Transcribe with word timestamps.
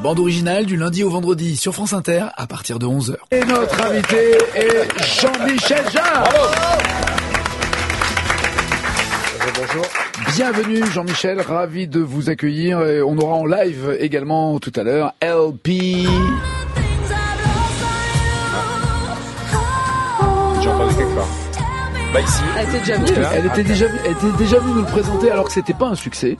bande 0.00 0.18
originale 0.18 0.64
du 0.64 0.76
lundi 0.76 1.04
au 1.04 1.10
vendredi 1.10 1.56
sur 1.56 1.74
France 1.74 1.92
Inter 1.92 2.24
à 2.36 2.46
partir 2.46 2.78
de 2.78 2.86
11h. 2.86 3.16
Et 3.30 3.44
notre 3.44 3.80
invité 3.82 4.38
est 4.54 4.88
Jean-Michel 5.20 5.84
Jarre. 5.92 6.28
Bonjour. 9.56 9.84
Bienvenue 10.34 10.86
Jean-Michel, 10.90 11.40
ravi 11.42 11.86
de 11.86 12.00
vous 12.00 12.30
accueillir. 12.30 12.80
Et 12.82 13.02
on 13.02 13.18
aura 13.18 13.34
en 13.34 13.44
live 13.44 13.96
également 14.00 14.58
tout 14.58 14.72
à 14.74 14.84
l'heure 14.84 15.12
LP. 15.20 16.06
J'ai 20.62 20.68
entendu 20.68 20.94
quelque 20.94 21.14
part. 21.14 21.49
Bah 22.12 22.20
ici. 22.20 22.42
Elle 22.58 22.68
était 22.68 22.78
déjà 22.80 22.96
venue. 22.96 23.26
Elle 23.34 23.46
était 23.46 23.62
déjà, 23.62 23.86
elle 24.04 24.10
était 24.12 24.36
déjà 24.38 24.58
venue 24.58 24.72
nous 24.72 24.80
le 24.80 24.86
présenter 24.86 25.30
alors 25.30 25.44
que 25.44 25.52
c'était 25.52 25.74
pas 25.74 25.86
un 25.86 25.94
succès. 25.94 26.38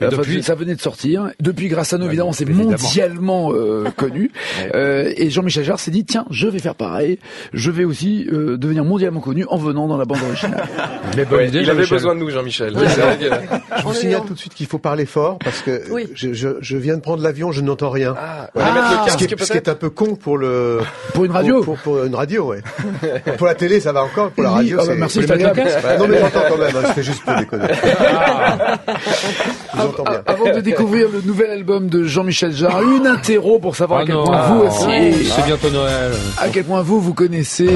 Euh, 0.00 0.08
enfin, 0.08 0.16
depuis- 0.16 0.42
ça 0.42 0.54
venait 0.54 0.74
de 0.74 0.80
sortir. 0.80 1.28
Depuis, 1.38 1.68
grâce 1.68 1.92
à 1.92 1.98
nous, 1.98 2.06
évidemment, 2.06 2.32
c'est 2.32 2.46
mondialement 2.48 3.52
euh, 3.52 3.84
connu. 3.96 4.30
Euh, 4.74 5.12
et 5.14 5.28
Jean-Michel 5.28 5.64
Jarre 5.64 5.80
s'est 5.80 5.90
dit 5.90 6.06
tiens, 6.06 6.24
je 6.30 6.48
vais 6.48 6.60
faire 6.60 6.74
pareil. 6.74 7.18
Je 7.52 7.70
vais 7.70 7.84
aussi 7.84 8.26
euh, 8.32 8.56
devenir 8.56 8.84
mondialement 8.84 9.20
connu 9.20 9.44
en 9.50 9.58
venant 9.58 9.86
dans 9.86 9.98
la 9.98 10.06
bande 10.06 10.20
originale. 10.26 10.64
Mais 11.16 11.26
bonne 11.26 11.46
idée, 11.46 11.60
il 11.60 11.68
avait 11.68 11.86
besoin 11.86 12.14
de 12.14 12.20
nous, 12.20 12.30
Jean-Michel. 12.30 12.74
Je 12.74 13.82
vous 13.84 13.92
signale 13.92 14.20
en- 14.22 14.24
tout 14.24 14.32
de 14.34 14.38
suite 14.38 14.54
qu'il 14.54 14.66
faut 14.66 14.78
parler 14.78 15.04
fort 15.04 15.38
parce 15.40 15.60
que 15.60 15.82
Oui. 15.90 16.08
je, 16.14 16.32
je, 16.32 16.48
je 16.60 16.76
viens 16.78 16.96
de 16.96 17.02
prendre 17.02 17.22
l'avion, 17.22 17.52
je 17.52 17.60
n'entends 17.60 17.90
rien. 17.90 18.14
Ah, 18.18 18.48
Ouais. 18.54 18.62
on 18.62 18.64
va 18.66 18.72
mettre 18.72 19.04
le 19.04 19.10
ce, 19.10 19.16
qui 19.18 19.24
est, 19.24 19.44
ce 19.44 19.50
qui 19.52 19.58
est 19.58 19.68
un 19.68 19.74
peu 19.74 19.90
con 19.90 20.14
pour 20.16 20.38
le 20.38 20.80
Pour 21.12 21.24
une 21.26 21.32
radio. 21.32 21.56
Pour, 21.62 21.74
pour- 21.76 21.96
pour 21.96 22.04
une 22.04 22.14
radio, 22.14 22.44
ouais. 22.46 22.62
pour 23.36 23.46
la 23.46 23.54
télé, 23.54 23.78
ça 23.80 23.92
va 23.92 24.02
encore. 24.04 24.30
Pour 24.30 24.42
la 24.42 24.50
Oui, 24.50 24.56
radio, 24.56 24.78
ah 24.80 24.84
bah 24.86 24.92
c'est. 24.94 25.01
Merci, 25.02 25.20
casque 25.26 25.84
Ouais, 25.84 25.98
Non 25.98 26.06
mais 26.08 26.18
j'entends 26.18 26.40
quand 26.48 26.56
même. 26.58 26.76
hein, 26.76 26.82
C'était 26.88 27.02
juste 27.02 27.22
pour 27.24 27.34
déconner. 27.34 27.66
J'entends 29.76 30.02
bien. 30.04 30.22
Avant 30.26 30.52
de 30.54 30.60
découvrir 30.60 31.08
le 31.12 31.20
nouvel 31.22 31.50
album 31.50 31.88
de 31.88 32.04
Jean-Michel 32.04 32.52
Jarre, 32.52 32.82
une 32.82 33.06
interro 33.06 33.58
pour 33.58 33.76
savoir 33.76 34.00
à 34.00 34.02
Ah 34.02 34.06
quel 34.06 34.14
non. 34.16 34.24
point 34.24 34.42
vous 34.48 34.62
Ah, 34.64 34.68
aussi, 34.68 35.24
C'est 35.24 35.44
bientôt 35.44 35.70
Noël. 35.70 36.12
à 36.40 36.48
quel 36.48 36.64
point 36.64 36.82
vous 36.82 37.00
vous 37.00 37.14
connaissez. 37.14 37.68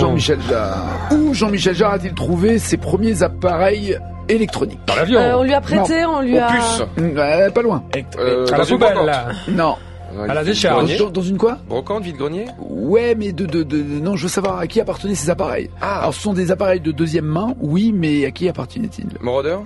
Jean-Michel 0.00 0.38
Jarre. 0.48 1.08
Où 1.12 1.34
Jean-Michel 1.34 1.74
Jarre 1.74 1.94
a-t-il 1.94 2.14
trouvé 2.14 2.58
ses 2.58 2.76
premiers 2.76 3.22
appareils 3.22 3.98
électroniques? 4.28 4.80
Dans 4.86 4.94
l'avion. 4.94 5.20
Euh, 5.20 5.34
on 5.36 5.42
lui 5.42 5.54
a 5.54 5.60
prêté, 5.60 6.04
on 6.06 6.20
lui 6.20 6.38
a. 6.38 6.46
puce. 6.46 6.82
Euh, 7.00 7.50
Pas 7.50 7.62
loin. 7.62 7.82
Euh, 8.18 8.46
à 8.48 8.50
la 8.52 8.56
dans 8.58 8.64
une 8.64 8.78
poubelle, 8.78 8.94
brocante. 8.94 9.78
Non. 10.14 10.22
À 10.24 10.26
la 10.28 10.34
Dans, 10.36 10.42
décharge. 10.44 10.98
dans- 10.98 11.10
dans 11.10 11.22
une 11.22 11.38
quoi? 11.38 11.58
Brocante, 11.68 12.02
vide-grenier? 12.04 12.46
Ouais, 12.60 13.14
mais 13.14 13.32
de, 13.32 13.46
de, 13.46 13.62
de, 13.62 13.76
non, 13.82 14.16
je 14.16 14.24
veux 14.24 14.28
savoir 14.28 14.58
à 14.58 14.66
qui 14.66 14.80
appartenaient 14.80 15.14
ces 15.14 15.30
appareils. 15.30 15.70
Ah. 15.80 16.00
Alors, 16.00 16.14
ce 16.14 16.20
sont 16.20 16.32
des 16.34 16.50
appareils 16.50 16.80
de 16.80 16.92
deuxième 16.92 17.24
main, 17.24 17.54
oui, 17.60 17.92
mais 17.94 18.24
à 18.26 18.30
qui 18.30 18.48
appartenaient-ils 18.48 19.06
Moroder 19.20 19.56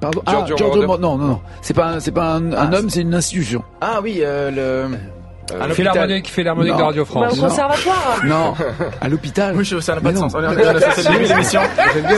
Pardon? 0.00 0.20
Giorgio 0.28 0.54
ah, 0.54 0.58
Giorgio 0.58 0.82
Moroder. 0.82 0.86
Mo- 0.86 0.98
Non, 0.98 1.16
non, 1.16 1.26
non. 1.26 1.40
C'est 1.62 1.72
pas, 1.74 2.00
c'est 2.00 2.12
pas 2.12 2.34
un, 2.34 2.52
un 2.52 2.72
homme, 2.74 2.90
c'est 2.90 3.00
une 3.00 3.14
institution. 3.14 3.62
Ah 3.80 4.00
oui, 4.02 4.18
euh, 4.20 4.88
le. 4.90 4.96
Un 5.60 5.68
Philharmonique, 5.70 6.28
Philharmonique 6.28 6.72
Non. 6.72 6.78
de 6.78 6.82
Radio 6.82 7.04
Bah, 7.04 7.10
France. 7.10 7.38
au 7.38 7.42
conservatoire. 7.42 8.20
Non, 8.24 8.54
à 9.00 9.08
l'hôpital. 9.08 9.54
Oui, 9.56 9.64
ça 9.80 9.94
n'a 9.94 10.00
pas 10.00 10.12
de 10.12 10.16
sens. 10.18 10.32
On 10.34 10.42
est 10.42 10.48
lever 10.64 11.28
l'émission. 11.28 11.60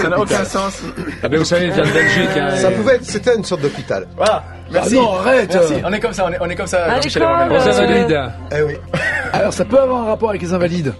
Ça 0.02 0.08
n'a 0.08 0.18
aucun 0.18 0.44
sens. 0.44 0.80
Ah 1.22 1.28
ben 1.28 1.38
vous 1.38 1.44
savez, 1.44 1.66
il 1.66 1.72
vient 1.72 1.84
de 1.84 1.90
Belgique. 1.90 2.30
hein, 2.36 2.56
Ça 2.56 2.70
pouvait 2.70 2.94
être, 2.94 3.04
c'était 3.04 3.36
une 3.36 3.44
sorte 3.44 3.60
d'hôpital. 3.60 4.06
Voilà. 4.16 4.42
Merci. 4.70 4.96
Ah 4.98 5.02
non, 5.02 5.18
arrête. 5.18 5.50
Merci. 5.54 5.74
On 5.84 5.92
est 5.92 6.00
comme 6.00 6.12
ça, 6.14 6.26
on 6.26 6.32
est, 6.32 6.38
on 6.40 6.48
est 6.48 6.54
comme 6.56 6.66
ça. 6.66 6.78
Euh, 6.78 7.00
Invalides. 7.00 8.20
Eh 8.56 8.62
oui. 8.62 8.74
Alors, 9.32 9.52
ça 9.52 9.64
peut 9.64 9.78
avoir 9.78 10.02
un 10.02 10.06
rapport 10.06 10.30
avec 10.30 10.40
les 10.42 10.52
invalides. 10.54 10.94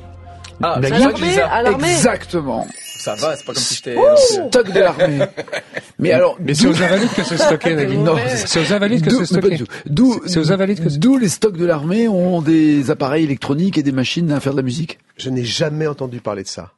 Ah, 0.63 0.79
l'armée, 0.81 1.33
ça. 1.33 1.47
à 1.47 1.63
l'armée. 1.63 1.91
Exactement. 1.91 2.67
Ça 3.09 3.15
va, 3.15 3.37
c'est 3.37 3.45
pas 3.47 3.55
comme 3.55 3.63
si 3.63 3.75
j'étais. 3.77 3.97
Stock 4.17 4.71
de 4.71 4.81
l'armée. 4.81 5.19
Mais 5.99 6.13
alors, 6.13 6.37
Mais 6.41 6.53
c'est 6.53 6.67
aux 6.67 6.83
Invalides 6.83 7.09
que 7.17 7.25
c'est 7.25 7.39
stocké, 7.39 7.75
Nagui. 7.75 7.97
Non, 7.97 8.17
C'est 8.37 8.61
aux 8.61 8.73
Invalides 8.73 9.03
que 9.03 9.11
c'est 9.11 9.25
stocké. 9.25 9.65
D'où, 9.87 10.21
C'est 10.27 10.39
aux 10.39 10.53
Invalides 10.53 10.85
que 10.85 10.99
d'où 10.99 11.17
les 11.17 11.29
stocks 11.29 11.57
de 11.57 11.65
l'armée 11.65 12.07
ont 12.07 12.43
des 12.43 12.91
appareils 12.91 13.25
électroniques 13.25 13.79
et 13.79 13.83
des 13.83 13.93
machines 13.93 14.31
à 14.31 14.41
faire 14.41 14.53
de 14.53 14.59
la 14.59 14.63
musique? 14.63 14.99
Je 15.17 15.31
n'ai 15.31 15.45
jamais 15.45 15.87
entendu 15.87 16.21
parler 16.21 16.43
de 16.43 16.49
ça. 16.49 16.73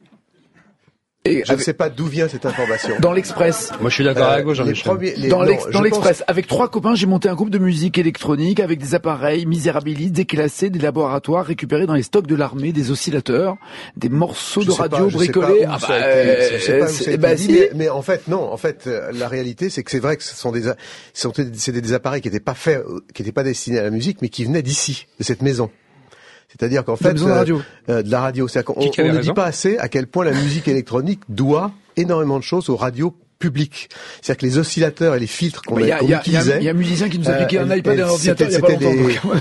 Et 1.26 1.42
Je 1.44 1.48
ne 1.50 1.52
avec- 1.52 1.64
sais 1.66 1.74
pas 1.74 1.90
d'où 1.90 2.06
vient 2.06 2.28
cette 2.28 2.46
information. 2.46 2.94
dans 2.98 3.12
l'Express. 3.12 3.72
Moi, 3.78 3.90
je 3.90 3.94
suis 3.96 4.04
d'accord 4.04 4.28
Euh, 4.28 4.32
avec 4.32 4.44
vous, 4.46 4.52
les 4.52 4.56
Jean-Michel. 4.56 4.84
premiers- 4.84 5.14
les- 5.16 5.28
Dans 5.28 5.44
pense- 5.44 5.82
l'Express, 5.82 6.24
avec 6.26 6.46
trois 6.46 6.70
copains, 6.70 6.94
j'ai 6.94 7.04
monté 7.06 7.28
un 7.28 7.34
groupe 7.34 7.50
de 7.50 7.58
musique 7.58 7.98
électronique 7.98 8.58
avec 8.58 8.78
des 8.78 8.94
appareils 8.94 9.44
misérabilistes, 9.44 10.14
déclassés, 10.14 10.70
des 10.70 10.78
laboratoires 10.78 11.44
récupérés 11.44 11.84
dans 11.84 11.92
les 11.92 12.02
stocks 12.04 12.26
de 12.26 12.34
l'armée, 12.34 12.72
des 12.72 12.90
oscillateurs, 12.90 13.58
des 13.98 14.08
morceaux 14.08 14.62
Je 14.62 14.68
de 14.68 14.72
radio 14.72 15.06
pas- 15.10 15.12
bricolés. 15.12 15.64
Ah 15.68 15.76
bah, 15.86 15.98
été- 15.98 16.56
je 16.58 16.64
sais 16.64 16.78
pas 16.78 16.84
où 16.86 16.88
c'est- 16.88 17.04
ça 17.04 17.10
a 17.10 17.12
été 17.12 17.18
bah 17.18 17.34
dit, 17.34 17.42
si. 17.44 17.52
mais, 17.52 17.70
mais 17.74 17.88
en 17.90 18.00
fait 18.00 18.26
non. 18.26 18.50
En 18.50 18.56
fait, 18.56 18.84
euh, 18.86 19.12
la 19.12 19.28
réalité 19.28 19.68
c'est 19.68 19.82
que 19.82 19.90
c'est 19.90 19.98
vrai 20.00 20.16
que 20.16 20.22
ce 20.22 20.34
sont 20.34 20.52
des, 20.52 20.68
a- 20.68 20.76
ce 21.12 21.22
sont 21.28 21.32
des- 21.36 21.92
appareils 21.92 22.22
qui 22.22 22.28
n'étaient 22.28 22.40
pas 22.40 22.54
faits, 22.54 22.78
euh, 22.78 23.00
qui 23.12 23.20
n'étaient 23.20 23.32
pas 23.32 23.42
destinés 23.44 23.78
à 23.78 23.82
la 23.82 23.90
musique, 23.90 24.22
mais 24.22 24.30
qui 24.30 24.44
venaient 24.46 24.62
d'ici, 24.62 25.06
de 25.18 25.24
cette 25.24 25.42
maison. 25.42 25.70
C'est-à-dire 26.50 26.84
qu'en 26.84 26.96
fait, 26.96 27.14
de 27.14 27.22
euh, 27.22 27.34
radio. 27.34 27.62
euh, 27.88 28.02
de 28.02 28.10
la 28.10 28.20
radio, 28.20 28.46
on 28.76 28.80
ne 28.84 29.20
dit 29.20 29.32
pas 29.32 29.44
assez 29.44 29.78
à 29.78 29.88
quel 29.88 30.06
point 30.06 30.24
la 30.24 30.32
musique 30.32 30.66
électronique 30.66 31.20
doit 31.28 31.70
énormément 31.96 32.38
de 32.38 32.44
choses 32.44 32.68
aux 32.68 32.76
radios 32.76 33.14
publiques. 33.40 33.88
C'est-à-dire 34.22 34.40
que 34.40 34.46
les 34.46 34.58
oscillateurs 34.58 35.14
et 35.16 35.18
les 35.18 35.26
filtres 35.26 35.62
qu'on 35.62 35.74
Bah, 35.74 35.80
utilisait. 36.02 36.58
il 36.58 36.64
y 36.64 36.68
a 36.68 36.70
un 36.70 36.74
musicien 36.74 37.08
qui 37.08 37.18
nous 37.18 37.28
a 37.28 37.32
Euh, 37.32 37.38
piqué 37.46 37.58
un 37.58 37.68
et- 37.70 37.78
iPad 37.78 37.98
et 37.98 38.02
un 38.02 38.08
ordinateur 38.08 38.46
il 38.48 38.52
y 38.52 38.56
a 38.56 38.60
pas 38.60 38.66
c'était- 38.68 38.84
longtemps. 38.84 39.40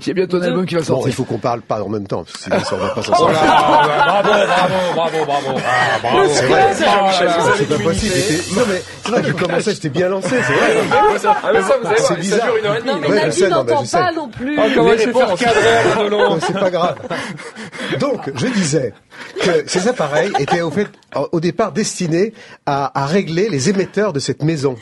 Il 0.00 0.06
y 0.06 0.10
a 0.10 0.14
bientôt 0.14 0.36
un 0.38 0.42
album 0.42 0.64
qui 0.66 0.74
va 0.76 0.80
Bon, 0.80 0.86
sortir. 0.86 1.08
il 1.08 1.12
faut 1.14 1.24
qu'on 1.24 1.38
parle 1.38 1.60
pas 1.60 1.82
en 1.82 1.88
même 1.88 2.06
temps, 2.06 2.24
parce 2.24 2.32
que 2.32 2.42
sinon 2.44 2.60
ça 2.64 2.76
va 2.76 2.88
pas 2.90 3.02
s'en 3.02 3.12
Oh 3.12 3.16
sortir. 3.18 3.40
bravo, 3.42 4.28
bravo, 4.94 4.94
bravo, 4.94 5.24
bravo. 5.26 5.60
Ah, 5.66 5.98
bravo. 6.00 6.28
C'est 6.32 6.46
vrai, 6.46 6.62
c'est 6.74 6.84
Jean-Michel, 6.84 7.28
Ah, 7.28 7.38
vous 7.40 7.48
avez 7.48 7.58
c'est 7.58 7.64
pas 7.68 7.78
possible. 7.84 8.14
j'étais- 8.14 8.54
Non 8.54 8.62
mais 8.68 8.82
c'est 9.04 9.10
vrai 9.10 9.22
que 9.22 9.28
je 9.28 9.32
commençais, 9.32 9.74
j'étais 9.74 9.88
bien 9.88 10.08
lancé, 10.08 10.28
c'est 10.30 10.36
vrai. 10.52 10.76
Ah 10.92 11.02
mais 11.12 11.18
ça, 11.18 11.76
vous 11.82 11.86
allez 11.88 11.96
C'est 11.98 12.16
bizarre. 12.20 12.46
dure 12.46 12.56
une 12.56 12.66
heure 12.66 12.76
et 12.76 12.80
demie. 12.80 12.90
Non, 12.92 12.98
mais 13.00 13.08
Nagui 13.08 13.42
n'entend 13.48 13.84
pas 13.84 14.12
non 14.12 14.28
plus. 14.28 14.56
Comment 14.74 14.94
Delon. 16.04 16.30
Non, 16.30 16.38
c'est 16.46 16.52
pas 16.52 16.70
grave. 16.70 16.96
Donc, 17.98 18.30
je 18.34 18.46
disais 18.46 18.92
que 19.42 19.64
ces 19.66 19.88
appareils 19.88 20.32
étaient 20.38 20.60
au 20.60 20.70
fait, 20.70 20.88
au 21.32 21.40
départ 21.40 21.72
destinés 21.72 22.32
à, 22.66 22.86
à 23.00 23.06
régler 23.24 23.48
les 23.48 23.70
émetteurs 23.70 24.12
de 24.12 24.18
cette 24.20 24.42
maison. 24.42 24.76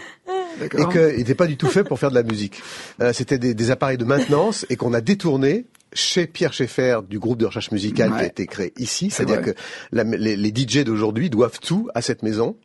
Et 0.62 0.68
qu'ils 0.68 1.16
n'étaient 1.18 1.34
pas 1.34 1.46
du 1.46 1.56
tout 1.56 1.66
faits 1.68 1.86
pour 1.88 1.98
faire 1.98 2.10
de 2.10 2.14
la 2.14 2.22
musique. 2.22 2.60
Euh, 3.00 3.12
C'était 3.12 3.38
des, 3.38 3.54
des 3.54 3.70
appareils 3.70 3.96
de 3.98 4.04
maintenance 4.04 4.66
et 4.68 4.76
qu'on 4.76 4.92
a 4.92 5.00
détournés 5.00 5.64
chez 5.94 6.26
Pierre 6.26 6.52
Schaeffer 6.52 7.00
du 7.08 7.18
groupe 7.18 7.38
de 7.38 7.46
recherche 7.46 7.70
musicale 7.70 8.10
qui 8.10 8.16
a 8.22 8.26
été 8.26 8.46
créé 8.46 8.72
ici. 8.78 9.10
C'est-à-dire 9.10 9.42
que 9.42 9.50
la- 9.92 10.04
les, 10.04 10.36
les 10.36 10.48
DJ 10.54 10.84
d'aujourd'hui 10.84 11.30
doivent 11.30 11.58
tout 11.60 11.88
à 11.94 12.02
cette 12.02 12.22
maison 12.22 12.56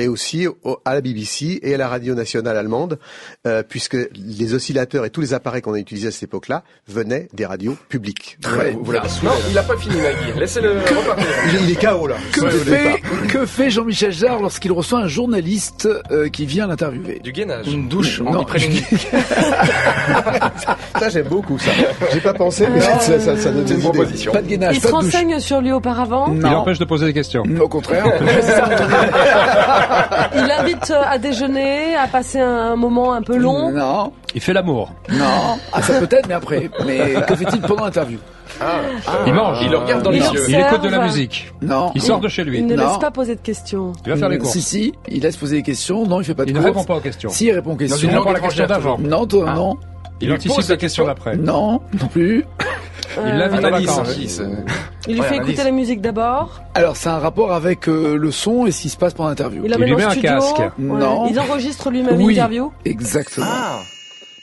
et 0.00 0.08
aussi 0.08 0.46
au- 0.48 0.78
à 0.84 0.94
la 0.94 1.00
BBC 1.00 1.60
et 1.62 1.74
à 1.74 1.78
la 1.78 1.88
radio 1.88 2.14
nationale 2.14 2.56
allemande, 2.56 2.98
euh, 3.46 3.62
puisque 3.66 3.96
les 4.14 4.54
oscillateurs 4.54 5.04
et 5.04 5.10
tous 5.10 5.20
les 5.20 5.34
appareils 5.34 5.62
qu'on 5.62 5.74
a 5.74 5.78
utilisés 5.78 6.08
à 6.08 6.10
cette 6.10 6.24
époque-là 6.24 6.62
venaient 6.88 7.28
des 7.34 7.46
radios 7.46 7.76
publiques. 7.88 8.38
Très 8.42 8.72
Vous 8.72 8.90
l'avez- 8.92 9.08
Non, 9.22 9.30
il 9.50 9.58
a 9.58 9.62
pas 9.62 9.76
fini, 9.76 9.96
Nagui. 9.96 10.38
Laissez-le 10.38 10.70
repartir. 10.72 11.26
Il, 11.48 11.54
est- 11.56 11.62
il 11.64 11.70
est 11.72 11.80
KO 11.86 12.06
là. 12.06 12.16
Que 12.32 12.40
Ouais, 12.40 12.50
fait, 12.50 12.92
départ. 12.92 13.26
que 13.28 13.46
fait 13.46 13.70
Jean-Michel 13.70 14.12
Jarre 14.12 14.40
lorsqu'il 14.40 14.72
reçoit 14.72 15.00
un 15.00 15.08
journaliste 15.08 15.88
euh, 16.10 16.28
qui 16.28 16.46
vient 16.46 16.66
l'interviewer? 16.66 17.20
Du 17.22 17.32
gainage. 17.32 17.66
Une 17.68 17.88
douche. 17.88 18.20
Non. 18.20 18.40
Il 18.40 18.46
prenne 18.46 18.62
une- 18.62 18.80
Ça 21.00 21.08
j'aime 21.08 21.28
beaucoup 21.28 21.58
ça. 21.58 21.70
J'ai 22.12 22.20
pas 22.20 22.34
pensé, 22.34 22.66
mais 22.72 22.80
ça, 22.80 22.98
ça, 23.00 23.18
ça, 23.20 23.36
ça 23.36 23.50
donne 23.50 23.62
une 23.62 23.68
idées. 23.72 23.80
proposition. 23.82 24.32
Pas 24.32 24.42
de 24.42 24.48
gainage, 24.48 24.76
Il 24.76 24.80
pas 24.80 24.88
se 24.88 24.92
de 24.94 25.00
douche. 25.00 25.12
renseigne 25.12 25.40
sur 25.40 25.60
lui 25.60 25.72
auparavant? 25.72 26.32
Il 26.32 26.38
Non. 26.40 26.48
empêche 26.58 26.78
de 26.78 26.84
poser 26.84 27.06
des 27.06 27.14
questions. 27.14 27.42
Au 27.60 27.68
contraire. 27.68 28.04
Il 30.34 30.50
invite 30.50 30.90
euh, 30.90 31.02
à 31.06 31.18
déjeuner, 31.18 31.94
à 31.96 32.06
passer 32.06 32.40
un 32.40 32.76
moment 32.76 33.12
un 33.14 33.22
peu 33.22 33.36
long. 33.36 33.70
Non, 33.72 34.12
Il 34.34 34.40
fait 34.40 34.52
l'amour. 34.52 34.92
non. 35.10 35.58
Ah, 35.72 35.82
ça 35.82 35.98
peut 35.98 36.08
être, 36.10 36.26
mais 36.28 36.34
après. 36.34 36.70
Mais 36.86 37.14
que 37.26 37.34
fait-il 37.36 37.60
pendant 37.60 37.84
l'interview? 37.84 38.18
Il 39.26 39.32
mange. 39.32 39.58
Il 39.62 39.70
le 39.70 39.78
regarde 39.78 40.02
dans 40.02 40.10
Il 40.10 40.20
les 40.20 40.28
yeux. 40.28 40.44
Il 40.48 40.54
écoute 40.58 40.82
de 40.82 40.88
la 40.88 41.04
musique. 41.04 41.52
Non. 41.62 41.92
Il 41.94 42.02
sort 42.02 42.20
de 42.20 42.28
chez 42.28 42.42
Il 42.42 42.48
lui. 42.48 42.62
ne 42.62 42.74
Non. 42.74 42.88
laisse 42.88 42.98
pas 42.98 43.10
poser 43.10 43.34
de 43.36 43.40
questions. 43.40 43.92
Il 44.04 44.10
va 44.12 44.16
faire 44.18 44.28
les 44.28 44.36
Mm, 44.38 44.40
courses. 44.42 44.52
Si, 44.52 44.62
si. 44.62 44.92
Il 45.08 45.22
laisse 45.22 45.36
poser 45.36 45.56
des 45.56 45.62
questions. 45.62 46.06
Non, 46.06 46.20
il 46.20 46.24
fait 46.24 46.34
pas 46.34 46.44
de 46.44 46.50
Il 46.50 46.54
ne 46.54 46.58
courses. 46.60 46.70
répond 46.72 46.84
pas 46.84 46.96
aux 46.96 47.00
questions. 47.00 47.30
Si, 47.30 47.46
il 47.46 47.52
répond 47.52 47.70
aux 47.70 47.74
Il 47.74 47.88
questions. 47.88 48.08
répond 48.08 48.30
à 48.30 48.32
la 48.34 48.40
question 48.40 48.66
d'avant. 48.66 48.98
Non, 48.98 49.26
toi, 49.26 49.52
non. 49.54 49.76
Il 50.20 50.26
lui 50.28 50.34
anticipe 50.34 50.54
pose 50.56 50.68
la 50.68 50.76
question. 50.76 51.06
d'après. 51.06 51.36
Non, 51.36 51.80
non 51.98 52.06
plus. 52.08 52.44
Il 53.16 53.34
l'invite 53.36 53.60
vacances. 53.60 53.98
analyse. 53.98 54.48
Il 55.08 55.16
lui 55.16 55.22
fait 55.22 55.36
écouter 55.36 55.64
la 55.64 55.70
musique 55.70 56.00
d'abord. 56.00 56.60
Alors, 56.74 56.96
c'est 56.96 57.08
un 57.08 57.18
rapport 57.18 57.52
avec 57.52 57.88
euh, 57.88 58.16
le 58.16 58.30
son 58.30 58.66
et 58.66 58.70
ce 58.70 58.82
qui 58.82 58.88
se 58.88 58.96
passe 58.96 59.14
pendant 59.14 59.30
l'interview. 59.30 59.62
Il 59.64 59.72
lui 59.74 59.94
met 59.94 60.02
un 60.04 60.14
casque. 60.16 60.58
Ouais. 60.58 60.70
Non. 60.78 61.26
Il 61.30 61.38
enregistre 61.40 61.90
lui-même 61.90 62.16
Oui. 62.20 62.34
l'interview. 62.34 62.72
Exactement. 62.84 63.46
Ah. 63.48 63.78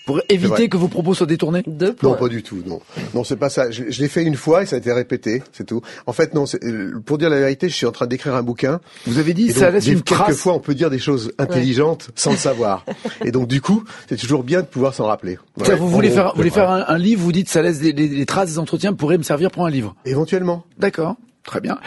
Pour 0.07 0.19
éviter 0.30 0.69
que 0.69 0.77
vos 0.77 0.88
propos 0.88 1.13
soient 1.13 1.27
détournés. 1.27 1.62
Deux 1.68 1.95
Non, 2.01 2.15
pas 2.15 2.30
du 2.30 2.42
tout, 2.42 2.63
non. 2.65 2.80
Non, 3.13 3.24
c'est 3.24 3.36
pas 3.36 3.50
ça. 3.50 3.69
Je, 3.69 3.83
je 3.89 4.01
l'ai 4.01 4.07
fait 4.07 4.24
une 4.24 4.36
fois 4.38 4.63
et 4.63 4.65
ça 4.65 4.77
a 4.77 4.80
été 4.80 4.92
répété, 4.92 5.44
c'est 5.51 5.65
tout. 5.65 5.81
En 6.07 6.13
fait, 6.13 6.33
non, 6.33 6.45
c'est- 6.45 6.63
euh, 6.63 7.00
pour 7.06 7.18
dire 7.19 7.30
la 7.30 7.38
vérité, 7.39 7.68
je 7.69 7.75
suis 7.75 7.86
en 7.86 7.92
train 7.92 8.07
d'écrire 8.07 8.33
un 8.33 8.42
bouquin. 8.42 8.80
Vous 9.06 9.19
avez 9.19 9.33
dit, 9.36 9.50
Et 9.50 9.51
ça 9.51 9.65
donc, 9.65 9.74
laisse 9.75 9.86
des- 9.86 9.92
une 9.92 10.01
trace. 10.01 10.27
Quelquefois, 10.27 10.54
on 10.54 10.59
peut 10.59 10.74
dire 10.74 10.89
des 10.89 10.98
choses 10.98 11.33
intelligentes 11.38 12.09
sans 12.15 12.31
le 12.31 12.38
savoir. 12.38 12.86
Et 13.25 13.31
donc, 13.31 13.48
du 13.48 13.62
coup, 13.62 13.83
c'est 14.09 14.18
toujours 14.18 14.44
bien 14.44 14.62
de 14.62 14.65
pouvoir 14.65 14.94
s'en 14.95 15.06
rappeler. 15.06 15.38
Ouais, 15.59 15.75
vous 15.75 15.89
voulez 15.89 16.07
gros, 16.07 16.15
faire, 16.18 16.30
vous 16.31 16.38
voulez 16.38 16.50
ouais. 16.50 16.56
faire 16.56 16.69
un, 16.71 16.86
un 16.88 16.98
livre, 16.98 17.21
vous 17.21 17.31
dites 17.33 17.50
ça 17.50 17.62
laisse 17.62 17.80
des, 17.80 18.25
traces 18.25 18.51
des 18.51 18.59
entretiens 18.59 18.94
pourraient 18.94 19.18
me 19.18 19.24
servir 19.24 19.51
pour 19.51 19.65
un 19.65 19.69
livre. 19.69 19.94
Éventuellement. 20.06 20.63
D'accord. 20.80 21.18
Très 21.44 21.59
bien. 21.62 21.77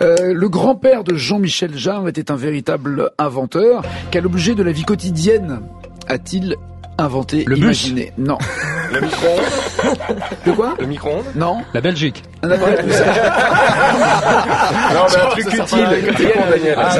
Euh, 0.00 0.32
le 0.32 0.48
grand-père 0.48 1.02
de 1.04 1.14
Jean-Michel 1.16 1.76
Jarre 1.76 2.06
était 2.08 2.30
un 2.30 2.36
véritable 2.36 3.10
inventeur. 3.18 3.82
Quel 4.10 4.26
objet 4.26 4.54
de 4.54 4.62
la 4.62 4.72
vie 4.72 4.84
quotidienne 4.84 5.60
a-t-il 6.08 6.56
inventé, 6.98 7.44
Le 7.46 7.54
bus. 7.56 7.62
imaginé 7.64 8.12
Non. 8.18 8.38
Le 8.92 9.00
micro-ondes 9.00 9.96
De 10.46 10.52
quoi 10.52 10.74
Le 10.78 10.86
micro-ondes 10.86 11.24
Non 11.34 11.62
La 11.72 11.80
Belgique. 11.80 12.22
Un 12.42 12.50
appareil 12.50 12.76
Non, 14.94 15.06
mais 15.10 15.16
un 15.16 15.26
truc 15.30 15.46
utile. 15.46 15.64
Un 16.76 16.90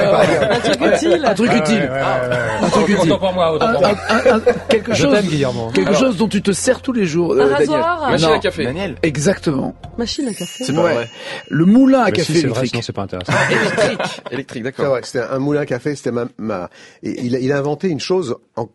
truc 0.61 0.83
utile. 0.93 1.25
Un 1.27 1.35
truc 1.35 1.53
utile. 1.53 1.91
Un 2.63 2.69
truc 2.71 2.89
utile. 2.89 3.13
Autant 3.13 3.19
pour 3.19 3.33
moi, 3.33 3.53
autant 3.53 3.73
pour 3.73 3.81
moi. 3.81 3.95
quelque 4.69 4.95
chose, 4.95 5.17
quelque 5.75 5.95
chose 5.95 6.17
dont 6.17 6.29
tu 6.29 6.43
te 6.43 6.53
sers 6.53 6.81
tous 6.83 6.93
les 6.93 7.07
jours, 7.07 7.33
euh, 7.33 7.43
Un 7.43 7.49
Daniel. 7.51 7.69
rasoir. 7.81 8.11
Machine 8.11 8.29
à 8.31 8.39
café. 8.39 8.65
Daniel. 8.65 8.97
Exactement. 9.03 9.75
Machine 9.99 10.29
à 10.29 10.35
café. 10.35 10.65
C'est 10.65 10.73
pas 10.75 10.83
vrai. 10.83 11.09
Le 11.49 11.65
moulin 11.65 12.01
à 12.01 12.05
Mais 12.07 12.13
café 12.13 12.33
c'est 12.33 12.39
électrique. 12.41 12.77
c'est 12.83 12.93
pas 12.93 13.03
intéressant. 13.03 13.33
Électrique. 13.51 14.23
Électrique, 14.31 14.65
C'est 14.67 14.73
d'accord. 14.79 14.93
vrai, 14.95 15.01
c'était 15.05 15.25
un 15.31 15.39
moulin 15.39 15.61
à 15.61 15.67
café, 15.67 15.95
c'était 15.95 16.11
ma, 16.13 16.69
il, 17.03 17.37
a, 17.37 17.39
il 17.39 17.53
a 17.53 17.57
inventé 17.59 17.89
une 17.89 18.01
chose 18.01 18.37
en- 18.57 18.69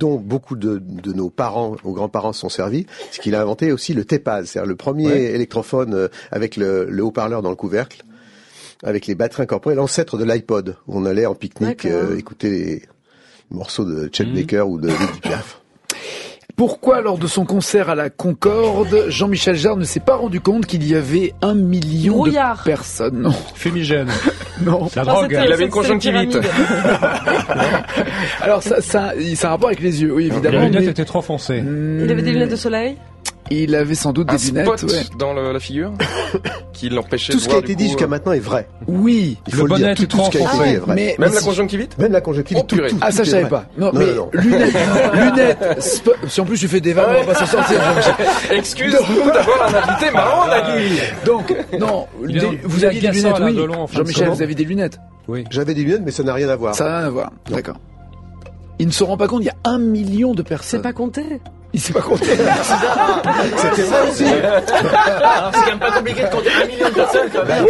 dont 0.00 0.16
beaucoup 0.16 0.56
de, 0.56 0.78
de 0.78 1.12
nos 1.12 1.30
parents, 1.30 1.76
nos 1.84 1.92
grands-parents 1.92 2.32
sont 2.32 2.48
servis, 2.48 2.86
c'est 3.12 3.20
qu'il 3.22 3.34
a 3.36 3.40
inventé 3.42 3.70
aussi 3.70 3.94
le 3.94 4.04
TEPAZ, 4.04 4.46
c'est-à-dire 4.46 4.68
le 4.68 4.74
premier 4.76 5.12
électrophone 5.34 5.94
euh, 5.94 6.08
avec 6.32 6.56
le, 6.56 6.86
le 6.86 7.04
haut-parleur 7.04 7.42
dans 7.42 7.50
le 7.50 7.56
couvercle, 7.56 8.02
avec 8.82 9.06
les 9.06 9.14
batteries 9.14 9.42
incorporées, 9.44 9.74
l'ancêtre 9.74 10.16
de 10.18 10.24
l'iPod, 10.24 10.76
où 10.88 10.98
on 10.98 11.04
allait 11.04 11.26
en 11.26 11.34
pique-nique 11.34 11.84
euh, 11.84 12.16
écouter 12.16 12.50
les 12.50 12.82
morceaux 13.50 13.84
de 13.84 14.08
Chet 14.12 14.24
Mhm. 14.24 14.34
Baker 14.34 14.60
ou 14.62 14.80
de 14.80 14.88
Lady 14.88 15.20
Piaf. 15.22 15.60
Pourquoi, 16.60 17.00
lors 17.00 17.16
de 17.16 17.26
son 17.26 17.46
concert 17.46 17.88
à 17.88 17.94
la 17.94 18.10
Concorde, 18.10 19.06
Jean-Michel 19.08 19.56
Jarre 19.56 19.78
ne 19.78 19.84
s'est 19.84 19.98
pas 19.98 20.16
rendu 20.16 20.42
compte 20.42 20.66
qu'il 20.66 20.86
y 20.86 20.94
avait 20.94 21.32
un 21.40 21.54
million 21.54 22.12
Brouillard. 22.16 22.58
de 22.58 22.64
personnes? 22.64 23.22
Non, 23.22 23.32
Fumigène. 23.54 24.10
non. 24.60 24.86
La 24.94 25.04
drogue. 25.04 25.40
Il 25.42 25.52
avait 25.54 25.64
une 25.64 25.70
conjonctivite. 25.70 26.36
Alors 28.42 28.62
ça, 28.62 28.82
ça, 28.82 29.14
ça 29.34 29.46
a 29.46 29.48
un 29.48 29.52
rapport 29.54 29.70
avec 29.70 29.80
les 29.80 30.02
yeux, 30.02 30.12
oui, 30.12 30.24
Les 30.24 30.32
évidemment. 30.34 30.64
lunettes 30.66 30.80
mais- 30.82 30.86
étaient 30.88 31.06
trop 31.06 31.22
foncées. 31.22 31.62
Hmm, 31.62 32.00
Il 32.04 32.12
avait 32.12 32.20
des 32.20 32.32
lunettes 32.32 32.50
de 32.50 32.56
soleil? 32.56 32.94
Il 33.52 33.74
avait 33.74 33.96
sans 33.96 34.12
doute 34.12 34.30
Un 34.30 34.36
des 34.36 34.46
lunettes. 34.46 34.66
spot 34.78 34.82
ouais. 34.92 35.02
dans 35.18 35.32
le- 35.32 35.52
la 35.52 35.58
figure 35.58 35.92
qui 36.72 36.88
l'empêchait 36.88 37.32
Tout 37.32 37.38
de 37.38 37.42
ce 37.42 37.48
qui 37.48 37.54
a 37.56 37.58
été 37.58 37.74
dit 37.74 37.86
jusqu'à 37.88 38.04
euh, 38.04 38.08
maintenant 38.08 38.30
est 38.32 38.38
vrai. 38.38 38.68
Oui, 38.86 39.38
Il 39.48 39.52
Le 39.52 39.58
faut 39.58 39.64
le 39.66 39.70
bonnet 39.70 39.94
dire. 39.94 40.08
Tout, 40.08 40.16
tout 40.16 40.24
ce 40.24 40.30
qui 40.30 40.38
a 40.38 40.40
été 40.42 40.50
dit 40.68 40.74
est 40.74 40.76
vrai. 40.78 40.94
mais, 40.94 41.16
Même 41.18 41.30
mais 41.30 41.34
la 41.34 41.40
conjonctivite 41.42 41.98
Même 41.98 42.12
la 42.12 42.20
conjonctivité, 42.20 42.62
Oh, 42.64 42.66
tout, 42.68 42.76
purée. 42.76 42.90
tout, 42.90 42.98
Ah 43.00 43.10
ça 43.10 43.18
tout 43.18 43.24
je 43.24 43.30
savais 43.32 43.48
pas. 43.48 43.64
Non, 43.76 43.86
Non, 43.92 43.98
mais 43.98 44.06
non, 44.06 44.14
non. 44.14 44.30
lunettes, 44.34 44.74
lunettes. 45.14 45.82
Si 46.28 46.40
en 46.40 46.44
plus 46.44 46.58
tu 46.60 46.68
fais 46.68 46.80
des 46.80 46.92
vannes, 46.92 47.06
on 47.10 47.24
va 47.24 47.32
pas 47.34 47.40
s'en 47.40 47.46
sortir. 47.46 47.80
Jean-Michel. 47.82 48.14
Excuse-nous 48.56 49.30
d'avoir 49.32 49.68
un 49.68 49.88
invité 49.88 50.10
marrant, 50.12 50.46
Nagui 50.46 50.98
Donc 51.26 51.54
non, 51.78 52.06
vous 52.64 52.84
aviez 52.84 53.00
des 53.00 53.10
lunettes, 53.10 53.34
oui. 53.42 53.58
Jean-Michel, 53.92 54.28
vous 54.28 54.42
avez 54.42 54.54
des 54.54 54.64
lunettes. 54.64 54.98
Oui. 55.26 55.44
J'avais 55.50 55.74
des 55.74 55.82
lunettes, 55.82 56.02
mais 56.04 56.12
ça 56.12 56.22
n'a 56.22 56.34
rien 56.34 56.48
à 56.48 56.56
voir. 56.56 56.74
Ça 56.76 56.84
n'a 56.84 56.98
rien 56.98 57.06
à 57.06 57.10
voir. 57.10 57.32
D'accord. 57.50 57.76
Il 58.78 58.86
ne 58.86 58.92
se 58.92 59.04
rend 59.04 59.16
pas 59.16 59.26
compte, 59.28 59.42
il 59.42 59.46
y 59.46 59.50
a 59.50 59.56
un 59.64 59.78
million 59.78 60.32
de 60.32 60.38
C'est 60.38 60.48
personnes. 60.48 60.82
pas 60.82 60.92
compté. 60.92 61.22
Il 61.72 61.80
s'est 61.80 61.92
pas 61.92 62.00
compté. 62.00 62.24
C'était 63.56 63.82
vrai 63.82 64.10
aussi. 64.10 64.24
Alors, 64.24 65.50
c'est 65.54 65.60
quand 65.60 65.66
même 65.66 65.78
pas 65.78 65.90
compliqué 65.92 66.22
de 66.24 66.28
compter 66.28 66.50
un 66.62 66.66
million 66.66 66.88
de 66.88 66.94
personnes, 66.94 67.28
quand 67.32 67.44
même. 67.46 67.66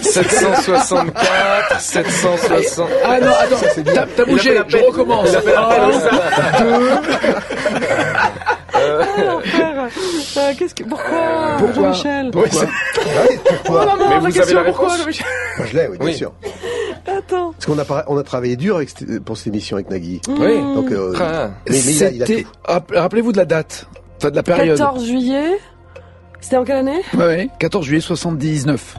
764, 0.00 1.80
760. 1.80 2.88
Ah 3.04 3.20
non, 3.20 3.26
attends, 3.28 3.56
t'as 3.94 4.06
t'as 4.16 4.24
bougé, 4.24 4.58
je 4.68 4.76
recommence. 4.78 5.28
Un, 5.34 6.64
deux, 6.64 6.90
euh, 8.76 10.52
qu'est-ce 10.58 10.74
que 10.74 10.84
pourquoi, 10.84 11.56
Pourquoi 11.58 11.82
Jean-Michel? 11.92 12.30
Pourquoi 12.32 12.62
Ah 12.64 13.26
pourquoi 13.44 13.84
maman, 13.84 13.96
Mais 14.08 14.14
la 14.14 14.18
vous 14.20 14.26
avez 14.26 14.32
question, 14.32 14.58
la 14.58 14.64
pourquoi, 14.64 14.88
réponse 14.88 15.00
Jean-Michel? 15.02 15.26
Moi, 15.58 15.66
je 15.70 15.76
l'ai, 15.76 15.86
oui, 15.88 15.98
bien 15.98 16.06
Oui. 16.06 16.14
sûr. 16.16 16.32
Attends. 17.06 17.52
Parce 17.52 17.66
qu'on 17.66 17.78
a, 17.78 18.04
on 18.08 18.16
a 18.18 18.22
travaillé 18.22 18.56
dur 18.56 18.76
avec, 18.76 18.90
cette- 18.90 19.20
pour 19.24 19.36
cette 19.36 19.48
émission 19.48 19.76
avec 19.76 19.90
Nagui. 19.90 20.20
Oui. 20.28 20.58
Donc, 20.74 20.90
euh, 20.90 21.12
Ah. 21.20 21.50
mais, 21.68 21.76
mais 21.86 21.92
il 21.94 22.04
a, 22.04 22.10
il 22.10 22.22
a 22.22 22.26
tout. 22.26 22.48
rappelez-vous 22.94 23.32
de 23.32 23.36
la 23.38 23.44
date, 23.44 23.86
enfin 24.18 24.30
de 24.30 24.36
la 24.36 24.42
période. 24.42 24.78
14 24.78 25.04
juillet. 25.06 25.58
C'était 26.40 26.56
en 26.56 26.64
quelle 26.64 26.76
année? 26.76 27.02
Ouais, 27.14 27.24
ouais, 27.26 27.48
14 27.58 27.84
juillet 27.84 28.00
79. 28.00 28.96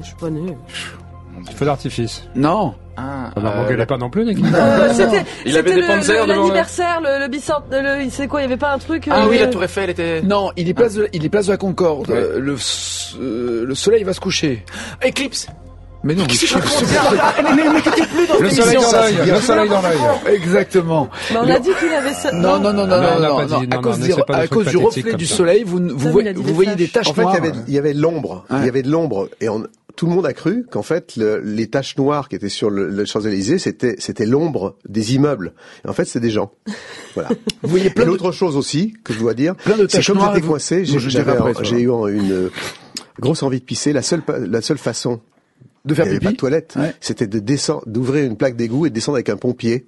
Je 0.00 0.04
suis 0.06 0.14
pas 0.16 0.30
née. 0.30 0.56
Feu 1.56 1.64
d'artifice. 1.64 2.24
Non. 2.36 2.74
Ah, 2.94 3.30
On 3.36 3.40
n'en 3.40 3.50
euh, 3.50 3.62
manquait 3.62 3.86
pas 3.86 3.96
non 3.96 4.10
plus, 4.10 4.24
Nagui. 4.26 4.42
Euh, 4.54 4.88
c'était 4.92 5.24
Il 5.46 5.56
avait 5.56 5.74
des 5.74 5.80
le- 5.80 5.86
Panzers 5.86 6.26
le- 6.26 6.32
devant 6.34 6.42
l'anniversaire, 6.42 7.00
le, 7.00 7.20
le 7.20 7.28
bicent, 7.28 7.50
le, 7.70 8.06
c'est 8.10 8.28
quoi 8.28 8.40
Il 8.40 8.42
y 8.42 8.46
avait 8.46 8.58
pas 8.58 8.72
un 8.74 8.78
truc 8.78 9.08
Ah 9.10 9.22
euh, 9.24 9.28
oui, 9.30 9.38
la 9.38 9.46
Tour 9.46 9.64
Eiffel 9.64 9.88
était. 9.88 10.20
Non, 10.20 10.50
il 10.58 10.68
est 10.68 10.74
place 10.74 10.94
de, 10.94 11.08
il 11.14 11.24
est 11.24 11.28
place 11.30 11.46
de 11.46 11.52
la 11.52 11.56
Concorde. 11.56 12.10
Ouais. 12.10 12.16
Euh, 12.16 12.38
Le, 12.38 12.54
euh, 13.20 13.64
le 13.64 13.74
soleil 13.74 14.04
va 14.04 14.12
se 14.12 14.20
coucher. 14.20 14.62
Eclipse. 15.02 15.46
Mais 16.04 16.14
non, 16.14 16.24
mais 16.26 16.34
je- 16.34 16.56
Le 18.42 18.50
soleil 18.50 18.76
dans 18.76 18.92
l'œil. 18.92 19.30
Le 19.30 19.40
soleil 19.40 19.68
dans 19.68 19.82
l'œil. 19.82 19.98
Exactement. 20.34 21.08
Bah, 21.32 21.40
on 21.44 21.48
a 21.48 21.58
dit 21.60 21.70
qu'il 21.78 21.88
avait 21.92 22.12
ça. 22.14 22.32
Non, 22.32 22.58
non, 22.58 22.72
non, 22.72 22.86
non, 22.86 23.00
Non, 23.00 23.02
À 23.02 23.18
non, 23.20 23.36
cause, 23.36 23.50
non, 23.52 23.60
du, 23.60 24.76
reflet 24.78 25.02
comme 25.02 25.14
du 25.16 25.26
soleil, 25.26 25.62
vous, 25.64 25.78
vous, 25.94 26.10
voyez, 26.10 26.32
des 26.32 26.40
voyez 26.40 26.74
des 26.74 26.86
flashs. 26.86 27.06
taches 27.06 27.10
En 27.10 27.14
fait, 27.14 27.22
il 27.22 27.26
y 27.26 27.76
noires. 27.76 27.78
avait, 27.78 27.92
l'ombre. 27.94 28.44
Il 28.50 28.64
y 28.64 28.68
avait 28.68 28.82
de 28.82 28.90
l'ombre. 28.90 29.28
Et 29.40 29.48
on, 29.48 29.64
tout 29.94 30.06
le 30.06 30.12
monde 30.12 30.26
a 30.26 30.32
cru 30.32 30.66
qu'en 30.70 30.82
fait, 30.82 31.14
le- 31.16 31.40
les 31.40 31.68
taches 31.68 31.96
noires 31.96 32.28
qui 32.28 32.34
étaient 32.36 32.48
sur 32.48 32.70
le, 32.70 32.88
le 32.88 33.04
Champs-Élysées, 33.04 33.58
c'était, 33.58 33.94
c'était 33.98 34.26
l'ombre 34.26 34.76
des 34.88 35.14
immeubles. 35.14 35.52
Et 35.84 35.88
en 35.88 35.92
fait, 35.92 36.04
c'est 36.06 36.20
des 36.20 36.30
gens. 36.30 36.50
Voilà. 37.14 37.28
Vous 37.62 37.68
voyez 37.70 37.90
plein 37.90 38.04
de, 38.04 38.10
l'autre 38.10 38.32
chose 38.32 38.56
aussi 38.56 38.94
que 39.04 39.12
je 39.12 39.18
dois 39.20 39.34
dire, 39.34 39.54
plein 39.54 39.76
de 39.76 39.82
c'est 39.82 39.98
taches 39.98 40.08
comme 40.08 40.18
noires. 40.18 40.34
j'étais 40.34 40.46
coincé, 40.46 40.84
j'ai, 40.84 40.96
eu 40.96 41.88
une 41.88 42.50
grosse 43.20 43.42
envie 43.42 43.60
de 43.60 43.64
pisser. 43.64 43.92
La 43.92 44.02
seule, 44.02 44.22
la 44.48 44.62
seule 44.62 44.78
façon, 44.78 45.20
de 45.84 45.92
il 45.92 45.96
faire 45.96 46.06
avait 46.06 46.14
pas 46.18 46.26
de 46.26 46.30
pipi. 46.30 46.36
toilette, 46.36 46.74
Ouais. 46.76 46.94
c'était 47.00 47.26
de 47.26 47.38
descendre, 47.38 47.82
d'ouvrir 47.86 48.24
une 48.24 48.36
plaque 48.36 48.56
d'égout 48.56 48.86
et 48.86 48.90
de 48.90 48.94
descendre 48.94 49.16
avec 49.16 49.28
un 49.28 49.36
pompier. 49.36 49.86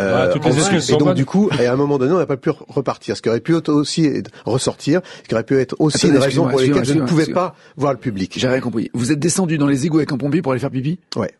Euh, 0.00 0.26
Ouais, 0.28 0.32
toutes 0.32 0.44
les 0.44 0.52
en- 0.52 0.56
excuses 0.58 0.90
et 0.90 0.92
donc 0.92 1.08
bonnes. 1.08 1.14
du 1.16 1.24
coup, 1.24 1.50
et 1.60 1.66
à 1.66 1.72
un 1.72 1.76
moment 1.76 1.98
donné, 1.98 2.12
on 2.12 2.18
n'a 2.18 2.26
pas 2.26 2.36
pu 2.36 2.50
re- 2.50 2.56
repartir. 2.68 3.16
Ce 3.16 3.22
qui 3.22 3.28
aurait 3.28 3.40
pu 3.40 3.56
être 3.56 3.68
aussi 3.72 4.08
ressortir, 4.44 5.00
ce 5.24 5.28
qui 5.28 5.34
aurait 5.34 5.42
pu 5.42 5.58
être 5.58 5.74
aussi 5.80 5.96
Attendez, 6.06 6.14
une 6.18 6.22
raison 6.22 6.48
pour 6.48 6.60
laquelle 6.60 6.84
je 6.84 6.94
ne 6.94 7.02
pouvais 7.04 7.26
pas 7.26 7.56
voir 7.76 7.92
le 7.94 7.98
public. 7.98 8.32
J'ai 8.36 8.46
rien 8.46 8.60
compris. 8.60 8.90
Vous 8.94 9.10
êtes 9.10 9.18
descendu 9.18 9.58
dans 9.58 9.66
les 9.66 9.86
égouts 9.86 9.96
avec 9.98 10.12
un 10.12 10.16
pompier 10.16 10.40
pour 10.40 10.52
aller 10.52 10.60
faire 10.60 10.70
pipi? 10.70 11.00
Ouais. 11.16 11.32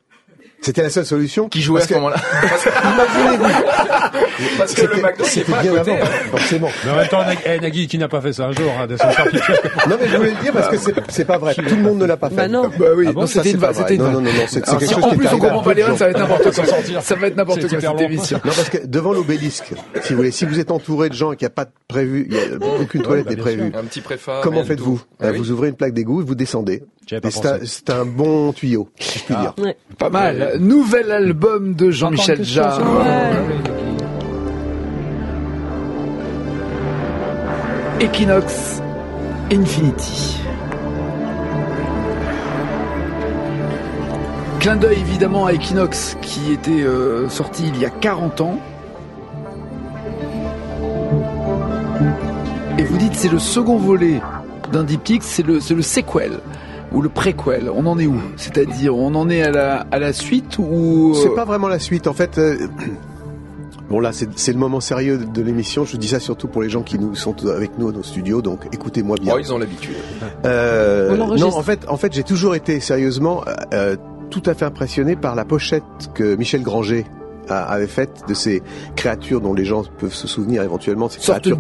C'était 0.61 0.83
la 0.83 0.91
seule 0.91 1.07
solution. 1.07 1.49
Qui 1.49 1.63
jouait 1.63 1.83
à 1.83 1.87
Parce 1.87 1.89
ce 1.89 2.65
que- 2.65 2.75
moment-là 2.75 4.11
Parce 4.57 4.75
que 4.75 4.83
le 4.83 4.89
C'était 4.95 5.03
McDo, 5.03 5.25
c'est 5.25 5.31
c'était 5.41 5.53
pas 5.53 5.59
à 5.59 5.63
bien 5.63 5.73
côté. 5.73 5.91
avant, 5.93 6.07
forcément. 6.31 6.69
Mais 6.85 6.91
en 6.93 6.97
même 6.97 7.09
temps, 7.09 7.25
Nagui, 7.25 7.41
eh, 7.47 7.61
Nagui, 7.61 7.87
qui 7.89 7.99
n'a 7.99 8.09
pas 8.09 8.21
fait 8.21 8.33
ça 8.33 8.47
un 8.47 8.53
jour, 8.53 8.71
hein, 8.79 8.87
faire 8.97 9.27
pipi. 9.31 9.39
Non 9.89 9.97
mais 10.01 10.09
je 10.09 10.17
voulais 10.17 10.31
le 10.31 10.43
dire 10.43 10.53
parce 10.53 10.69
que 10.69 10.93
c'est 11.09 11.25
pas 11.25 11.39
vrai. 11.39 11.55
Tout 11.55 11.63
le 11.63 11.83
monde 11.83 11.99
ne 11.99 12.05
l'a 12.07 12.17
pas 12.17 12.29
fait. 12.31 12.37
Bah 12.37 12.49
non. 12.49 12.69
Bah 12.79 12.87
oui, 12.97 13.07
Ah 13.09 13.13
bon, 13.13 13.27
c'était 13.27 13.51
une 13.51 13.59
pas 13.59 13.67
va- 13.69 13.73
vrai. 13.73 13.85
c'était 13.89 14.03
Non, 14.03 14.11
non, 14.13 14.21
non, 14.21 14.31
non, 14.31 14.31
c'est 14.49 14.65
quelque 14.65 14.87
si 14.87 14.95
chose 14.95 15.05
en 15.05 15.11
plus 15.17 15.27
on 15.33 15.39
comprend 15.39 15.63
pas 15.63 15.75
de 15.75 15.81
les 15.81 15.87
gens. 15.87 15.97
ça 15.97 16.05
va 16.07 16.11
être 16.11 16.19
n'importe 16.21 16.55
quoi. 16.55 16.65
sortir. 16.65 17.03
Ça 17.03 17.15
va 17.15 17.27
être 17.27 17.37
n'importe 17.37 17.69
quoi 17.69 17.81
cette 17.81 18.01
émission. 18.01 18.41
Non 18.45 18.53
parce 18.55 18.69
que 18.71 18.87
devant 18.87 19.13
l'obélisque, 19.13 19.73
si 20.03 20.13
vous 20.13 20.17
voulez, 20.19 20.31
si 20.31 20.45
vous 20.45 20.59
êtes 20.61 20.71
entouré 20.71 21.09
de 21.09 21.15
gens 21.15 21.33
et 21.33 21.37
qu'il 21.37 21.47
n'y 21.47 21.51
a 21.53 21.55
pas 21.55 21.65
de 21.65 21.71
prévu, 21.89 22.27
il 22.31 22.37
y 22.37 22.39
a 22.41 22.43
aucune 22.81 23.03
toilette 23.03 23.25
bah, 23.25 23.31
n'est 23.31 23.37
bien 23.37 23.45
prévue. 23.45 23.73
Un 23.77 23.85
petit 23.85 24.01
préfa. 24.01 24.41
Comment 24.43 24.65
faites-vous 24.65 25.01
Ah 25.21 25.29
oui. 25.33 25.39
Vous 25.39 25.51
ouvrez 25.51 25.69
une 25.69 25.75
plaque 25.77 25.95
d'égout 25.95 26.21
et 26.23 26.25
vous 26.25 26.35
descendez. 26.35 26.83
J'avais 27.07 27.21
pas 27.23 27.29
Et 27.29 27.31
c'est 27.31 27.47
un, 27.47 27.59
pensé. 27.59 27.67
c'est 27.67 27.91
un 27.91 28.05
bon 28.05 28.53
tuyau, 28.53 28.89
si 29.01 29.19
je 29.21 29.25
puis 29.25 29.35
dire. 29.35 29.55
Ouais. 29.59 29.77
Pas 29.99 30.11
mal. 30.11 30.57
Nouvel 30.61 31.11
album 31.11 31.75
de 31.75 31.91
Jean-Michel 31.91 32.45
Jarre. 32.45 32.81
Equinox 38.01 38.81
Infinity. 39.51 40.41
Clin 44.61 44.77
d'œil 44.77 45.01
évidemment 45.01 45.47
à 45.47 45.53
Equinox 45.53 46.17
qui 46.23 46.53
était 46.53 46.83
euh, 46.83 47.29
sorti 47.29 47.65
il 47.67 47.77
y 47.81 47.85
a 47.85 47.91
40 47.91 48.41
ans. 48.41 48.61
Et 52.79 52.85
vous 52.85 52.97
dites 52.99 53.17
c'est 53.17 53.33
le 53.33 53.41
second 53.41 53.79
volet 53.79 54.21
d'un 54.73 54.85
diptyque, 54.85 55.25
c'est 55.25 55.45
le, 55.45 55.59
c'est 55.59 55.75
le 55.75 55.83
sequel 55.83 56.39
ou 56.93 57.03
le 57.03 57.09
préquel. 57.09 57.69
On 57.75 57.85
en 57.87 57.99
est 57.99 58.07
où? 58.07 58.21
C'est-à-dire 58.37 58.97
on 58.97 59.13
en 59.17 59.29
est 59.29 59.43
à 59.43 59.51
la, 59.51 59.87
à 59.91 59.99
la 59.99 60.13
suite 60.13 60.57
ou... 60.61 61.15
C'est 61.21 61.35
pas 61.35 61.45
vraiment 61.45 61.67
la 61.67 61.81
suite. 61.81 62.07
En 62.07 62.15
fait, 62.15 62.39
euh, 62.39 62.69
bon 63.91 64.01
là, 64.01 64.11
c'est 64.13 64.53
le 64.53 64.59
moment 64.59 64.81
sérieux 64.81 65.19
de, 65.19 65.25
de 65.25 65.43
l'émission. 65.43 65.85
Je 65.85 65.97
dis 65.97 66.09
ça 66.09 66.21
surtout 66.21 66.49
pour 66.49 66.63
les 66.63 66.69
gens 66.69 66.83
qui 66.83 66.99
nous 66.99 67.15
sont 67.15 67.35
avec 67.49 67.79
nous 67.79 67.89
à 67.89 67.93
nos 67.93 68.03
studios. 68.03 68.43
Donc, 68.43 68.61
écoutez-moi 68.73 69.17
bien. 69.21 69.33
Oh, 69.35 69.39
ils 69.41 69.53
ont 69.53 69.59
l'habitude. 69.59 69.95
Euh, 70.45 71.17
non, 71.17 71.55
en 71.57 71.63
fait, 71.63 71.81
en 71.89 71.97
fait, 71.97 72.13
j'ai 72.13 72.23
toujours 72.25 72.55
été 72.55 72.81
sérieusement 72.81 73.43
euh, 73.47 73.55
euh, 73.73 73.97
tout 74.31 74.43
à 74.47 74.55
fait 74.55 74.65
impressionné 74.65 75.17
par 75.17 75.35
la 75.35 75.45
pochette 75.45 75.83
que 76.15 76.35
Michel 76.37 76.63
Granger 76.63 77.07
a- 77.49 77.65
avait 77.65 77.87
faite 77.87 78.25
de 78.29 78.35
ces 78.35 78.63
créatures 78.95 79.41
dont 79.41 79.55
les 79.55 79.65
gens 79.65 79.83
peuvent 79.99 80.13
se 80.15 80.29
souvenir 80.29 80.63
éventuellement. 80.63 81.09
Ces 81.09 81.21
Sorte 81.21 81.41
créatures 81.41 81.59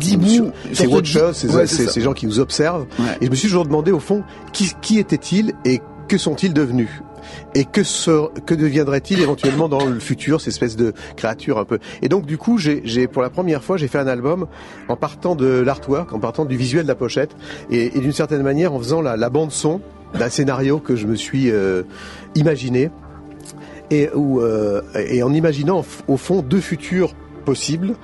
Ces 0.74 0.86
watchers, 0.86 1.30
ces, 1.32 1.48
Ouais, 1.54 1.66
c'est 1.66 1.88
ces- 1.88 2.00
gens 2.02 2.12
qui 2.12 2.26
nous 2.26 2.40
observent. 2.40 2.86
Ouais. 2.98 3.06
Et 3.22 3.26
je 3.26 3.30
me 3.30 3.34
suis 3.36 3.48
toujours 3.48 3.64
demandé 3.64 3.90
au 3.90 4.00
fond 4.00 4.22
qui, 4.52 4.70
qui 4.82 4.98
étaient-ils 4.98 5.54
et 5.64 5.80
que 6.08 6.18
sont-ils 6.18 6.52
devenus? 6.54 6.88
Et 7.54 7.64
que, 7.64 7.82
se- 7.82 8.28
que 8.46 8.54
deviendrait-il 8.54 9.20
éventuellement 9.20 9.68
dans 9.68 9.84
le 9.84 9.98
futur, 10.00 10.40
ces 10.40 10.48
espèces 10.48 10.76
de 10.76 10.94
créatures 11.16 11.58
un 11.58 11.64
peu? 11.64 11.78
Et 12.00 12.08
donc 12.08 12.24
du 12.26 12.38
coup, 12.38 12.56
j'ai 12.58 13.06
pour 13.06 13.22
la 13.22 13.28
première 13.30 13.62
fois, 13.62 13.76
j'ai 13.76 13.88
fait 13.88 13.98
un 13.98 14.06
album 14.06 14.46
en 14.88 14.96
partant 14.96 15.34
de 15.34 15.46
l'artwork, 15.46 16.12
en 16.14 16.18
partant 16.20 16.44
du 16.46 16.56
visuel 16.56 16.84
de 16.84 16.88
la 16.88 16.94
pochette, 16.94 17.36
et, 17.70 17.96
et 17.96 18.00
d'une 18.00 18.12
certaine 18.12 18.42
manière 18.42 18.72
en 18.72 18.78
faisant 18.78 19.02
la, 19.02 19.16
la 19.16 19.28
bande 19.30 19.52
son 19.52 19.80
d'un 20.18 20.30
scénario 20.30 20.78
que 20.78 20.96
je 20.96 21.06
me 21.06 21.16
suis 21.16 21.50
euh, 21.50 21.82
imaginé, 22.34 22.90
et, 23.90 24.08
où, 24.14 24.40
euh, 24.40 24.80
et 24.94 25.22
en 25.22 25.32
imaginant 25.32 25.84
au 26.08 26.16
fond 26.16 26.40
deux 26.42 26.60
futurs 26.60 27.14
possibles. 27.44 27.94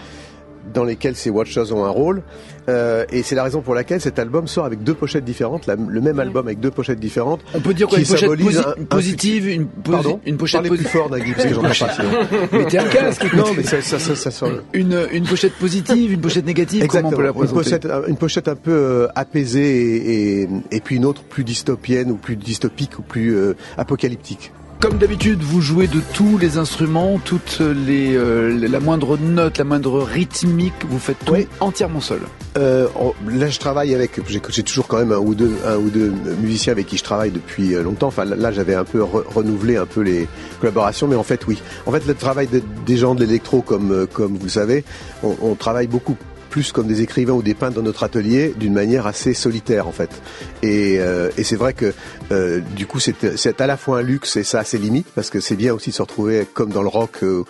dans 0.73 0.85
lesquels 0.85 1.15
ces 1.15 1.29
Watchers 1.31 1.73
ont 1.73 1.85
un 1.85 1.91
rôle. 1.91 2.23
Euh, 2.69 3.05
et 3.11 3.23
c'est 3.23 3.35
la 3.35 3.43
raison 3.43 3.61
pour 3.61 3.75
laquelle 3.75 4.01
cet 4.01 4.19
album 4.19 4.47
sort 4.49 4.65
avec 4.65 4.83
deux 4.83 4.95
pochettes 4.95 5.25
différentes, 5.25 5.67
la- 5.67 5.77
le 5.77 6.01
même 6.01 6.19
album 6.19 6.47
avec 6.47 6.61
deux 6.61 6.71
pochettes 6.71 6.99
différentes. 6.99 7.41
On 7.55 7.61
peut 7.61 7.75
dire 7.75 7.89
quoi 7.89 7.99
Qui 7.99 8.05
Une 8.05 8.09
pochette 8.11 8.31
posi- 8.31 8.59
un- 8.59 8.81
un 8.83 8.85
positive, 8.85 9.49
une, 9.49 9.65
posi- 9.65 9.91
Pardon 9.93 10.21
une 10.25 10.37
pochette 10.39 10.63
Parlez 10.63 10.69
plus 10.71 10.79
positive. 10.79 11.01
fort, 11.01 11.11
Nagui, 11.11 11.33
parce 11.33 11.45
que 11.47 11.55
j'entends 11.55 11.69
pas 11.69 11.75
sinon. 11.95 12.59
Mettez 12.59 12.79
un 12.79 12.89
casque. 12.89 13.27
Non, 13.35 13.45
mais 13.57 13.63
ça, 13.65 13.83
ça, 13.83 13.99
ça, 13.99 14.17
ça 14.17 14.31
sonne. 14.31 14.63
Une, 14.73 14.99
une 15.13 15.25
pochette 15.25 15.53
positive, 15.55 16.13
une 16.13 16.21
pochette 16.21 16.47
négative, 16.47 16.87
comment 16.87 17.09
on 17.09 17.13
peut 17.13 17.23
la 17.23 17.31
une 17.31 17.49
pochette, 17.49 17.87
une 18.09 18.17
pochette 18.17 18.49
un 18.49 18.57
peu 18.57 18.73
euh, 18.73 19.09
apaisée 19.15 19.97
et, 19.97 20.43
et, 20.43 20.49
et 20.71 20.81
puis 20.81 20.97
une 20.97 21.05
autre 21.05 21.23
plus 21.23 21.45
dystopienne 21.45 22.11
ou 22.11 22.17
plus 22.17 22.37
dystopique 22.37 22.99
ou 22.99 23.03
plus 23.03 23.35
euh, 23.37 23.55
apocalyptique. 23.77 24.53
Comme 24.85 24.99
d'habitude, 24.99 25.41
vous 25.41 25.63
jouez 25.63 25.87
de 25.87 26.01
tous 26.13 26.37
les 26.37 26.59
instruments, 26.59 27.19
toutes 27.25 27.61
les, 27.61 28.15
euh, 28.15 28.51
la 28.69 28.81
moindre 28.81 29.17
note, 29.17 29.57
la 29.57 29.65
moindre 29.65 30.03
rythmique, 30.03 30.75
vous 30.87 30.99
faites 30.99 31.17
tout 31.25 31.33
Oui. 31.33 31.49
entièrement 31.61 32.03
seul. 32.03 32.21
Euh, 32.59 32.87
là, 33.31 33.49
je 33.49 33.59
travaille 33.59 33.95
avec, 33.95 34.21
j'ai 34.29 34.63
toujours 34.63 34.87
quand 34.87 34.99
même 34.99 35.13
un 35.13 35.17
ou 35.17 35.35
deux, 35.35 35.53
un 35.67 35.77
ou 35.79 35.89
deux 35.89 36.13
musiciens 36.43 36.75
avec 36.75 36.87
qui 36.87 36.99
je 36.99 37.03
travaille 37.03 37.31
depuis 37.31 37.75
euh, 37.75 37.83
longtemps. 37.83 38.09
Enfin, 38.09 38.27
là, 38.27 38.53
j'avais 38.53 38.75
un 38.75 38.85
peu 38.85 38.99
re- 39.01 39.25
renouvelé 39.27 39.79
un 39.79 39.87
peu 39.87 40.03
les 40.03 40.29
collaborations, 40.61 41.09
mais 41.09 41.17
en 41.17 41.23
fait, 41.25 41.47
oui. 41.47 41.63
En 41.87 41.91
fait, 41.91 42.07
le 42.07 42.13
travail 42.15 42.47
de- 42.49 42.63
des 42.85 42.99
gens 42.99 43.15
de 43.15 43.25
l'électro, 43.25 43.63
comme 43.63 44.07
comme 44.13 44.37
vous 44.37 44.45
le 44.45 44.51
savez, 44.51 44.85
on, 45.23 45.35
on 45.41 45.55
travaille 45.55 45.87
beaucoup 45.87 46.15
plus 46.55 46.71
comme 46.71 46.87
des 46.87 47.03
écrivains 47.03 47.33
ou 47.33 47.43
des 47.43 47.55
peintres 47.55 47.75
dans 47.75 47.83
notre 47.83 48.05
atelier 48.05 48.55
d'une 48.57 48.75
manière 48.75 49.09
assez 49.09 49.35
solitaire 49.35 49.89
en 49.89 49.91
fait. 49.91 50.23
Et, 50.63 51.01
euh, 51.01 51.29
et 51.37 51.43
c'est 51.43 51.57
vrai 51.57 51.73
que 51.73 51.93
euh, 52.31 52.61
du 52.77 52.87
coup 52.87 53.01
c'est 53.01 53.61
à 53.61 53.67
la 53.67 53.77
fois 53.77 53.99
un 53.99 54.03
luxe 54.03 54.37
et 54.37 54.45
ça 54.45 54.61
a 54.61 54.65
ses 54.65 54.79
limites 54.79 55.09
parce 55.17 55.31
que 55.31 55.41
c'est 55.41 55.57
bien 55.57 55.75
aussi 55.75 55.91
de 55.91 55.97
se 55.97 56.03
retrouver 56.03 56.47
comme 56.55 56.71
dans 56.71 56.83
le 56.83 56.89
rock 56.89 57.25
euh, 57.25 57.43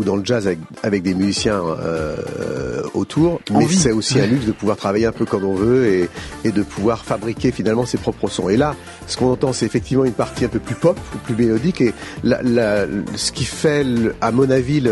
ou 0.00 0.04
dans 0.04 0.16
le 0.16 0.24
jazz 0.24 0.46
avec, 0.46 0.58
avec 0.82 1.02
des 1.02 1.12
musiciens 1.14 1.60
euh, 1.62 2.82
autour, 2.94 3.40
mais 3.50 3.56
Envie. 3.64 3.76
c'est 3.76 3.92
aussi 3.92 4.18
un 4.18 4.26
luxe 4.26 4.46
de 4.46 4.52
pouvoir 4.52 4.76
travailler 4.78 5.04
un 5.04 5.12
peu 5.12 5.26
comme 5.26 5.44
on 5.44 5.54
veut 5.54 5.86
et, 5.86 6.08
et 6.44 6.52
de 6.52 6.62
pouvoir 6.62 7.04
fabriquer 7.04 7.52
finalement 7.52 7.84
ses 7.84 7.98
propres 7.98 8.28
sons. 8.28 8.48
Et 8.48 8.56
là, 8.56 8.74
ce 9.06 9.16
qu'on 9.18 9.30
entend, 9.30 9.52
c'est 9.52 9.66
effectivement 9.66 10.04
une 10.06 10.12
partie 10.14 10.46
un 10.46 10.48
peu 10.48 10.58
plus 10.58 10.74
pop 10.74 10.98
ou 11.14 11.18
plus 11.18 11.34
mélodique. 11.36 11.82
Et 11.82 11.92
la, 12.24 12.40
la- 12.42 12.86
ce 13.14 13.30
qui 13.30 13.44
fait, 13.44 13.84
à 14.22 14.32
mon 14.32 14.50
avis, 14.50 14.82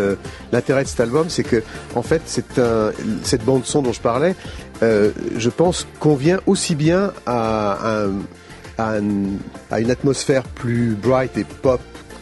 l'intérêt 0.53 0.85
de 0.85 0.89
cet 0.89 1.01
album, 1.01 1.27
c'est 1.29 1.43
que 1.45 1.63
en 1.95 2.03
fait, 2.03 2.23
c'est 2.27 2.59
un, 2.59 2.91
cette 3.23 3.45
bande 3.45 3.65
son 3.65 3.81
dont 3.83 3.93
je 3.93 4.01
parlais, 4.01 4.35
euh, 4.83 5.11
je 5.39 5.49
pense 5.49 5.87
convient 6.01 6.39
aussi 6.47 6.75
bien 6.75 7.13
à, 7.27 8.03
un- 8.05 8.13
à, 8.77 8.97
un- 8.97 9.39
à 9.71 9.81
une 9.81 9.91
atmosphère 9.91 10.43
plus 10.45 10.95
bright 11.01 11.37
et 11.39 11.45
pop 11.45 11.81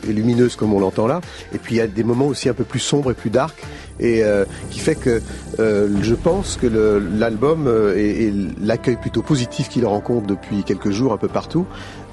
et 0.08 0.12
lumineuse 0.12 0.56
comme 0.56 0.72
on 0.72 0.80
l'entend 0.80 1.06
là. 1.06 1.20
Et 1.54 1.58
puis 1.58 1.76
il 1.76 1.78
y 1.78 1.80
a 1.80 1.86
des 1.86 2.04
moments 2.04 2.26
aussi 2.26 2.48
un 2.48 2.54
peu 2.54 2.64
plus 2.64 2.80
sombres 2.80 3.10
et 3.10 3.14
plus 3.14 3.30
dark. 3.30 3.56
Et 3.98 4.22
euh, 4.22 4.44
qui 4.70 4.78
fait 4.78 4.94
que 4.94 5.22
euh, 5.58 5.88
je 6.02 6.14
pense 6.14 6.58
que 6.60 6.66
l'album 6.66 7.66
euh, 7.66 7.96
et, 7.96 8.24
et 8.24 8.34
l'accueil 8.60 8.96
plutôt 8.96 9.22
positif 9.22 9.70
qu'il 9.70 9.86
rencontre 9.86 10.26
depuis 10.26 10.64
quelques 10.64 10.90
jours 10.90 11.14
un 11.14 11.16
peu 11.16 11.28
partout 11.28 11.66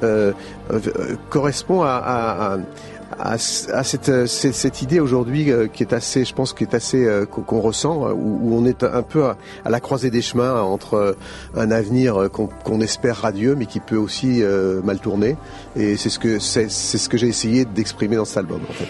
euh, 0.04 0.34
euh, 0.72 0.80
correspond 1.30 1.82
à, 1.84 2.58
à, 3.20 3.36
euh, 3.36 4.25
cette, 4.27 4.82
idée 4.82 5.00
aujourd'hui 5.00 5.51
euh, 5.51 5.67
qui 5.67 5.84
est 5.84 5.93
assez, 5.93 6.25
je 6.25 6.34
pense, 6.34 6.53
qui 6.53 6.63
est 6.63 6.74
assez 6.74 7.05
euh, 7.05 7.25
qu'on 7.25 7.60
ressent, 7.60 8.12
où, 8.12 8.55
on 8.55 8.65
est 8.65 8.84
un 8.84 9.01
peu 9.01 9.25
à, 9.25 9.38
la 9.70 9.79
croisée 9.79 10.10
des 10.10 10.22
chemins 10.22 10.62
entre 10.62 11.15
un 11.55 11.72
avenir 11.72 12.29
qu'on 12.32 12.82
espère 12.82 13.17
radieux, 13.17 13.55
mais 13.55 13.65
qui 13.65 13.79
peut 13.79 13.98
aussi 13.98 14.43
mal 14.84 15.00
tourner. 15.00 15.36
Et 15.75 15.98
c'est 15.98 16.10
ce 16.10 16.20
que 16.20 16.39
c'est 16.39 16.70
ce 16.70 17.10
que 17.10 17.17
j'ai 17.17 17.27
essayé 17.27 17.65
d'exprimer 17.65 18.15
dans 18.15 18.25
cet 18.25 18.38
album, 18.38 18.62
en 18.70 18.74
fait. 18.74 18.88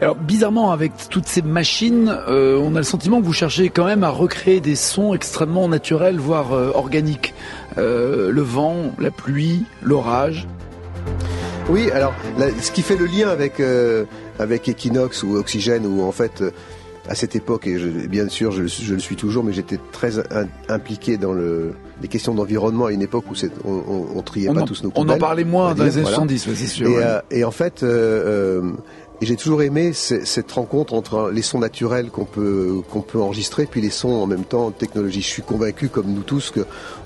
Alors 0.00 0.16
bizarrement, 0.16 0.72
avec 0.72 0.92
toutes 1.08 1.26
ces 1.26 1.42
machines, 1.42 2.14
on 2.28 2.74
a 2.74 2.78
le 2.78 2.84
sentiment 2.84 3.20
que 3.20 3.26
vous 3.26 3.32
cherchez 3.32 3.70
quand 3.70 3.84
même 3.84 4.04
à 4.04 4.10
recréer 4.10 4.60
des 4.60 4.76
sons 4.76 5.14
extrêmement 5.14 5.68
naturels, 5.68 6.18
voire 6.18 6.52
organiques. 6.52 7.34
Le 7.76 8.42
vent, 8.42 8.92
la 8.98 9.10
pluie, 9.10 9.64
l'orage. 9.82 10.46
Oui, 11.70 11.90
alors 11.90 12.12
là, 12.38 12.46
ce 12.60 12.70
qui 12.70 12.82
fait 12.82 12.96
le 12.96 13.06
lien 13.06 13.28
avec 13.28 13.58
euh, 13.58 14.04
avec 14.38 14.68
Equinox 14.68 15.22
ou 15.22 15.36
Oxygène, 15.36 15.86
où 15.86 16.02
en 16.02 16.12
fait 16.12 16.42
euh, 16.42 16.50
à 17.08 17.14
cette 17.14 17.34
époque, 17.36 17.66
et 17.66 17.78
je, 17.78 17.88
bien 17.88 18.28
sûr 18.28 18.50
je, 18.52 18.62
le 18.62 18.68
suis- 18.68 18.84
je 18.84 18.92
le 18.94 19.00
suis 19.00 19.16
toujours, 19.16 19.44
mais 19.44 19.52
j'étais 19.54 19.78
très 19.92 20.18
in- 20.18 20.46
impliqué 20.68 21.16
dans 21.16 21.32
le, 21.32 21.72
les 22.02 22.08
questions 22.08 22.34
d'environnement 22.34 22.86
à 22.86 22.92
une 22.92 23.02
époque 23.02 23.24
où 23.30 23.34
on, 23.64 23.70
on, 23.70 24.06
on 24.18 24.22
triait 24.22 24.50
On 24.50 24.54
pas 24.54 24.60
en, 24.62 24.64
tous 24.66 24.82
nos 24.82 24.90
on 24.94 25.00
en 25.00 25.04
poubelles, 25.04 25.18
parlait 25.18 25.44
moins 25.44 25.74
dans 25.74 25.84
les 25.84 25.92
années 25.94 26.02
voilà. 26.02 26.16
70, 26.16 26.46
ouais, 26.48 26.52
c'est 26.54 26.66
sûr. 26.66 26.86
Et, 26.86 26.96
ouais. 26.96 27.02
euh, 27.02 27.20
et 27.30 27.44
en 27.44 27.50
fait, 27.50 27.82
euh, 27.82 28.60
euh, 28.62 28.72
j'ai 29.22 29.36
toujours 29.36 29.62
aimé 29.62 29.92
ce- 29.94 30.24
cette 30.26 30.52
rencontre 30.52 30.92
entre 30.92 31.30
les 31.32 31.42
sons 31.42 31.58
naturels 31.60 32.10
qu'on 32.10 32.24
peut 32.26 32.82
qu'on 32.90 33.00
peut 33.00 33.20
enregistrer, 33.20 33.64
puis 33.66 33.80
les 33.80 33.90
sons 33.90 34.10
en 34.12 34.26
même 34.26 34.44
temps 34.44 34.70
technologie. 34.70 35.22
Je 35.22 35.28
suis 35.28 35.42
convaincu, 35.42 35.88
comme 35.88 36.08
nous 36.12 36.22
tous, 36.22 36.50
que 36.50 36.60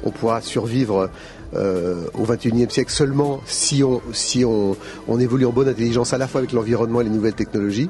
on 0.05 0.11
pourra 0.11 0.41
survivre 0.41 1.11
euh, 1.55 2.05
au 2.15 2.25
21e 2.25 2.71
siècle 2.71 2.93
seulement 2.93 3.41
si 3.47 3.83
on 3.83 4.03
si 4.13 4.45
on, 4.45 4.77
on 5.09 5.19
évolue 5.19 5.47
en 5.47 5.53
bonne 5.53 5.69
intelligence 5.69 6.13
à 6.13 6.19
la 6.19 6.29
fois 6.29 6.41
avec 6.41 6.53
l'environnement 6.53 7.01
et 7.01 7.05
les 7.05 7.11
nouvelles 7.11 7.35
technologies. 7.35 7.89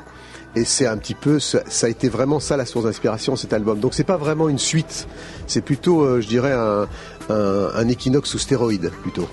Et 0.56 0.64
c'est 0.64 0.86
un 0.86 0.96
petit 0.96 1.14
peu, 1.14 1.38
ça, 1.38 1.62
ça 1.68 1.86
a 1.86 1.90
été 1.90 2.08
vraiment 2.08 2.40
ça 2.40 2.56
la 2.56 2.64
source 2.64 2.86
d'inspiration 2.86 3.36
cet 3.36 3.52
album. 3.52 3.80
Donc 3.80 3.94
c'est 3.94 4.04
pas 4.04 4.16
vraiment 4.16 4.48
une 4.48 4.58
suite, 4.58 5.06
c'est 5.46 5.60
plutôt, 5.60 6.02
euh, 6.02 6.20
je 6.20 6.26
dirais, 6.26 6.52
un, 6.52 6.88
un, 7.28 7.70
un 7.74 7.88
équinoxe 7.88 8.30
sous 8.30 8.38
stéroïde 8.38 8.90
plutôt. 9.02 9.28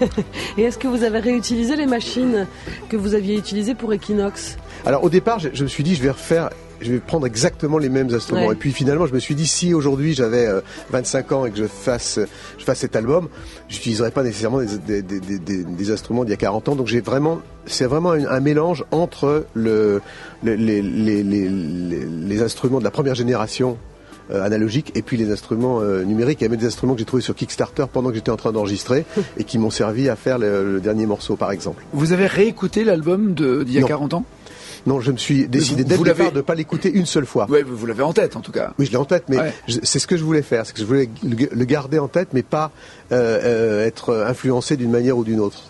Et 0.58 0.62
est-ce 0.62 0.78
que 0.78 0.88
vous 0.88 1.02
avez 1.04 1.18
réutilisé 1.18 1.76
les 1.76 1.86
machines 1.86 2.46
que 2.88 2.96
vous 2.96 3.14
aviez 3.14 3.36
utilisées 3.36 3.74
pour 3.74 3.92
Equinox 3.92 4.56
Alors 4.86 5.04
au 5.04 5.10
départ, 5.10 5.38
je, 5.38 5.48
je 5.52 5.62
me 5.62 5.68
suis 5.68 5.82
dit, 5.84 5.94
je 5.94 6.02
vais 6.02 6.10
refaire, 6.10 6.50
je 6.80 6.92
vais 6.92 6.98
prendre 6.98 7.26
exactement 7.26 7.76
les 7.78 7.88
mêmes 7.90 8.12
instruments. 8.14 8.46
Ouais. 8.46 8.54
Et 8.54 8.58
puis 8.58 8.72
finalement, 8.72 9.06
je 9.06 9.12
me 9.14 9.18
suis 9.18 9.34
dit, 9.34 9.46
si 9.46 9.74
aujourd'hui 9.74 10.14
j'avais 10.14 10.46
euh, 10.46 10.60
25 10.90 11.32
ans 11.32 11.44
et 11.46 11.50
que 11.50 11.58
je 11.58 11.66
fasse, 11.66 12.18
je 12.58 12.64
fasse 12.64 12.78
cet 12.78 12.96
album, 12.96 13.28
j'utiliserais 13.68 14.10
pas 14.10 14.22
nécessairement 14.22 14.60
des, 14.62 15.02
des, 15.02 15.20
des, 15.20 15.38
des, 15.38 15.64
des 15.64 15.90
instruments 15.90 16.24
d'il 16.24 16.30
y 16.30 16.34
a 16.34 16.38
40 16.38 16.70
ans. 16.70 16.76
Donc 16.76 16.86
j'ai 16.86 17.00
vraiment, 17.02 17.40
c'est 17.66 17.84
vraiment 17.86 18.12
un, 18.12 18.24
un 18.26 18.40
mélange 18.40 18.84
entre 18.92 19.44
le, 19.54 20.00
le- 20.42 20.54
les, 20.54 20.80
les, 20.82 21.22
les, 21.22 21.48
les, 21.48 22.42
instruments 22.42 22.78
de 22.78 22.84
la 22.84 22.90
première 22.90 23.14
génération 23.14 23.72
euh, 23.72 23.89
analogique 24.32 24.92
et 24.94 25.02
puis 25.02 25.16
les 25.16 25.30
instruments 25.32 25.80
euh, 25.80 26.04
numériques. 26.04 26.40
Il 26.40 26.44
y 26.44 26.46
a 26.46 26.50
même 26.50 26.58
des 26.58 26.66
instruments 26.66 26.94
que 26.94 26.98
j'ai 27.00 27.04
trouvés 27.04 27.22
sur 27.22 27.34
Kickstarter 27.34 27.84
pendant 27.92 28.10
que 28.10 28.14
j'étais 28.16 28.30
en 28.30 28.36
train 28.36 28.52
d'enregistrer 28.52 29.04
et 29.38 29.44
qui 29.44 29.58
m'ont 29.58 29.70
servi 29.70 30.08
à 30.08 30.16
faire 30.16 30.38
le, 30.38 30.74
le 30.74 30.80
dernier 30.80 31.06
morceau, 31.06 31.36
par 31.36 31.50
exemple. 31.52 31.82
Vous 31.92 32.12
avez 32.12 32.26
réécouté 32.26 32.84
l'album 32.84 33.34
d'il 33.34 33.72
y 33.72 33.78
a 33.78 33.80
Non. 33.80 33.86
40 33.88 34.14
ans? 34.14 34.24
Non, 34.86 34.98
je 35.00 35.12
me 35.12 35.18
suis 35.18 35.46
décidé 35.46 35.84
dès 35.84 35.94
vous 35.96 36.04
le 36.04 36.12
départ 36.12 36.32
de 36.32 36.38
ne 36.38 36.42
pas 36.42 36.54
l'écouter 36.54 36.90
une 36.90 37.04
seule 37.04 37.26
fois. 37.26 37.46
Ouais, 37.50 37.62
vous 37.62 37.84
l'avez 37.84 38.02
en 38.02 38.14
tête 38.14 38.34
en 38.36 38.40
tout 38.40 38.50
cas. 38.52 38.72
Oui, 38.78 38.86
je 38.86 38.90
l'ai 38.90 38.96
en 38.96 39.04
tête, 39.04 39.24
mais 39.28 39.36
Ouais. 39.38 39.52
c'est 39.82 39.98
ce 39.98 40.06
que 40.06 40.16
je 40.16 40.24
voulais 40.24 40.40
faire. 40.40 40.64
C'est 40.64 40.72
que 40.72 40.80
je 40.80 40.86
voulais 40.86 41.10
le 41.22 41.36
le 41.52 41.64
garder 41.66 41.98
en 41.98 42.08
tête, 42.08 42.28
mais 42.32 42.42
pas 42.42 42.70
euh, 43.12 43.38
euh, 43.44 43.86
être 43.86 44.24
influencé 44.26 44.78
d'une 44.78 44.90
manière 44.90 45.18
ou 45.18 45.24
d'une 45.24 45.38
autre. 45.40 45.64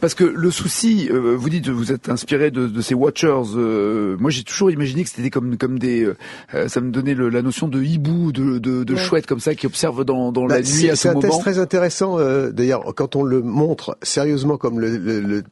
Parce 0.00 0.14
que 0.14 0.24
le 0.24 0.50
souci, 0.50 1.08
euh, 1.10 1.34
vous 1.36 1.48
dites, 1.50 1.68
vous 1.68 1.92
êtes 1.92 2.08
inspiré 2.08 2.50
de, 2.50 2.66
de 2.66 2.80
ces 2.80 2.94
Watchers. 2.94 3.26
euh, 3.56 4.16
moi, 4.18 4.30
j'ai 4.30 4.42
toujours 4.42 4.70
imaginé 4.70 5.04
que 5.04 5.10
c'était 5.10 5.30
comme 5.30 5.56
comme 5.56 5.78
des, 5.78 6.04
euh, 6.04 6.16
euh, 6.54 6.68
ça 6.68 6.80
me 6.80 6.90
donnait 6.90 7.14
le- 7.14 7.28
la 7.28 7.42
notion 7.42 7.68
de 7.68 7.82
hibou, 7.82 8.32
de 8.32 8.58
de, 8.58 8.84
de 8.84 8.94
Ouais. 8.94 9.00
chouette 9.00 9.26
comme 9.26 9.40
ça 9.40 9.54
qui 9.54 9.66
observe 9.66 10.04
dans 10.04 10.32
dans 10.32 10.46
Bah, 10.46 10.54
la 10.56 10.60
nuit 10.60 10.66
c'est 10.66 10.90
à 10.90 10.96
c'est 10.96 11.08
ce 11.08 11.14
un 11.16 11.20
test 11.20 11.28
moment. 11.32 11.38
très 11.42 11.58
intéressant. 11.58 12.18
euh, 12.18 12.50
D'ailleurs, 12.50 12.82
quand 12.94 13.16
on 13.16 13.22
le 13.22 13.42
montre 13.42 13.96
sérieusement 14.02 14.56
comme 14.56 14.80
le, 14.80 14.96
le- 14.96 15.20
le- 15.20 15.42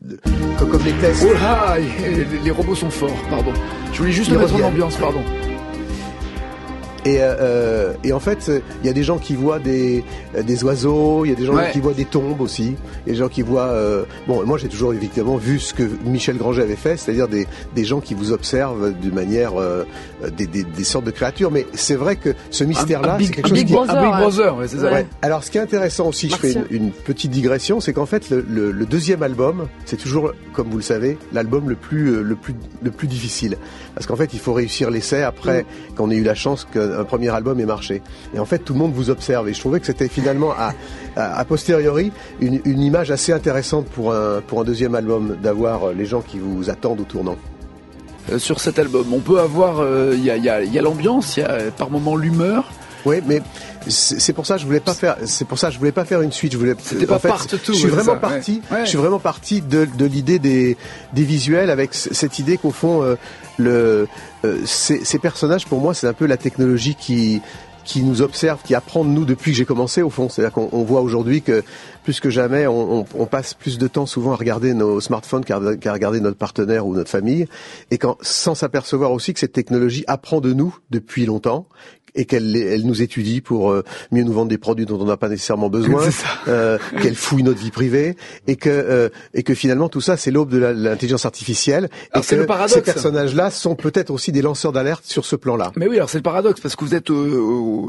comme, 0.58 0.68
comme 0.70 0.84
les 0.84 0.92
tests. 0.92 1.24
Oh 1.28 1.32
là, 1.34 1.76
les, 1.78 2.24
les 2.44 2.50
robots 2.50 2.74
sont 2.74 2.90
forts. 2.90 3.16
Pardon. 3.30 3.52
Je 3.92 3.98
voulais 3.98 4.12
juste 4.12 4.30
Ils 4.30 4.38
mettre 4.38 4.54
en 4.54 4.62
ambiance. 4.68 4.96
Pardon. 4.96 5.22
Et, 7.04 7.20
euh, 7.20 7.34
euh, 7.40 7.92
et 8.02 8.12
en 8.14 8.20
fait, 8.20 8.50
il 8.82 8.86
y 8.86 8.88
a 8.88 8.92
des 8.94 9.02
gens 9.02 9.18
qui 9.18 9.34
voient 9.34 9.58
des, 9.58 10.04
des 10.42 10.64
oiseaux, 10.64 11.24
il 11.24 11.30
y 11.30 11.32
a 11.32 11.36
des 11.36 11.44
gens 11.44 11.54
Ouais. 11.54 11.70
qui 11.70 11.80
voient 11.80 11.92
des 11.92 12.06
tombes 12.06 12.40
aussi, 12.40 12.76
il 13.06 13.08
y 13.08 13.10
a 13.10 13.12
des 13.12 13.18
gens 13.18 13.28
qui 13.28 13.42
voient... 13.42 13.68
euh, 13.68 14.04
bon, 14.26 14.44
moi 14.46 14.56
j'ai 14.56 14.68
toujours 14.68 14.94
évidemment 14.94 15.36
vu 15.36 15.58
ce 15.58 15.74
que 15.74 15.82
Michel 16.06 16.38
Granger 16.38 16.62
avait 16.62 16.76
fait, 16.76 16.96
c'est-à-dire 16.96 17.28
des, 17.28 17.46
des 17.74 17.84
gens 17.84 18.00
qui 18.00 18.14
vous 18.14 18.32
observent 18.32 18.92
d'une 18.94 19.14
manière... 19.14 19.60
euh, 19.60 19.84
des, 20.30 20.46
des, 20.46 20.64
des 20.64 20.84
sortes 20.84 21.04
de 21.04 21.10
créatures, 21.10 21.50
mais 21.50 21.66
c'est 21.74 21.94
vrai 21.96 22.16
que 22.16 22.30
ce 22.50 22.64
mystère-là, 22.64 23.16
c'est 23.18 23.24
big, 23.26 23.34
quelque 23.34 23.46
un 23.46 23.48
chose 23.48 23.58
big, 23.58 23.66
qui... 23.66 23.72
Brother, 23.72 23.96
un 23.96 24.02
Big. 24.02 24.10
Brother, 24.20 24.56
ouais, 24.56 24.68
c'est 24.68 24.78
ça. 24.78 24.92
Ouais. 24.92 25.06
Alors, 25.22 25.44
ce 25.44 25.50
qui 25.50 25.58
est 25.58 25.62
intéressant 25.62 26.06
aussi, 26.08 26.28
je 26.30 26.36
fais 26.36 26.54
une, 26.70 26.90
petite 26.90 27.30
digression, 27.30 27.80
c'est 27.80 27.92
qu'en 27.92 28.06
fait, 28.06 28.30
le, 28.30 28.44
le- 28.48 28.70
le 28.72 28.86
deuxième 28.86 29.22
album, 29.22 29.68
c'est 29.84 29.96
toujours, 29.96 30.32
comme 30.52 30.68
vous 30.70 30.76
le 30.78 30.82
savez, 30.82 31.18
l'album 31.32 31.68
le 31.68 31.76
plus, 31.76 32.08
euh, 32.14 32.22
le 32.22 32.36
plus, 32.36 32.54
le 32.82 32.90
plus 32.90 33.08
difficile, 33.08 33.56
parce 33.94 34.06
qu'en 34.06 34.16
fait, 34.16 34.32
il 34.34 34.38
faut 34.40 34.52
réussir 34.52 34.90
l'essai 34.90 35.22
après 35.22 35.66
qu'on 35.96 36.10
ait 36.10 36.16
eu 36.16 36.22
la 36.24 36.34
chance 36.34 36.66
qu'un 36.72 37.04
premier 37.04 37.28
album 37.30 37.60
ait 37.60 37.66
marché. 37.66 38.02
Et 38.34 38.38
en 38.38 38.44
fait, 38.44 38.58
tout 38.58 38.72
le 38.72 38.78
monde 38.78 38.92
vous 38.94 39.10
observe, 39.10 39.48
et 39.48 39.54
je 39.54 39.60
trouvais 39.60 39.80
que 39.80 39.86
c'était 39.86 40.08
finalement 40.08 40.52
à, 41.16 41.44
posteriori 41.44 42.10
une, 42.40 42.60
une 42.64 42.80
image 42.82 43.10
assez 43.10 43.32
intéressante 43.32 43.86
pour 43.86 44.12
un, 44.14 44.40
pour 44.46 44.60
un 44.60 44.64
deuxième 44.64 44.94
album 44.94 45.36
d'avoir 45.42 45.88
euh, 45.90 45.92
les 45.92 46.06
gens 46.06 46.20
qui 46.22 46.38
vous 46.38 46.70
attendent 46.70 47.00
au 47.00 47.04
tournant. 47.04 47.36
Euh, 48.32 48.38
sur 48.38 48.60
cet 48.60 48.78
album, 48.78 49.12
on 49.12 49.20
peut 49.20 49.38
avoir, 49.40 49.80
euh, 49.80 50.14
il 50.14 50.24
y 50.24 50.30
a, 50.30 50.36
il 50.36 50.44
y 50.44 50.48
a, 50.48 50.62
y 50.62 50.78
a 50.78 50.82
l'ambiance, 50.82 51.36
il 51.36 51.40
y 51.40 51.42
a 51.42 51.50
euh, 51.50 51.70
par 51.70 51.90
moment 51.90 52.16
l'humeur. 52.16 52.64
Oui, 53.04 53.16
mais 53.26 53.42
c'est 53.86 54.32
pour 54.32 54.46
ça 54.46 54.54
que 54.54 54.62
je 54.62 54.66
voulais 54.66 54.80
pas 54.80 54.94
faire. 54.94 55.16
C'est 55.26 55.46
pour 55.46 55.58
ça 55.58 55.66
que 55.68 55.74
je 55.74 55.78
voulais 55.78 55.92
pas 55.92 56.06
faire 56.06 56.22
une 56.22 56.32
suite. 56.32 56.52
Je 56.52 56.56
voulais. 56.56 56.74
C'était 56.82 57.04
pas 57.04 57.18
fait, 57.18 57.28
Je 57.66 57.72
suis 57.72 57.88
vraiment 57.88 58.14
ça, 58.14 58.18
parti. 58.18 58.62
ouais. 58.72 58.78
Je 58.84 58.88
suis 58.88 58.96
vraiment 58.96 59.18
parti 59.18 59.60
de, 59.60 59.84
de 59.84 60.04
l'idée 60.06 60.38
des, 60.38 60.78
des 61.12 61.22
visuels 61.22 61.68
avec 61.68 61.92
cette 61.92 62.38
idée 62.38 62.56
qu'au 62.56 62.70
fond 62.70 63.02
euh, 63.02 63.16
le 63.58 64.08
euh, 64.46 64.56
ces, 64.64 65.04
ces 65.04 65.18
personnages 65.18 65.66
pour 65.66 65.80
moi 65.80 65.92
c'est 65.92 66.06
un 66.06 66.14
peu 66.14 66.24
la 66.24 66.38
technologie 66.38 66.94
qui 66.94 67.42
qui 67.84 68.02
nous 68.02 68.22
observe, 68.22 68.60
qui 68.62 68.74
apprend 68.74 69.04
de 69.04 69.10
nous 69.10 69.24
depuis 69.24 69.52
que 69.52 69.56
j'ai 69.58 69.64
commencé 69.64 70.02
au 70.02 70.10
fond. 70.10 70.28
C'est-à-dire 70.28 70.52
qu'on 70.52 70.68
on 70.72 70.82
voit 70.84 71.00
aujourd'hui 71.02 71.42
que 71.42 71.62
plus 72.02 72.20
que 72.20 72.30
jamais, 72.30 72.66
on, 72.66 73.00
on- 73.00 73.04
on 73.14 73.26
passe 73.26 73.54
plus 73.54 73.78
de 73.78 73.86
temps 73.88 74.06
souvent 74.06 74.32
à 74.32 74.36
regarder 74.36 74.74
nos 74.74 75.00
smartphones 75.00 75.44
qu'à 75.44 75.60
qu'à 75.76 75.92
regarder 75.92 76.20
notre 76.20 76.36
partenaire 76.38 76.86
ou 76.86 76.94
notre 76.94 77.10
famille, 77.10 77.46
et 77.90 77.98
quand, 77.98 78.16
sans 78.22 78.54
s'apercevoir 78.54 79.12
aussi 79.12 79.32
que 79.34 79.40
cette 79.40 79.52
technologie 79.52 80.04
apprend 80.06 80.40
de 80.40 80.52
nous 80.52 80.76
depuis 80.90 81.26
longtemps 81.26 81.66
et 82.14 82.24
qu'elle 82.24 82.54
elle 82.56 82.86
nous 82.86 83.02
étudie 83.02 83.40
pour 83.40 83.70
euh, 83.70 83.82
mieux 84.12 84.22
nous 84.22 84.32
vendre 84.32 84.48
des 84.48 84.58
produits 84.58 84.86
dont 84.86 85.00
on 85.00 85.04
n'a 85.06 85.16
pas 85.16 85.28
nécessairement 85.28 85.68
besoin, 85.70 86.02
euh, 86.48 86.78
qu'elle 87.02 87.14
fouille 87.14 87.42
notre 87.42 87.60
vie 87.60 87.70
privée 87.70 88.16
et 88.46 88.56
que 88.56 88.68
euh, 88.70 89.08
et 89.34 89.42
que 89.42 89.54
finalement 89.54 89.88
tout 89.88 90.00
ça 90.00 90.16
c'est 90.16 90.30
l'aube 90.30 90.50
de 90.50 90.58
la- 90.58 90.72
l'intelligence 90.72 91.24
artificielle 91.26 91.88
et 92.14 92.20
que 92.20 92.34
le 92.34 92.46
paradoxe. 92.46 92.74
ces 92.74 92.82
personnages-là 92.82 93.50
sont 93.50 93.74
peut-être 93.74 94.10
aussi 94.10 94.32
des 94.32 94.42
lanceurs 94.42 94.72
d'alerte 94.72 95.04
sur 95.06 95.24
ce 95.24 95.36
plan-là. 95.36 95.72
Mais 95.76 95.88
oui, 95.88 95.96
alors 95.96 96.10
c'est 96.10 96.18
le 96.18 96.22
paradoxe 96.22 96.60
parce 96.60 96.76
que 96.76 96.84
vous 96.84 96.94
êtes 96.94 97.10
euh, 97.10 97.14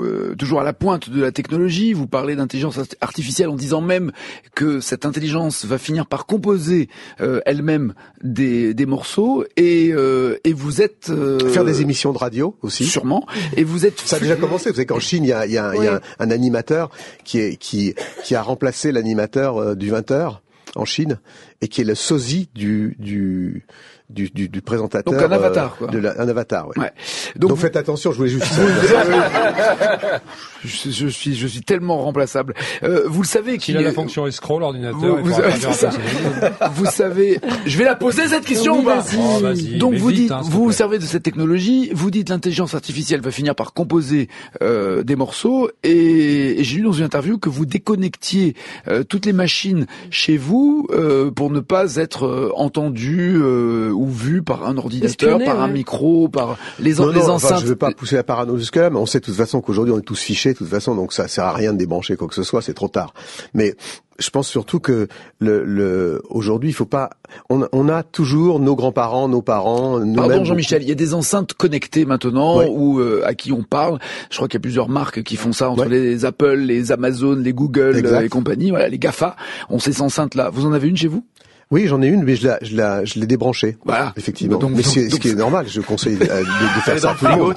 euh, 0.01 0.35
toujours 0.37 0.59
à 0.59 0.63
la 0.63 0.73
pointe 0.73 1.09
de 1.09 1.21
la 1.21 1.31
technologie. 1.31 1.93
Vous 1.93 2.07
parlez 2.07 2.35
d'intelligence 2.35 2.77
art- 2.77 2.85
artificielle 3.01 3.49
en 3.49 3.55
disant 3.55 3.81
même 3.81 4.11
que 4.55 4.79
cette 4.79 5.05
intelligence 5.05 5.65
va 5.65 5.77
finir 5.77 6.05
par 6.07 6.25
composer 6.25 6.89
euh, 7.21 7.41
elle-même 7.45 7.93
des, 8.23 8.73
des 8.73 8.85
morceaux 8.85 9.43
et 9.57 9.91
euh, 9.93 10.37
et 10.43 10.53
vous 10.53 10.81
êtes 10.81 11.09
euh, 11.09 11.39
Faire 11.49 11.65
des 11.65 11.81
émissions 11.81 12.11
de 12.13 12.17
radio 12.17 12.55
aussi. 12.61 12.85
sûrement 12.85 13.25
et 13.55 13.63
vous 13.63 13.85
êtes 13.85 14.01
Ça 14.19 14.25
a 14.25 14.27
déjà 14.27 14.35
commencé. 14.35 14.69
Vous 14.69 14.75
savez 14.75 14.85
qu'en 14.85 14.99
Chine, 14.99 15.23
il 15.23 15.27
y 15.29 15.33
a, 15.33 15.45
il 15.45 15.51
y 15.51 15.57
a- 15.57 15.73
il 15.75 15.83
y 15.83 15.87
a 15.87 15.95
un, 15.95 15.99
un 16.19 16.31
animateur 16.31 16.89
qui, 17.23 17.39
est, 17.39 17.55
qui, 17.57 17.93
qui 18.23 18.35
a 18.35 18.41
remplacé 18.41 18.91
l'animateur 18.91 19.57
euh, 19.57 19.75
du 19.75 19.91
20h 19.91 20.37
en 20.75 20.85
Chine 20.85 21.19
et 21.61 21.67
qui 21.67 21.81
est 21.81 21.85
le 21.85 21.95
sosie 21.95 22.49
du, 22.53 22.95
du, 22.99 23.65
du, 24.09 24.29
du, 24.29 24.49
du 24.49 24.61
présentateur. 24.61 25.13
Donc 25.13 25.21
un 25.21 25.31
euh, 25.31 25.35
avatar, 25.35 25.75
quoi. 25.77 25.87
De 25.87 25.97
la, 25.99 26.19
un 26.21 26.27
avatar, 26.27 26.67
ouais. 26.69 26.73
Ouais. 26.79 26.91
Donc, 27.37 27.51
Donc, 27.51 27.59
faites 27.59 27.75
attention, 27.77 28.11
je 28.11 28.17
voulais 28.17 28.29
juste... 28.29 28.45
je, 30.63 30.89
je 30.91 31.07
suis 31.07 31.35
je 31.35 31.47
suis 31.47 31.61
tellement 31.61 31.97
remplaçable. 31.99 32.53
Euh, 32.83 33.03
vous 33.07 33.21
le 33.21 33.27
savez 33.27 33.57
qu'il 33.57 33.77
a 33.77 33.81
la 33.81 33.91
fonction 33.91 34.27
escroc, 34.27 34.59
l'ordinateur, 34.59 34.99
Vous- 35.17 35.17
vous- 35.23 35.33
vous 36.73 36.85
savez, 36.85 37.39
je 37.65 37.77
vais 37.77 37.83
la 37.83 37.95
poser 37.95 38.27
cette 38.27 38.45
question 38.45 38.79
Oui. 38.85 38.93
Oh, 39.17 39.39
vas-y, 39.39 39.77
Donc 39.77 39.93
mais 39.93 39.97
vous 39.99 40.07
vite, 40.09 40.17
dites, 40.17 40.31
hein, 40.31 40.41
vous 40.43 40.65
vous 40.65 40.71
servez 40.71 40.99
de 40.99 41.03
cette 41.05 41.23
technologie, 41.23 41.89
vous 41.93 42.11
dites 42.11 42.29
l'intelligence 42.29 42.73
artificielle 42.75 43.21
va 43.21 43.31
finir 43.31 43.55
par 43.55 43.73
composer 43.73 44.29
euh, 44.61 45.03
des 45.03 45.15
morceaux 45.15 45.69
et, 45.83 46.59
et 46.59 46.63
j'ai 46.63 46.77
lu 46.77 46.83
dans 46.83 46.91
une 46.91 47.05
interview 47.05 47.37
que 47.37 47.49
vous 47.49 47.65
déconnectiez 47.65 48.55
euh, 48.87 49.03
toutes 49.03 49.25
les 49.25 49.33
machines 49.33 49.85
chez 50.09 50.37
vous 50.37 50.64
euh, 50.91 51.31
pour 51.31 51.49
ne 51.49 51.59
pas 51.59 51.95
être 51.95 52.25
euh, 52.25 52.51
entendu 52.55 53.35
euh, 53.35 53.91
ou 53.91 54.07
vu 54.07 54.43
par 54.43 54.65
un 54.67 54.77
ordinateur, 54.77 55.09
Espionné, 55.09 55.45
par 55.45 55.61
un 55.61 55.67
ouais. 55.67 55.73
micro, 55.73 56.29
par 56.29 56.57
les, 56.79 56.95
Non, 56.95 57.07
les 57.07 57.19
non, 57.19 57.23
enfin, 57.23 57.33
enceintes. 57.33 57.61
je 57.61 57.65
veux 57.67 57.75
pas 57.75 57.91
pousser 57.91 58.15
la 58.15 58.23
parano 58.23 58.57
jusque 58.57 58.75
là, 58.75 58.89
mais 58.89 58.97
on 58.97 59.05
sait 59.05 59.19
de 59.19 59.25
toute 59.25 59.35
façon 59.35 59.61
qu'aujourd'hui 59.61 59.93
on 59.93 59.99
est 59.99 60.01
tous 60.01 60.19
fichés, 60.19 60.53
de 60.53 60.57
toute 60.57 60.67
façon, 60.69 60.95
donc 60.95 61.13
ça 61.13 61.27
sert 61.27 61.45
à 61.45 61.53
rien 61.53 61.73
de 61.73 61.77
débrancher 61.77 62.15
quoi 62.15 62.27
que 62.27 62.35
ce 62.35 62.43
soit, 62.43 62.61
c'est 62.61 62.73
trop 62.73 62.87
tard. 62.87 63.13
Mais 63.53 63.75
je 64.19 64.29
pense 64.29 64.47
surtout 64.47 64.79
que 64.79 65.07
le, 65.39 65.63
le 65.65 66.21
aujourd'hui 66.29 66.69
il 66.69 66.73
faut 66.73 66.85
pas, 66.85 67.09
on, 67.49 67.67
on 67.73 67.89
a 67.89 68.03
toujours 68.03 68.59
nos 68.59 68.75
grands-parents, 68.75 69.27
nos 69.27 69.41
parents, 69.41 69.99
nous-mêmes. 69.99 70.15
Pardon 70.15 70.45
Jean-Michel, 70.45 70.83
il 70.83 70.89
y 70.89 70.91
a 70.91 70.95
des 70.95 71.13
enceintes 71.13 71.53
connectées 71.53 72.05
maintenant 72.05 72.57
Ouais. 72.59 72.67
ou 72.69 72.99
euh, 72.99 73.23
à 73.25 73.33
qui 73.33 73.51
on 73.51 73.63
parle. 73.63 73.99
Je 74.29 74.35
crois 74.37 74.47
qu'il 74.47 74.55
y 74.57 74.61
a 74.61 74.61
plusieurs 74.61 74.89
marques 74.89 75.23
qui 75.23 75.35
font 75.35 75.51
ça 75.51 75.69
entre 75.69 75.83
Ouais. 75.83 75.89
les 75.89 76.25
Apple, 76.25 76.55
les 76.55 76.91
Amazon, 76.91 77.35
les 77.35 77.53
Google 77.53 77.97
Exact. 77.97 78.21
euh, 78.21 78.25
et 78.25 78.29
compagnie. 78.29 78.69
Voilà, 78.69 78.87
les 78.87 78.99
Gafa 78.99 79.35
ont 79.69 79.79
ces 79.79 80.01
enceintes 80.01 80.35
là. 80.35 80.49
Vous 80.49 80.65
en 80.65 80.71
avez 80.73 80.87
une 80.87 80.97
chez 80.97 81.07
vous? 81.07 81.25
Oui, 81.71 81.87
j'en 81.87 82.01
ai 82.03 82.07
une, 82.07 82.23
mais 82.23 82.35
je 82.35 82.47
la, 82.47 82.59
je 82.61 82.75
la, 82.77 83.03
je 83.05 83.19
l'ai 83.19 83.25
débranchée. 83.25 83.77
Voilà. 83.85 84.13
Effectivement. 84.17 84.59
Donc- 84.59 84.69
mais 84.69 84.83
donc- 84.83 84.85
c'est- 84.85 85.09
ce 85.09 85.19
qui 85.19 85.29
est 85.29 85.35
normal, 85.35 85.65
je 85.67 85.81
conseille 85.81 86.15
euh, 86.21 86.39
de, 86.39 86.43
de 86.43 86.81
faire 86.85 86.99
ça 86.99 87.11
à 87.11 87.15
tout 87.15 87.25
le 87.25 87.35
monde. 87.43 87.55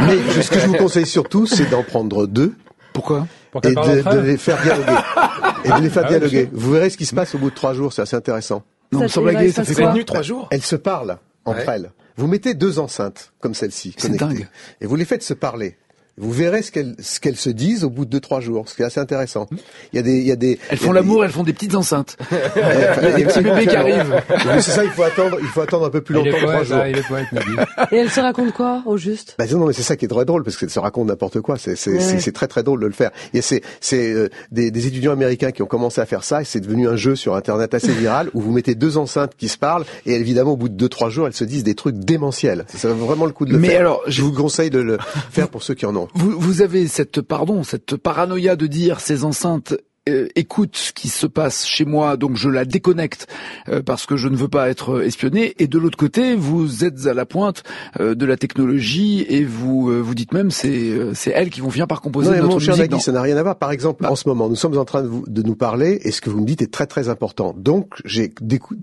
Mais 0.00 0.42
ce 0.42 0.50
que 0.50 0.58
je 0.58 0.66
vous 0.66 0.74
conseille 0.74 1.06
surtout, 1.06 1.46
c'est 1.46 1.70
d'en 1.70 1.82
prendre 1.84 2.26
deux 2.26 2.52
Pourquoi? 2.92 3.18
Pour 3.20 3.26
et 3.62 3.74
de, 3.74 4.18
les 4.20 4.36
faire 4.36 4.60
dialoguer. 4.62 4.92
et 5.64 5.68
de 5.70 5.80
les 5.82 5.90
faire 5.90 6.04
Ah 6.06 6.08
dialoguer. 6.08 6.48
Vous 6.52 6.72
verrez 6.72 6.90
ce 6.90 6.96
qui 6.96 7.06
se 7.06 7.14
passe 7.14 7.34
au 7.34 7.38
bout 7.38 7.50
de 7.50 7.54
trois 7.54 7.74
jours, 7.74 7.92
c'est 7.92 8.02
assez 8.02 8.16
intéressant. 8.16 8.62
Non, 8.92 9.00
Ça 9.00 9.08
sans 9.08 9.22
blaguer, 9.22 9.52
ça 9.52 9.64
fait 9.64 9.74
quoi 9.74 9.94
trois 10.04 10.22
jours. 10.22 10.48
Elles 10.50 10.62
se 10.62 10.76
parlent 10.76 11.18
entre 11.44 11.58
Ouais. 11.58 11.74
elles. 11.74 11.90
Vous 12.16 12.26
mettez 12.26 12.54
deux 12.54 12.78
enceintes 12.78 13.32
comme 13.40 13.54
celle-ci, 13.54 13.94
C'est 13.98 14.08
connectées, 14.16 14.24
dingue. 14.24 14.48
et 14.80 14.86
vous 14.86 14.96
les 14.96 15.04
faites 15.04 15.22
se 15.22 15.34
parler. 15.34 15.76
Vous 16.18 16.32
verrez 16.32 16.62
ce 16.62 16.72
qu'elles 16.72 16.94
ce 16.98 17.20
qu'elles 17.20 17.36
se 17.36 17.50
disent 17.50 17.84
au 17.84 17.90
bout 17.90 18.04
de 18.06 18.10
deux 18.10 18.20
trois 18.20 18.40
jours, 18.40 18.68
ce 18.68 18.74
qui 18.74 18.82
est 18.82 18.86
assez 18.86 19.00
intéressant. 19.00 19.46
Il 19.92 19.96
y 19.96 19.98
a 19.98 20.02
des 20.02 20.16
il 20.18 20.26
y 20.26 20.32
a 20.32 20.36
des 20.36 20.58
Elles 20.70 20.78
font 20.78 20.92
l'amour, 20.92 21.24
elles 21.24 21.30
font 21.30 21.42
des 21.42 21.52
petites 21.52 21.74
enceintes. 21.74 22.16
des- 22.30 22.36
Il 22.56 23.02
y 23.02 23.12
a 23.12 23.12
des 23.16 23.24
petits 23.26 23.40
bébés 23.42 23.66
qui 23.66 23.76
arrivent. 23.76 24.22
C'est 24.60 24.70
ça, 24.70 24.84
il 24.84 24.90
faut 24.90 25.02
attendre, 25.02 25.36
il 25.40 25.46
faut 25.48 25.60
attendre 25.60 25.84
un 25.86 25.90
peu 25.90 26.00
plus 26.00 26.14
longtemps 26.14 26.38
trois 26.38 26.64
jours. 26.64 26.82
Et 27.92 27.96
elle 27.96 28.10
se 28.10 28.20
raconte 28.20 28.52
quoi, 28.52 28.82
au 28.86 28.96
juste? 28.96 29.34
Bah 29.38 29.44
non, 29.50 29.66
mais 29.66 29.72
c'est 29.72 29.82
ça 29.82 29.96
qui 29.96 30.04
est 30.04 30.08
très 30.08 30.24
drôle 30.24 30.42
parce 30.42 30.56
que 30.56 30.68
ça 30.68 30.80
raconte 30.80 31.08
n'importe 31.08 31.40
quoi. 31.40 31.56
C'est 31.58 31.76
c'est 31.76 31.90
Ouais, 31.90 32.00
c'est- 32.00 32.14
ouais. 32.14 32.20
c'est 32.20 32.32
très 32.32 32.46
très 32.48 32.62
drôle 32.62 32.80
de 32.80 32.86
le 32.86 32.92
faire. 32.92 33.10
Il 33.32 33.36
y 33.36 33.38
a 33.38 33.42
c'est 33.42 33.60
c'est 33.80 34.12
euh, 34.12 34.28
des, 34.50 34.70
des 34.70 34.86
étudiants 34.86 35.12
américains 35.12 35.50
qui 35.52 35.62
ont 35.62 35.66
commencé 35.66 36.00
à 36.00 36.06
faire 36.06 36.24
ça 36.24 36.42
et 36.42 36.44
c'est 36.44 36.60
devenu 36.60 36.88
un 36.88 36.96
jeu 36.96 37.14
sur 37.16 37.34
internet 37.36 37.74
assez 37.74 37.92
viral 37.92 38.30
où 38.34 38.40
vous 38.40 38.52
mettez 38.52 38.74
deux 38.74 38.96
enceintes 38.96 39.32
qui 39.36 39.48
se 39.48 39.58
parlent 39.58 39.84
et 40.06 40.14
évidemment 40.14 40.52
au 40.52 40.56
bout 40.56 40.68
de 40.68 40.74
deux 40.74 40.88
trois 40.88 41.10
jours 41.10 41.26
elles 41.26 41.32
se 41.34 41.44
disent 41.44 41.64
des 41.64 41.74
trucs 41.74 41.96
démentiels. 41.98 42.64
Ça, 42.68 42.78
ça 42.78 42.88
vaut 42.88 43.06
vraiment 43.06 43.26
le 43.26 43.32
coup 43.32 43.44
de 43.44 43.52
le 43.52 43.58
Mais 43.58 43.68
faire. 43.68 43.80
alors, 43.80 44.02
je 44.06 44.22
vous 44.22 44.32
conseille 44.32 44.70
de 44.70 44.78
le 44.80 44.98
faire 45.30 45.48
pour 45.48 45.62
ceux 45.62 45.74
qui 45.74 45.86
en 45.86 45.94
ont. 45.96 46.05
Vous, 46.14 46.38
vous 46.38 46.62
avez 46.62 46.86
cette 46.88 47.20
pardon, 47.20 47.62
cette 47.62 47.96
paranoïa 47.96 48.56
de 48.56 48.66
dire 48.66 49.00
ces 49.00 49.24
enceintes 49.24 49.74
euh, 50.08 50.28
écoutent 50.36 50.76
ce 50.76 50.92
qui 50.92 51.08
se 51.08 51.26
passe 51.26 51.66
chez 51.66 51.84
moi, 51.84 52.16
donc 52.16 52.36
je 52.36 52.48
la 52.48 52.64
déconnecte 52.64 53.26
euh, 53.68 53.82
parce 53.82 54.06
que 54.06 54.16
je 54.16 54.28
ne 54.28 54.36
veux 54.36 54.46
pas 54.46 54.68
être 54.70 55.02
espionné. 55.02 55.54
Et 55.58 55.66
de 55.66 55.78
l'autre 55.80 55.98
côté, 55.98 56.36
vous 56.36 56.84
êtes 56.84 57.06
à 57.08 57.14
la 57.14 57.26
pointe 57.26 57.64
euh, 57.98 58.14
de 58.14 58.24
la 58.24 58.36
technologie 58.36 59.26
et 59.28 59.42
vous 59.42 59.90
euh, 59.90 59.98
vous 60.00 60.14
dites 60.14 60.32
même 60.32 60.52
c'est 60.52 60.90
euh, 60.90 61.12
c'est 61.12 61.32
elles 61.32 61.50
qui 61.50 61.60
vont 61.60 61.70
finir 61.70 61.88
par 61.88 62.00
composer 62.00 62.30
Non, 62.30 62.36
notre 62.36 62.48
mon 62.50 62.58
cher 62.60 62.76
musique. 62.76 62.92
Nagui, 62.92 63.02
ça 63.02 63.10
n'a 63.10 63.20
rien 63.20 63.36
à 63.36 63.42
voir. 63.42 63.56
Par 63.56 63.72
exemple, 63.72 64.04
Bah. 64.04 64.12
en 64.12 64.14
ce 64.14 64.28
moment, 64.28 64.48
nous 64.48 64.54
sommes 64.54 64.78
en 64.78 64.84
train 64.84 65.02
de, 65.02 65.08
vous, 65.08 65.24
de 65.26 65.42
nous 65.42 65.56
parler 65.56 65.98
et 66.04 66.12
ce 66.12 66.20
que 66.20 66.30
vous 66.30 66.40
me 66.40 66.46
dites 66.46 66.62
est 66.62 66.72
très 66.72 66.86
très 66.86 67.08
important. 67.08 67.52
Donc, 67.58 67.94
j'ai 68.04 68.32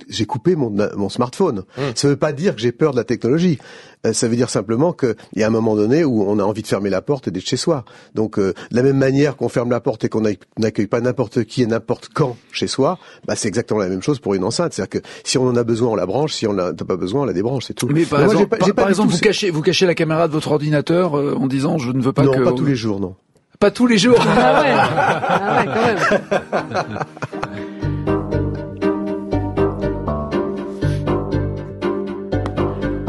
j'ai 0.10 0.26
coupé 0.26 0.58
mon, 0.58 0.76
mon 0.98 1.08
smartphone. 1.08 1.64
Ça 1.96 2.08
ne 2.10 2.14
veut 2.14 2.20
pas 2.20 2.34
dire 2.34 2.54
que 2.54 2.60
j'ai 2.60 2.74
peur 2.74 2.92
de 2.92 2.98
la 2.98 3.06
technologie. 3.06 3.60
Euh, 4.06 4.14
ça 4.14 4.28
veut 4.28 4.36
dire 4.36 4.50
simplement 4.50 4.92
qu'il 4.94 5.16
y 5.36 5.44
a 5.44 5.48
un 5.48 5.50
moment 5.50 5.76
donné 5.76 6.04
où 6.04 6.24
on 6.28 6.38
a 6.40 6.44
envie 6.44 6.62
de 6.62 6.68
fermer 6.68 6.90
la 6.90 7.02
porte 7.02 7.28
et 7.28 7.32
d'être 7.32 7.46
chez 7.48 7.56
soi. 7.58 7.86
Donc, 8.16 8.38
euh, 8.38 8.54
de 8.72 8.76
la 8.76 8.84
même 8.84 8.98
manière 8.98 9.38
qu'on 9.38 9.48
ferme 9.50 9.70
la 9.70 9.80
porte 9.80 10.04
et 10.04 10.10
qu'on 10.10 10.22
n'ac- 10.22 10.40
n'accueille 10.58 10.88
pas 10.88 11.00
n'importe 11.02 11.44
qui 11.46 11.62
et 11.64 11.66
n'importe 11.68 12.10
quand 12.14 12.36
chez 12.52 12.68
soi, 12.68 12.98
bah, 13.28 13.36
c'est 13.36 13.48
exactement 13.48 13.80
la 13.80 13.88
même 13.88 14.02
chose 14.02 14.20
pour 14.20 14.34
une 14.34 14.44
enceinte. 14.44 14.74
C'est-à-dire 14.74 15.02
que 15.02 15.08
si 15.24 15.38
on 15.38 15.48
en 15.48 15.56
a 15.56 15.64
besoin, 15.64 15.90
on 15.92 15.96
la 15.96 16.06
branche. 16.06 16.34
Si 16.34 16.46
on 16.48 16.54
n'a 16.54 16.74
pas 16.74 16.98
besoin, 16.98 17.22
on 17.22 17.26
la 17.26 17.34
débranche. 17.34 17.64
C'est 17.68 17.74
tout. 17.74 17.88
Mais 17.92 18.04
par 18.06 18.24
exemple, 18.24 18.48
pas- 18.48 18.58
par, 18.58 18.74
par 18.74 18.90
exemple, 18.90 19.12
vous 19.14 19.20
cachez 19.20 19.50
vous 19.52 19.62
cachez 19.62 19.86
la 19.86 19.96
caméra 19.96 20.28
de 20.28 20.34
votre 20.34 20.52
ordinateur 20.52 21.18
euh, 21.18 21.36
en 21.40 21.48
disant 21.48 21.78
je 21.78 21.92
ne 21.92 22.02
veux 22.02 22.12
pas 22.14 22.24
non, 22.24 22.34
que 22.34 22.44
pas 22.44 22.52
tous 22.52 22.66
les 22.66 22.76
jours, 22.76 23.00
non. 23.00 23.16
pas 23.60 23.72
tous 23.72 23.88
les 23.88 23.98
jours. 23.98 24.18
Ah 24.20 24.62
ouais, 24.62 24.74
ah 24.76 25.60
ouais, 25.60 25.66
quand 25.74 26.68
même. 26.68 27.00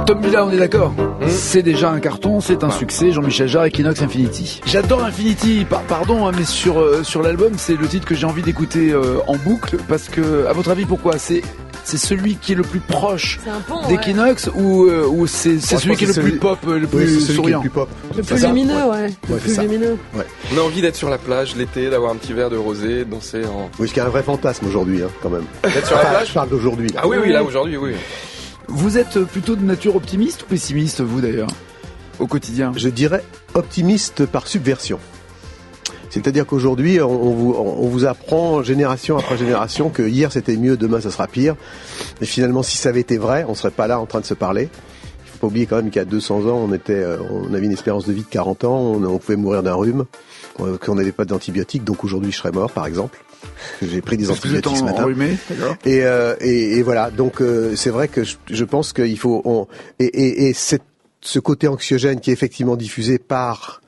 Tom 0.06 0.20
Villa, 0.20 0.44
on 0.44 0.50
est 0.50 0.58
d'accord 0.58 0.92
C'est 1.28 1.62
déjà 1.62 1.90
un 1.90 1.98
carton, 2.00 2.40
c'est 2.40 2.62
un 2.62 2.70
succès. 2.70 3.10
Jean-Michel 3.10 3.48
Jarre, 3.48 3.64
Equinox 3.66 4.02
Infinity. 4.02 4.60
J'adore 4.66 5.02
Infinity, 5.04 5.64
par- 5.68 5.82
pardon, 5.82 6.26
hein, 6.26 6.32
mais 6.36 6.44
sur 6.44 6.78
euh, 6.78 7.02
sur 7.02 7.22
l'album, 7.22 7.52
c'est 7.56 7.76
le 7.78 7.86
titre 7.86 8.06
que 8.06 8.14
j'ai 8.14 8.26
envie 8.26 8.42
d'écouter 8.42 8.90
euh, 8.92 9.18
en 9.26 9.36
boucle 9.36 9.78
parce 9.88 10.08
que, 10.08 10.46
à 10.46 10.52
votre 10.52 10.70
avis, 10.70 10.84
pourquoi? 10.84 11.16
C'est 11.18 11.42
c'est 11.84 11.96
celui 11.98 12.36
qui 12.36 12.52
est 12.52 12.54
le 12.54 12.62
plus 12.62 12.80
proche 12.80 13.40
ouais. 13.46 13.88
d'Equinox 13.96 14.50
ou 14.54 14.84
euh, 14.86 15.06
ou 15.06 15.26
c'est 15.26 15.58
celui 15.58 15.96
qui 15.96 16.04
est 16.04 16.08
le 16.08 16.12
plus 16.14 16.22
celui- 16.22 16.38
pop, 16.38 16.58
euh, 16.68 16.78
le 16.78 16.86
plus 16.86 17.20
souriant 17.34 17.58
le 17.58 17.62
plus 17.62 17.70
pop. 17.70 17.88
Le 18.16 18.22
plus 18.22 18.44
lumineux, 18.46 18.84
ouais. 18.90 19.06
Le 19.30 19.36
plus 19.36 19.58
lumineux. 19.58 19.96
On 20.54 20.58
a 20.58 20.62
envie 20.62 20.82
d'être 20.82 20.96
sur 20.96 21.08
la 21.08 21.18
plage 21.18 21.56
l'été, 21.56 21.88
d'avoir 21.88 22.12
un 22.12 22.16
petit 22.16 22.32
verre 22.34 22.50
de 22.50 22.56
rosé, 22.58 23.04
danser 23.06 23.44
en. 23.46 23.70
Oui, 23.78 23.88
ce 23.88 23.94
qui 23.94 24.00
est 24.00 24.02
un 24.02 24.08
vrai 24.10 24.22
fantasme 24.22 24.66
aujourd'hui, 24.66 25.02
hein, 25.02 25.08
quand 25.22 25.30
même. 25.30 25.44
D'être 25.62 25.86
sur 25.86 25.96
la 25.96 26.04
plage? 26.04 26.28
je 26.28 26.34
parle 26.34 26.48
d'aujourd'hui. 26.50 26.88
Ah 26.96 27.06
oui, 27.08 27.16
oui, 27.22 27.32
là 27.32 27.42
aujourd'hui, 27.42 27.76
oui. 27.78 27.92
Vous 28.68 28.98
êtes 28.98 29.20
plutôt 29.24 29.57
de 29.57 29.62
nature 29.62 29.96
optimiste 29.96 30.42
ou 30.42 30.46
pessimiste, 30.46 31.00
vous 31.00 31.20
d'ailleurs, 31.20 31.48
au 32.18 32.27
quotidien? 32.27 32.72
Je 32.77 32.88
dirais 32.88 33.24
optimiste 33.55 34.27
par 34.27 34.46
subversion. 34.46 34.98
C'est-à-dire 36.11 36.46
qu'aujourd'hui, 36.46 37.00
on, 37.00 37.33
vous, 37.33 37.55
on 37.57 37.88
vous 37.88 38.05
apprend 38.05 38.62
génération 38.62 39.18
après 39.18 39.37
génération 39.37 39.90
que 39.90 40.03
hier 40.03 40.31
c'était 40.31 40.57
mieux, 40.57 40.77
demain 40.77 41.00
ça 41.00 41.11
sera 41.11 41.27
pire. 41.27 41.57
Et 42.20 42.24
finalement, 42.24 42.62
si 42.62 42.77
ça 42.77 42.90
avait 42.90 43.00
été 43.00 43.18
vrai, 43.18 43.44
on 43.48 43.55
serait 43.55 43.72
pas 43.72 43.88
là 43.88 43.98
en 43.98 44.07
train 44.07 44.20
de 44.20 44.24
se 44.24 44.35
parler. 44.35 44.68
Il 45.24 45.31
faut 45.31 45.38
pas 45.38 45.46
oublier 45.48 45.66
quand 45.66 45.77
même 45.77 45.90
qu'il 45.90 45.96
y 45.96 46.03
a 46.03 46.05
200 46.05 46.46
ans, 46.46 46.57
on 46.68 46.72
était, 46.72 46.92
euh, 46.92 47.18
on 47.31 47.53
avait 47.53 47.66
une 47.66 47.72
espérance 47.72 48.07
de 48.07 48.12
vie 48.12 48.22
de 48.22 48.29
40 48.29 48.62
ans, 48.62 48.79
on, 48.79 49.05
on 49.05 49.18
pouvait 49.18 49.35
mourir 49.35 49.64
d'un 49.64 49.74
rhume, 49.74 50.05
euh, 50.61 50.79
qu'on 50.79 50.94
n'avait 50.94 51.11
pas 51.11 51.24
d'antibiotiques, 51.24 51.83
donc 51.83 52.05
aujourd'hui 52.05 52.31
je 52.31 52.38
serais 52.38 52.53
mort, 52.53 52.70
par 52.70 52.87
exemple. 52.87 53.18
J'ai 53.83 54.00
pris 54.00 54.16
des 54.16 54.30
antibiotiques 54.30 54.76
ce 54.76 54.85
matin. 54.85 55.02
enrhumé, 55.04 55.37
d'accord 55.50 55.76
Et, 55.85 56.02
euh, 56.04 56.35
et, 56.40 56.78
et 56.78 56.83
voilà, 56.83 57.11
donc 57.11 57.40
euh, 57.40 57.74
c'est 57.76 57.90
vrai 57.90 58.09
que 58.09 58.24
je, 58.24 58.37
je 58.50 58.64
pense 58.64 58.92
qu'il 58.92 59.18
faut 59.18 59.42
on, 59.44 59.66
et, 59.98 60.04
et, 60.07 60.48
et 60.48 60.52
cette- 60.52 60.83
ce 61.20 61.38
côté 61.38 61.68
anxiogène 61.68 62.20
qui 62.20 62.30
est 62.30 62.35
effectivement 62.35 62.76
diffusé 62.76 63.18
par 63.18 63.80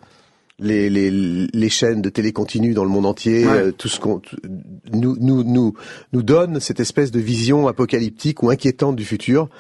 les, 0.59 0.89
les, 0.89 1.11
les 1.11 1.69
chaînes 1.69 2.01
de 2.01 2.09
télé 2.09 2.33
continue 2.33 2.73
dans 2.73 2.83
le 2.85 2.89
monde 2.89 3.05
entier, 3.05 3.47
Ouais. 3.47 3.53
euh, 3.59 3.73
tout 3.73 3.89
ce 3.89 4.01
qu'on 4.01 4.23
nous, 4.91 5.15
nous, 5.21 5.45
nous, 5.45 5.75
nous 6.15 6.23
donne 6.23 6.61
cette 6.61 6.81
espèce 6.81 7.11
de 7.11 7.21
vision 7.21 7.69
apocalyptique 7.69 8.43
ou 8.43 8.49
inquiétante 8.49 8.97
du 8.97 9.05
futur. 9.05 9.51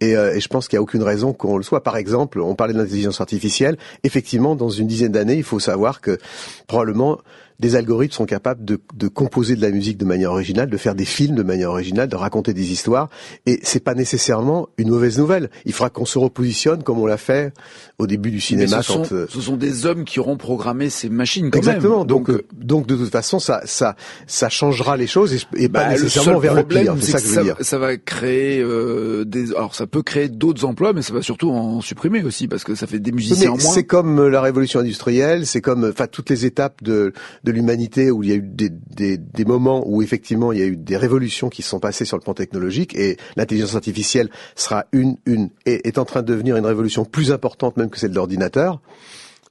Et, 0.00 0.16
euh, 0.16 0.34
et 0.34 0.40
je 0.40 0.48
pense 0.48 0.66
qu'il 0.66 0.76
n'y 0.76 0.80
a 0.80 0.82
aucune 0.82 1.04
raison 1.04 1.32
qu'on 1.32 1.56
le 1.56 1.62
soit. 1.62 1.84
Par 1.84 1.96
exemple, 1.96 2.40
on 2.40 2.56
parlait 2.56 2.72
de 2.74 2.78
l'intelligence 2.80 3.20
artificielle. 3.20 3.76
Effectivement, 4.02 4.56
dans 4.56 4.70
une 4.70 4.88
dizaine 4.88 5.12
d'années, 5.12 5.36
il 5.36 5.44
faut 5.44 5.60
savoir 5.60 6.00
que 6.00 6.18
probablement 6.66 7.20
des 7.60 7.76
algorithmes 7.76 8.14
sont 8.14 8.26
capables 8.26 8.64
de, 8.64 8.80
de 8.94 9.08
composer 9.08 9.54
de 9.54 9.60
la 9.60 9.70
musique 9.70 9.98
de 9.98 10.04
manière 10.04 10.32
originale, 10.32 10.68
de 10.70 10.76
faire 10.76 10.94
des 10.94 11.04
films 11.04 11.36
de 11.36 11.42
manière 11.42 11.70
originale, 11.70 12.08
de 12.08 12.16
raconter 12.16 12.54
des 12.54 12.72
histoires. 12.72 13.08
Et 13.46 13.60
c'est 13.62 13.84
pas 13.84 13.94
nécessairement 13.94 14.68
une 14.78 14.88
mauvaise 14.88 15.18
nouvelle. 15.18 15.50
Il 15.66 15.72
faudra 15.72 15.90
qu'on 15.90 16.06
se 16.06 16.18
repositionne 16.18 16.82
comme 16.82 16.98
on 16.98 17.06
l'a 17.06 17.18
fait 17.18 17.52
au 17.98 18.06
début 18.06 18.30
du 18.30 18.36
Mais 18.36 18.40
cinéma. 18.42 18.82
ce, 18.82 18.92
quand, 18.92 19.04
sont, 19.04 19.14
euh, 19.14 19.26
ce 19.28 19.40
sont 19.40 19.56
des 19.56 19.86
hommes 19.86 20.04
qui 20.04 20.18
auront 20.18 20.36
programmé 20.38 20.88
ces 20.90 21.08
machines 21.10 21.50
quand 21.50 21.58
Exactement. 21.58 21.98
même. 21.98 22.06
Donc, 22.06 22.30
euh, 22.30 22.42
donc 22.52 22.86
de 22.86 22.96
toute 22.96 23.10
façon, 23.12 23.38
ça, 23.38 23.60
ça, 23.66 23.94
ça 24.26 24.48
changera 24.48 24.96
les 24.96 25.06
choses 25.06 25.34
et, 25.34 25.38
et 25.56 25.68
Bah, 25.68 25.80
pas 25.80 25.86
le 25.88 26.02
nécessairement 26.02 26.32
seul 26.32 26.42
vers 26.42 26.54
le 26.54 26.62
problème, 26.62 26.84
pire. 26.84 26.94
C'est 27.00 27.10
ça 27.12 27.18
que 27.20 27.26
je 27.26 27.30
ça, 27.34 27.40
veux 27.40 27.44
dire. 27.46 27.56
ça 27.60 27.78
va 27.78 27.96
créer 27.98 28.60
euh, 28.60 29.24
des. 29.26 29.50
Alors, 29.52 29.74
ça 29.74 29.86
peut 29.86 30.02
créer 30.02 30.28
d'autres 30.28 30.64
emplois, 30.64 30.92
mais 30.94 31.02
ça 31.02 31.12
va 31.12 31.20
surtout 31.22 31.50
en 31.50 31.80
supprimer 31.82 32.22
aussi 32.22 32.48
parce 32.48 32.64
que 32.64 32.74
ça 32.74 32.86
fait 32.86 32.98
des 32.98 33.12
musiciens 33.12 33.50
en 33.50 33.56
mais 33.56 33.62
moins. 33.62 33.72
c'est 33.72 33.84
comme 33.84 34.18
euh, 34.18 34.28
la 34.30 34.40
révolution 34.40 34.80
industrielle, 34.80 35.46
c'est 35.46 35.60
comme 35.60 35.84
euh, 35.84 35.90
enfin 35.90 36.06
toutes 36.06 36.30
les 36.30 36.46
étapes 36.46 36.82
de 36.82 37.12
de 37.44 37.49
l'humanité 37.50 38.10
où 38.10 38.22
il 38.22 38.28
y 38.30 38.32
a 38.32 38.36
eu 38.36 38.42
des, 38.42 38.68
des 38.70 39.18
des 39.18 39.44
moments 39.44 39.82
où 39.86 40.02
effectivement 40.02 40.52
il 40.52 40.58
y 40.58 40.62
a 40.62 40.66
eu 40.66 40.76
des 40.76 40.96
révolutions 40.96 41.48
qui 41.48 41.62
se 41.62 41.68
sont 41.68 41.80
passées 41.80 42.04
sur 42.04 42.16
le 42.16 42.22
plan 42.22 42.34
technologique 42.34 42.94
et 42.94 43.16
l'intelligence 43.36 43.74
artificielle 43.74 44.30
sera 44.56 44.86
une 44.92 45.16
une 45.26 45.50
est 45.66 45.98
en 45.98 46.04
train 46.04 46.22
de 46.22 46.26
devenir 46.26 46.56
une 46.56 46.66
révolution 46.66 47.04
plus 47.04 47.32
importante 47.32 47.76
même 47.76 47.90
que 47.90 47.98
celle 47.98 48.10
de 48.10 48.16
l'ordinateur 48.16 48.80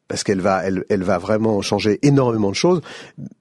parce 0.09 0.23
qu'elle 0.25 0.41
va 0.41 0.63
elle 0.65 0.83
elle 0.89 1.03
va 1.03 1.17
vraiment 1.17 1.61
changer 1.61 1.99
énormément 2.01 2.49
de 2.49 2.55
choses 2.55 2.81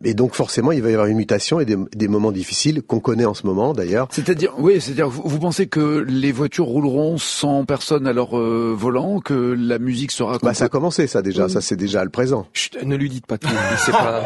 et 0.04 0.14
donc 0.14 0.34
forcément 0.34 0.70
il 0.70 0.82
va 0.82 0.90
y 0.90 0.92
avoir 0.92 1.08
une 1.08 1.16
mutation 1.16 1.58
et 1.58 1.64
des, 1.64 1.76
des 1.96 2.06
moments 2.08 2.30
difficiles 2.30 2.82
qu'on 2.82 3.00
connaît 3.00 3.24
en 3.24 3.34
ce 3.34 3.46
moment 3.46 3.72
d'ailleurs 3.72 4.06
C'est-à-dire, 4.12 4.52
oui, 4.58 4.80
c'est-à-dire, 4.80 5.08
vous, 5.08 5.22
vous 5.24 5.38
pensez 5.40 5.66
que 5.66 6.04
les 6.08 6.30
voitures 6.30 6.66
rouleront 6.66 7.18
sans 7.18 7.64
personne 7.64 8.06
à 8.06 8.12
leur 8.12 8.38
euh, 8.38 8.74
volant, 8.76 9.18
que 9.20 9.56
la 9.58 9.78
musique 9.80 10.12
sera. 10.12 10.38
bah 10.42 10.54
ça 10.54 10.66
a 10.66 10.68
commencé 10.68 11.06
ça 11.08 11.22
déjà 11.22 11.46
Oui. 11.46 11.50
ça 11.50 11.60
c'est 11.60 11.74
déjà 11.76 12.04
le 12.04 12.10
présent 12.10 12.46
Chut, 12.52 12.78
ne 12.84 12.96
lui 12.96 13.08
dites 13.08 13.26
pas 13.26 13.38
tout. 13.38 13.48
C'est 13.78 13.92
pas. 14.04 14.24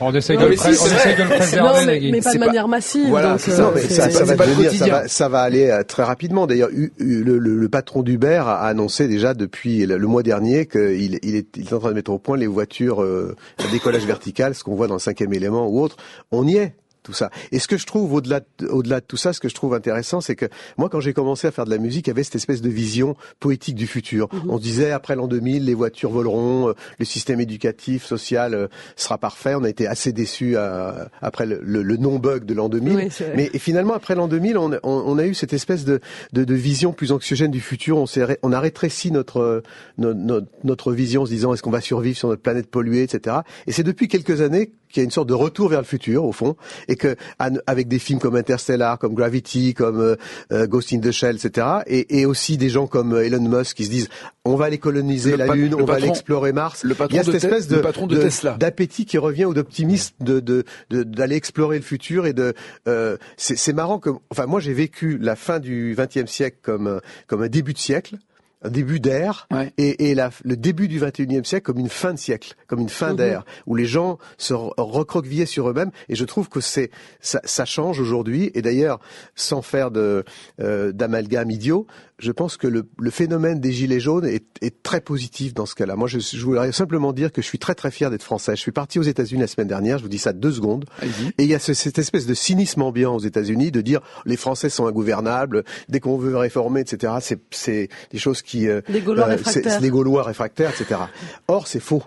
On 0.00 0.14
essaye 0.14 0.36
de 0.36 0.44
le 0.46 0.56
si, 0.56 0.68
on 0.68 0.72
vrai. 0.84 1.16
de 1.16 1.22
le 1.22 1.28
préserver, 1.28 1.68
Non, 1.80 1.86
mais, 2.12 2.20
pas 2.20 2.32
de 2.34 2.38
pas- 2.38 2.46
manière 2.46 2.68
massive. 2.68 3.08
Voilà, 3.08 3.32
donc, 3.32 3.48
euh, 3.48 3.52
ça, 3.56 3.62
Non, 3.62 3.72
mais 3.74 3.80
ça, 3.82 4.10
ça 4.10 4.24
va 4.24 4.26
c'est 4.32 4.36
pas 4.36 4.44
le 4.46 4.50
devenir, 4.52 4.70
ça 4.70 4.76
quotidien. 4.78 4.94
va, 5.00 5.08
ça 5.08 5.28
va 5.28 5.40
aller 5.40 5.66
euh, 5.70 5.82
très 5.82 6.02
rapidement. 6.04 6.46
D'ailleurs, 6.46 6.68
le, 6.98 7.38
le- 7.38 7.56
le 7.56 7.68
patron 7.68 8.02
d'Uber 8.02 8.42
a 8.46 8.56
annoncé 8.66 9.08
déjà 9.08 9.32
depuis 9.34 9.86
le, 9.86 9.96
le 9.96 10.06
mois 10.06 10.22
dernier 10.22 10.66
qu'il 10.66 11.18
il 11.22 11.34
est, 11.36 11.56
il 11.56 11.64
est 11.70 11.76
en 11.76 11.80
train 11.80 11.90
de 11.90 11.94
mettre 11.94 12.10
au 12.10 12.18
point 12.18 12.36
les 12.36 12.46
voitures 12.46 13.02
euh, 13.02 13.36
à 13.58 13.70
décollage 13.70 14.04
vertical, 14.04 14.54
ce 14.54 14.64
qu'on 14.64 14.74
voit 14.74 14.86
dans 14.86 14.94
le 14.94 15.00
cinquième 15.00 15.32
élément 15.32 15.68
ou 15.68 15.80
autre. 15.80 15.96
On 16.30 16.46
y 16.46 16.56
est. 16.56 16.74
Tout 17.10 17.16
ça. 17.16 17.30
Et 17.50 17.58
ce 17.58 17.66
que 17.66 17.76
je 17.76 17.86
trouve 17.86 18.12
au-delà, 18.14 18.40
de- 18.60 18.68
au-delà 18.68 19.00
de 19.00 19.04
tout 19.04 19.16
ça, 19.16 19.32
ce 19.32 19.40
que 19.40 19.48
je 19.48 19.54
trouve 19.54 19.74
intéressant, 19.74 20.20
c'est 20.20 20.36
que 20.36 20.46
moi, 20.78 20.88
quand 20.88 21.00
j'ai 21.00 21.12
commencé 21.12 21.48
à 21.48 21.50
faire 21.50 21.64
de 21.64 21.70
la 21.70 21.78
musique, 21.78 22.06
il 22.06 22.10
y 22.10 22.12
avait 22.12 22.22
cette 22.22 22.36
espèce 22.36 22.62
de 22.62 22.68
vision 22.68 23.16
poétique 23.40 23.74
du 23.74 23.88
futur. 23.88 24.28
On 24.48 24.58
se 24.58 24.62
disait 24.62 24.92
après 24.92 25.16
l'an 25.16 25.26
2000, 25.26 25.64
les 25.64 25.74
voitures 25.74 26.10
voleront, 26.10 26.68
euh, 26.68 26.72
le 27.00 27.04
système 27.04 27.40
éducatif, 27.40 28.04
social 28.04 28.54
euh, 28.54 28.68
sera 28.94 29.18
parfait. 29.18 29.54
On 29.56 29.64
a 29.64 29.68
été 29.68 29.86
assez 29.88 30.12
déçus 30.12 30.52
euh, 30.56 31.04
après 31.20 31.46
le, 31.46 31.58
le- 31.62 31.82
le 31.82 31.96
non-bug 31.96 32.44
de 32.44 32.54
l'an 32.54 32.68
2000. 32.68 32.96
Oui. 32.96 33.08
Mais 33.34 33.50
finalement, 33.58 33.94
après 33.94 34.14
l'an 34.14 34.28
2000, 34.28 34.56
on, 34.58 34.70
on, 34.72 34.78
on 34.84 35.18
a 35.18 35.26
eu 35.26 35.34
cette 35.34 35.52
espèce 35.52 35.84
de, 35.84 36.00
de, 36.32 36.44
de 36.44 36.54
vision 36.54 36.92
plus 36.92 37.10
anxiogène 37.10 37.50
du 37.50 37.60
futur. 37.60 37.96
On, 37.98 38.04
on 38.42 38.52
a 38.52 38.60
rétréci 38.60 39.10
notre, 39.10 39.38
euh, 39.40 39.62
no- 39.98 40.14
no- 40.14 40.40
notre 40.62 40.92
vision 40.92 41.22
en 41.22 41.26
se 41.26 41.30
disant 41.32 41.52
est-ce 41.54 41.62
qu'on 41.62 41.70
va 41.70 41.80
survivre 41.80 42.16
sur 42.16 42.28
notre 42.28 42.42
planète 42.42 42.70
polluée, 42.70 43.02
etc. 43.02 43.38
Et 43.66 43.72
c'est 43.72 43.82
depuis 43.82 44.06
quelques 44.06 44.40
années 44.42 44.72
qu'il 44.88 45.00
y 45.00 45.02
a 45.02 45.04
une 45.04 45.10
sorte 45.12 45.28
de 45.28 45.34
retour 45.34 45.68
vers 45.68 45.78
le 45.80 45.84
futur, 45.86 46.24
au 46.24 46.32
fond, 46.32 46.56
et 46.88 46.96
à- 47.38 47.50
avec 47.66 47.88
des 47.88 47.98
films 47.98 48.18
comme 48.18 48.36
Interstellar, 48.36 48.98
comme 48.98 49.14
Gravity, 49.14 49.74
comme 49.74 50.00
euh, 50.00 50.16
euh, 50.52 50.66
Ghost 50.66 50.92
in 50.92 51.00
the 51.00 51.10
Shell, 51.10 51.36
etc. 51.36 51.66
Et, 51.86 52.20
et 52.20 52.26
aussi 52.26 52.56
des 52.56 52.68
gens 52.70 52.86
comme 52.86 53.14
euh, 53.14 53.24
Elon 53.26 53.40
Musk 53.48 53.76
qui 53.76 53.84
se 53.84 53.90
disent 53.90 54.08
on 54.44 54.56
va 54.56 54.64
aller 54.66 54.78
coloniser 54.78 55.36
la 55.36 55.48
Lune, 55.54 55.74
on 55.74 55.84
va 55.84 55.94
aller 55.94 56.02
patron- 56.06 56.12
explorer 56.14 56.52
Mars. 56.52 56.82
le 56.84 56.94
patron 56.94 57.14
Il 57.14 57.16
y 57.16 57.20
a 57.20 57.24
de 57.24 57.32
cette 57.32 57.40
Te- 57.42 57.46
espèce 57.46 57.68
de, 57.68 57.78
patron 57.80 58.06
de 58.06 58.16
Tesla. 58.16 58.56
d'appétit 58.58 59.04
qui 59.04 59.18
revient 59.18 59.44
ou 59.44 59.54
d'optimisme 59.54 60.14
de 60.20 60.40
de 60.40 60.64
de- 60.90 61.02
d'aller 61.02 61.36
explorer 61.36 61.76
le 61.76 61.82
futur 61.84 62.26
et 62.26 62.32
de 62.32 62.54
euh, 62.88 63.16
c'est 63.36 63.56
c'est 63.56 63.72
marrant 63.74 63.98
que 63.98 64.10
enfin 64.30 64.46
moi 64.46 64.60
j'ai 64.60 64.72
vécu 64.72 65.18
la 65.18 65.36
fin 65.36 65.58
du 65.60 65.94
XXe 65.98 66.30
siècle 66.30 66.56
comme 66.62 67.00
comme 67.26 67.42
un 67.42 67.48
début 67.48 67.72
de 67.74 67.78
siècle 67.78 68.16
un 68.62 68.68
début 68.70 69.00
d'ère 69.00 69.46
Ouais. 69.50 69.72
et, 69.78 70.10
et 70.10 70.14
la, 70.14 70.30
le 70.44 70.56
début 70.56 70.86
du 70.88 71.00
21e 71.00 71.44
siècle 71.44 71.64
comme 71.64 71.78
une 71.78 71.88
fin 71.88 72.12
de 72.12 72.18
siècle, 72.18 72.54
comme 72.66 72.80
une 72.80 72.88
fin 72.88 73.10
Mhm. 73.10 73.16
d'ère, 73.16 73.44
où 73.66 73.74
les 73.74 73.86
gens 73.86 74.18
se 74.38 74.52
re- 74.54 74.72
recroquevillaient 74.76 75.46
sur 75.46 75.68
eux-mêmes. 75.70 75.90
Et 76.08 76.14
je 76.14 76.24
trouve 76.24 76.48
que 76.48 76.60
c'est 76.60 76.90
ça, 77.20 77.40
ça 77.44 77.64
change 77.64 78.00
aujourd'hui. 78.00 78.50
Et 78.54 78.62
d'ailleurs, 78.62 79.00
sans 79.34 79.62
faire 79.62 79.90
de 79.90 80.24
euh, 80.60 80.92
d'amalgame 80.92 81.50
idiot, 81.50 81.86
je 82.20 82.32
pense 82.32 82.56
que 82.56 82.66
le, 82.66 82.86
le 82.98 83.10
phénomène 83.10 83.60
des 83.60 83.72
gilets 83.72 83.98
jaunes 84.00 84.24
est, 84.26 84.44
est 84.62 84.82
très 84.82 85.00
positif 85.00 85.54
dans 85.54 85.66
ce 85.66 85.74
cas-là. 85.74 85.96
Moi, 85.96 86.06
je, 86.08 86.18
je 86.20 86.44
voudrais 86.44 86.70
simplement 86.72 87.12
dire 87.12 87.32
que 87.32 87.42
je 87.42 87.46
suis 87.46 87.58
très 87.58 87.74
très 87.74 87.90
fier 87.90 88.10
d'être 88.10 88.22
français. 88.22 88.54
Je 88.56 88.60
suis 88.60 88.72
parti 88.72 88.98
aux 88.98 89.02
États-Unis 89.02 89.40
la 89.40 89.46
semaine 89.46 89.68
dernière. 89.68 89.98
Je 89.98 90.02
vous 90.04 90.08
dis 90.08 90.18
ça 90.18 90.32
deux 90.32 90.52
secondes. 90.52 90.84
Allez-y. 91.00 91.28
Et 91.38 91.44
il 91.44 91.46
y 91.46 91.54
a 91.54 91.58
ce- 91.58 91.74
cette 91.74 91.98
espèce 91.98 92.26
de 92.26 92.34
cynisme 92.34 92.82
ambiant 92.82 93.14
aux 93.16 93.20
États-Unis 93.20 93.70
de 93.70 93.80
dire 93.80 94.00
les 94.26 94.36
Français 94.36 94.68
sont 94.68 94.86
ingouvernables, 94.86 95.64
dès 95.88 96.00
qu'on 96.00 96.16
veut 96.18 96.36
réformer, 96.36 96.80
etc. 96.80 97.14
C'est 97.20 97.40
c'est 97.50 97.88
des 98.12 98.18
choses 98.18 98.42
qui 98.42 98.68
euh, 98.68 98.80
Les 98.88 99.00
Gaulois 99.00 99.24
euh, 99.26 99.30
réfractaires. 99.30 99.80
les 99.80 99.90
Gaulois 99.90 100.22
réfractaires, 100.22 100.70
etc. 100.70 101.00
Or, 101.48 101.66
c'est 101.66 101.80
faux. 101.80 102.02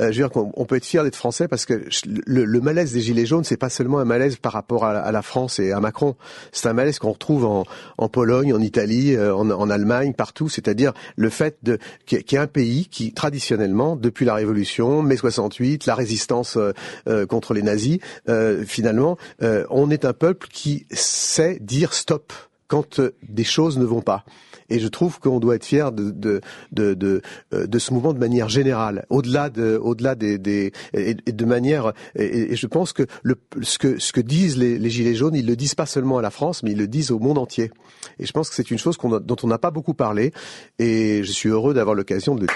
Euh, 0.00 0.04
je 0.04 0.06
veux 0.06 0.12
dire 0.28 0.30
qu'on 0.30 0.52
on 0.56 0.64
peut 0.64 0.76
être 0.76 0.84
fier 0.84 1.02
d'être 1.04 1.16
français 1.16 1.48
parce 1.48 1.66
que 1.66 1.84
le, 2.26 2.44
le 2.44 2.60
malaise 2.60 2.92
des 2.92 3.00
gilets 3.00 3.26
jaunes, 3.26 3.44
c'est 3.44 3.56
pas 3.56 3.68
seulement 3.70 3.98
un 3.98 4.04
malaise 4.04 4.36
par 4.36 4.52
rapport 4.52 4.84
à, 4.84 5.10
la- 5.12 5.22
France 5.22 5.58
et 5.58 5.72
à 5.72 5.80
Macron. 5.80 6.14
C'est 6.52 6.68
un 6.68 6.72
malaise 6.72 6.98
qu'on 6.98 7.12
retrouve 7.12 7.44
en, 7.44 7.64
en 7.98 8.08
Pologne, 8.08 8.52
en 8.54 8.60
Italie, 8.60 9.14
euh, 9.16 9.34
en, 9.34 9.50
en 9.50 9.68
Allemagne, 9.70 10.12
partout. 10.14 10.48
C'est-à-dire 10.48 10.92
le 11.16 11.28
fait 11.30 11.56
de 11.62 11.78
qu'il 12.06 12.22
y 12.30 12.34
ait 12.34 12.38
un 12.38 12.46
pays 12.46 12.86
qui, 12.86 13.12
traditionnellement, 13.12 13.96
depuis 13.96 14.24
la 14.24 14.34
Révolution, 14.34 15.02
mai 15.02 15.16
68, 15.16 15.86
la 15.86 15.94
résistance 15.94 16.56
euh, 16.56 16.72
euh, 17.08 17.26
contre 17.26 17.52
les 17.54 17.62
nazis, 17.62 17.98
euh, 18.28 18.64
finalement, 18.64 19.18
euh, 19.42 19.64
on 19.70 19.90
est 19.90 20.04
un 20.04 20.12
peuple 20.12 20.46
qui 20.52 20.86
sait 20.90 21.58
dire 21.60 21.92
stop 21.92 22.32
quand 22.68 23.00
euh, 23.00 23.14
des 23.28 23.44
choses 23.44 23.78
ne 23.78 23.84
vont 23.84 24.02
pas. 24.02 24.24
Et 24.70 24.78
je 24.78 24.88
trouve 24.88 25.18
qu'on 25.18 25.40
doit 25.40 25.54
être 25.56 25.64
fier 25.64 25.90
de 25.92 26.10
de 26.10 26.40
de 26.72 26.92
de, 26.94 27.22
euh, 27.54 27.66
de 27.66 27.78
ce 27.78 27.92
mouvement 27.94 28.12
de 28.12 28.18
manière 28.18 28.48
générale, 28.50 29.06
au-delà 29.10 29.48
de 29.50 29.78
au-delà 29.82 30.14
des, 30.14 30.36
des 30.38 30.72
et, 30.92 31.14
de 31.14 31.44
manière 31.46 31.92
et, 32.14 32.52
et 32.52 32.56
je 32.56 32.66
pense 32.66 32.92
que 32.92 33.04
le 33.22 33.36
ce 33.62 33.78
que 33.78 33.98
ce 33.98 34.12
que 34.12 34.20
disent 34.20 34.58
les, 34.58 34.78
les 34.78 34.90
gilets 34.90 35.14
jaunes, 35.14 35.34
ils 35.34 35.46
le 35.46 35.56
disent 35.56 35.74
pas 35.74 35.86
seulement 35.86 36.18
à 36.18 36.22
la 36.22 36.30
France, 36.30 36.62
mais 36.62 36.72
ils 36.72 36.78
le 36.78 36.86
disent 36.86 37.10
au 37.10 37.18
monde 37.18 37.38
entier. 37.38 37.70
Et 38.18 38.26
je 38.26 38.32
pense 38.32 38.50
que 38.50 38.54
c'est 38.54 38.70
une 38.70 38.78
chose 38.78 38.96
qu'on 38.98 39.14
a- 39.14 39.20
dont 39.20 39.36
on 39.42 39.46
n'a 39.46 39.58
pas 39.58 39.70
beaucoup 39.70 39.94
parlé. 39.94 40.32
Et 40.78 41.22
je 41.24 41.32
suis 41.32 41.48
heureux 41.48 41.72
d'avoir 41.74 41.94
l'occasion 41.94 42.34
de 42.34 42.46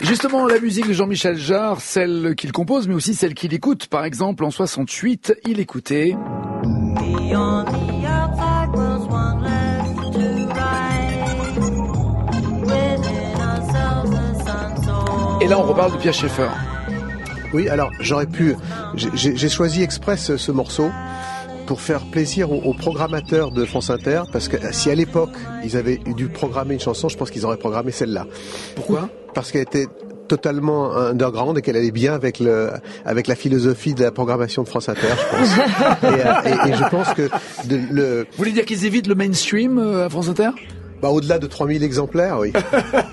Justement, 0.00 0.46
la 0.46 0.58
musique 0.58 0.88
de 0.88 0.92
Jean-Michel 0.92 1.36
Jarre, 1.36 1.80
celle 1.80 2.34
qu'il 2.36 2.50
compose, 2.50 2.88
mais 2.88 2.94
aussi 2.94 3.14
celle 3.14 3.34
qu'il 3.34 3.54
écoute. 3.54 3.86
Par 3.86 4.04
exemple, 4.04 4.42
en 4.44 4.50
68, 4.50 5.34
il 5.46 5.60
écoutait. 5.60 6.16
Et 15.44 15.46
là, 15.46 15.58
on 15.58 15.62
reparle 15.64 15.92
de 15.92 15.98
Pierre 15.98 16.14
Schaeffer. 16.14 16.48
Oui, 17.52 17.68
alors 17.68 17.90
j'aurais 18.00 18.24
pu. 18.26 18.54
j'ai- 18.96 19.48
choisi 19.50 19.82
exprès 19.82 20.16
ce, 20.16 20.38
ce 20.38 20.50
morceau 20.50 20.90
pour 21.66 21.82
faire 21.82 22.00
plaisir 22.10 22.50
aux, 22.50 22.62
aux 22.62 22.72
programmateurs 22.72 23.50
de 23.50 23.66
France 23.66 23.90
Inter, 23.90 24.22
parce 24.32 24.48
que 24.48 24.56
si 24.72 24.90
à 24.90 24.94
l'époque 24.94 25.34
ils 25.62 25.76
avaient 25.76 25.98
dû 26.16 26.28
programmer 26.28 26.72
une 26.74 26.80
chanson, 26.80 27.10
je 27.10 27.16
pense 27.18 27.30
qu'ils 27.30 27.44
auraient 27.44 27.58
programmé 27.58 27.90
celle-là. 27.92 28.26
Pourquoi? 28.74 29.10
Parce 29.34 29.52
qu'elle 29.52 29.60
était 29.62 29.86
totalement 30.28 30.94
underground 30.96 31.58
et 31.58 31.60
qu'elle 31.62 31.76
allait 31.76 31.90
bien 31.90 32.14
avec 32.14 32.40
le 32.40 32.70
avec 33.04 33.26
la 33.26 33.34
philosophie 33.36 33.92
de 33.92 34.02
la 34.02 34.10
programmation 34.12 34.62
de 34.62 34.68
France 34.68 34.88
Inter, 34.88 35.00
je 35.10 35.36
pense. 35.36 35.56
et, 36.02 36.06
euh, 36.06 36.66
et- 36.66 36.70
et 36.70 36.74
je 36.74 36.88
pense 36.88 37.12
que 37.12 37.28
de- 37.68 37.80
le 37.92 38.20
Vous 38.32 38.38
voulez 38.38 38.52
dire 38.52 38.64
qu'ils 38.64 38.86
évitent 38.86 39.06
le 39.08 39.14
mainstream 39.14 39.76
euh, 39.78 40.06
à 40.06 40.08
France 40.08 40.28
Inter? 40.30 40.48
Bah, 41.04 41.10
au-delà 41.10 41.38
de 41.38 41.46
3000 41.46 41.82
exemplaires, 41.82 42.38
oui. 42.40 42.50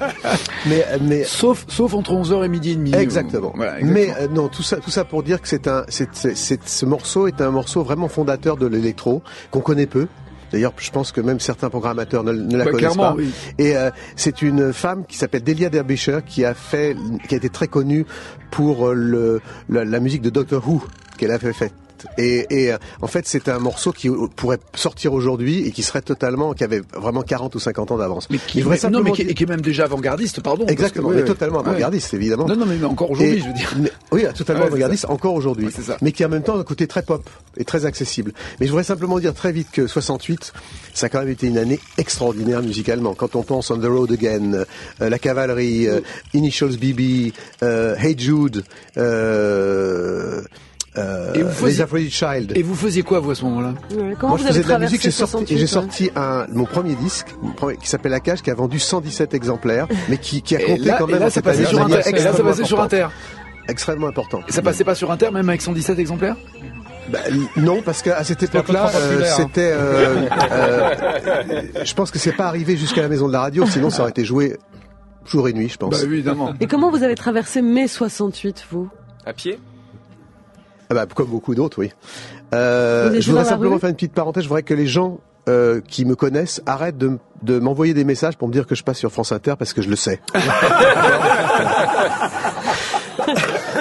mais 0.66 0.86
mais 1.02 1.24
Sauf, 1.26 1.66
sauf 1.68 1.94
entre 1.94 2.14
11h 2.14 2.46
et 2.46 2.48
midi 2.48 2.72
et 2.72 2.76
demi. 2.76 2.94
Exactement. 2.96 3.52
Voilà, 3.54 3.80
exactement. 3.82 3.94
Mais 3.94 4.24
euh, 4.24 4.28
non, 4.30 4.48
tout 4.48 4.64
ça, 4.64 4.78
tout 4.78 4.90
ça 4.92 5.04
pour 5.04 5.24
dire 5.24 5.42
que 5.42 5.48
c'est 5.50 5.68
un, 5.68 5.84
c'est, 5.90 6.08
c'est, 6.14 6.64
ce 6.66 6.86
morceau 6.86 7.28
est 7.28 7.42
un 7.42 7.52
morceau 7.52 7.84
vraiment 7.84 8.08
fondateur 8.08 8.56
de 8.56 8.66
l'électro 8.66 9.22
qu'on 9.52 9.60
connaît 9.60 9.88
peu. 9.88 10.08
D'ailleurs, 10.54 10.72
je 10.78 10.90
pense 10.90 11.12
que 11.12 11.20
même 11.20 11.42
certains 11.42 11.70
programmateurs 11.70 12.24
ne, 12.24 12.32
ne 12.32 12.56
la 12.58 12.64
Bah, 12.64 12.72
connaissent 12.72 12.96
pas. 12.96 13.14
oui. 13.18 13.30
Et 13.58 13.76
euh, 13.76 13.90
c'est 14.16 14.42
une 14.42 14.72
femme 14.72 15.04
qui 15.06 15.18
s'appelle 15.18 15.44
Delia 15.44 15.70
Derbyshire 15.70 16.24
qui 16.24 16.46
a 16.46 16.54
fait, 16.54 16.96
qui 17.28 17.34
a 17.36 17.38
été 17.38 17.50
très 17.50 17.68
connue 17.68 18.06
pour 18.52 18.88
euh, 18.88 18.94
le, 18.94 19.42
la, 19.68 19.84
la 19.84 20.00
musique 20.00 20.22
de 20.22 20.30
Doctor 20.30 20.66
Who 20.66 20.82
qu'elle 21.18 21.32
avait 21.32 21.52
fait 21.52 21.74
fait. 22.02 22.24
Et, 22.24 22.64
et 22.66 22.74
euh, 22.74 22.78
en 23.02 23.08
fait, 23.08 23.28
c'est 23.28 23.50
un 23.50 23.60
morceau 23.60 23.92
qui 23.92 24.10
pourrait 24.36 24.60
sortir 24.76 25.14
aujourd'hui 25.14 25.68
et 25.68 25.72
qui 25.72 25.84
serait 25.84 26.02
totalement, 26.02 26.54
qui 26.54 26.64
avait 26.64 26.82
vraiment 26.96 27.22
40 27.22 27.56
ou 27.56 27.60
50 27.60 27.92
ans 27.92 27.98
d'avance. 27.98 28.28
Mais 28.30 28.38
qui, 28.38 28.64
non, 28.64 29.02
mais 29.04 29.12
qui, 29.12 29.22
et 29.24 29.34
qui 29.34 29.44
est 29.44 29.48
même 29.48 29.62
déjà 29.62 29.86
avant-gardiste, 29.86 30.42
pardon. 30.42 30.66
Exactement, 30.68 31.10
que, 31.10 31.16
mais 31.16 31.26
totalement 31.26 31.60
ouais. 31.62 31.70
avant-gardiste, 31.70 32.14
évidemment. 32.14 32.46
Non, 32.48 32.56
non, 32.56 32.66
mais 32.66 32.84
encore 32.86 33.12
aujourd'hui, 33.12 33.40
je 33.40 33.48
veux 33.48 33.54
dire. 33.54 33.74
mais- 33.80 33.92
oui, 34.12 34.24
totalement 34.36 34.64
Ouais, 34.64 34.68
avant-gardiste, 34.68 35.06
encore 35.10 35.34
aujourd'hui. 35.34 35.66
Ouais, 35.66 35.72
c'est 35.76 35.84
ça. 35.84 35.98
mais 36.02 36.12
qui 36.12 36.24
a 36.24 36.28
en 36.28 36.30
même 36.30 36.44
temps 36.44 36.58
un 36.58 36.64
côté 36.64 36.88
très 36.88 37.04
pop 37.04 37.30
et 37.58 37.64
très 37.66 37.86
accessible. 37.86 38.34
Mais 38.60 38.66
je 38.66 38.72
voudrais 38.72 38.84
simplement 38.84 39.20
dire 39.20 39.34
très 39.34 39.52
vite 39.52 39.68
que 39.72 39.88
68, 39.88 40.54
ça 40.94 41.06
a 41.06 41.10
quand 41.10 41.20
même 41.20 41.30
été 41.30 41.48
une 41.48 41.58
année 41.58 41.80
extraordinaire 41.98 42.62
musicalement. 42.62 43.14
Quand 43.14 43.36
on 43.36 43.44
pense 43.44 43.72
On 43.72 43.78
the 43.78 43.86
Road 43.86 44.12
Again, 44.12 44.54
euh, 45.02 45.10
La 45.10 45.20
Cavalerie, 45.20 45.88
euh, 45.88 46.02
Initials 46.34 46.78
BB, 46.78 47.34
euh, 47.64 47.96
Hey 47.98 48.16
Jude, 48.18 48.64
euh, 48.98 50.42
euh, 50.98 51.34
Et 51.34 51.44
vous 51.44 51.50
faisiez- 51.52 51.76
Les 51.78 51.82
Aphrodite 51.82 52.12
Child. 52.14 52.52
Et 52.56 52.64
vous 52.64 52.76
faisiez 52.76 53.04
quoi, 53.04 53.20
vous, 53.20 53.32
à 53.32 53.36
ce 53.36 53.44
moment-là 53.46 53.74
Moi, 53.74 53.80
je 53.92 54.16
vous 54.26 54.34
avez 54.34 54.48
faisais 54.48 54.64
de 54.64 54.70
la 54.70 54.80
musique, 54.80 55.02
j'ai 55.02 55.12
sorti, 55.12 55.32
68, 55.32 55.54
et 55.54 55.58
j'ai 55.58 55.64
ouais 55.64 55.68
sorti 55.68 56.12
un, 56.16 56.46
mon 56.52 56.66
premier 56.66 56.96
disque, 56.96 57.28
mon 57.42 57.52
premier- 57.54 57.78
qui 57.78 57.88
s'appelle 57.88 58.12
La 58.12 58.20
Cage, 58.20 58.42
qui 58.42 58.52
a 58.52 58.56
vendu 58.56 58.78
117 58.80 59.34
exemplaires, 59.34 59.88
mais 60.10 60.18
qui, 60.18 60.42
qui 60.42 60.56
a 60.56 60.62
Et 60.62 60.66
compté 60.66 60.84
là, 60.86 60.96
quand 61.00 61.08
et 61.08 61.12
même 61.14 61.22
là, 61.22 61.28
en 61.28 61.30
ça 61.30 61.42
passait 61.42 61.66
sur 61.66 61.82
Inter. 61.82 61.94
Et 61.94 61.98
là, 61.98 62.02
ça 62.04 62.10
extrêmement 62.10 62.50
passait 62.50 62.64
sur. 62.66 62.82
Inter. 62.82 63.08
Extrêmement 63.70 64.08
important. 64.08 64.42
Et 64.50 64.52
ça 64.52 64.62
passait 64.62 64.84
pas 64.84 64.96
sur 64.96 65.12
Inter, 65.12 65.30
même 65.32 65.48
avec 65.48 65.62
117 65.62 65.98
exemplaires 66.00 66.36
Bah, 67.10 67.20
non, 67.58 67.82
parce 67.84 68.02
qu'à 68.02 68.24
cette 68.24 68.44
époque-là, 68.44 68.92
euh, 68.94 69.22
hein. 69.22 69.34
c'était. 69.38 69.72
euh, 69.74 70.26
euh, 70.52 71.62
je 71.84 71.94
pense 71.94 72.12
que 72.12 72.20
c'est 72.20 72.32
pas 72.34 72.48
arrivé 72.48 72.76
jusqu'à 72.78 73.02
la 73.02 73.08
maison 73.08 73.28
de 73.28 73.34
la 73.34 73.42
radio, 73.42 73.66
sinon 73.66 73.90
ça 73.90 74.02
aurait 74.02 74.12
été 74.12 74.26
joué 74.26 74.58
jour 75.26 75.48
et 75.48 75.54
nuit, 75.54 75.70
je 75.70 75.78
pense. 75.78 75.92
Bah 75.92 76.04
évidemment. 76.04 76.54
Et 76.60 76.68
comment 76.68 76.90
vous 76.92 77.04
avez 77.04 77.16
traversé 77.16 77.62
mai 77.62 77.88
68, 77.88 78.66
vous? 78.72 78.90
À 79.26 79.34
pied? 79.34 79.60
Ah 80.92 80.94
bah, 80.94 81.06
comme 81.16 81.30
beaucoup 81.30 81.56
d'autres, 81.56 81.80
oui. 81.80 81.90
Euh, 82.54 83.16
je 83.22 83.30
voudrais 83.32 83.46
simplement 83.46 83.80
faire 83.80 83.88
une 83.88 83.96
petite 83.96 84.12
parenthèse. 84.12 84.44
Je 84.44 84.50
voudrais 84.50 84.64
que 84.64 84.74
les 84.74 84.88
gens 84.88 85.22
euh, 85.48 85.80
qui 85.88 86.04
me 86.04 86.16
connaissent 86.16 86.62
arrêtent 86.66 86.98
de, 86.98 87.18
de 87.44 87.60
m'envoyer 87.60 87.94
des 87.94 88.04
messages 88.04 88.36
pour 88.38 88.50
me 88.50 88.54
dire 88.54 88.68
que 88.68 88.76
je 88.76 88.84
passe 88.84 88.98
sur 88.98 89.10
France 89.10 89.32
Inter 89.32 89.54
parce 89.58 89.72
que 89.72 89.82
je 89.82 89.90
le 89.90 89.96
sais. 89.96 90.20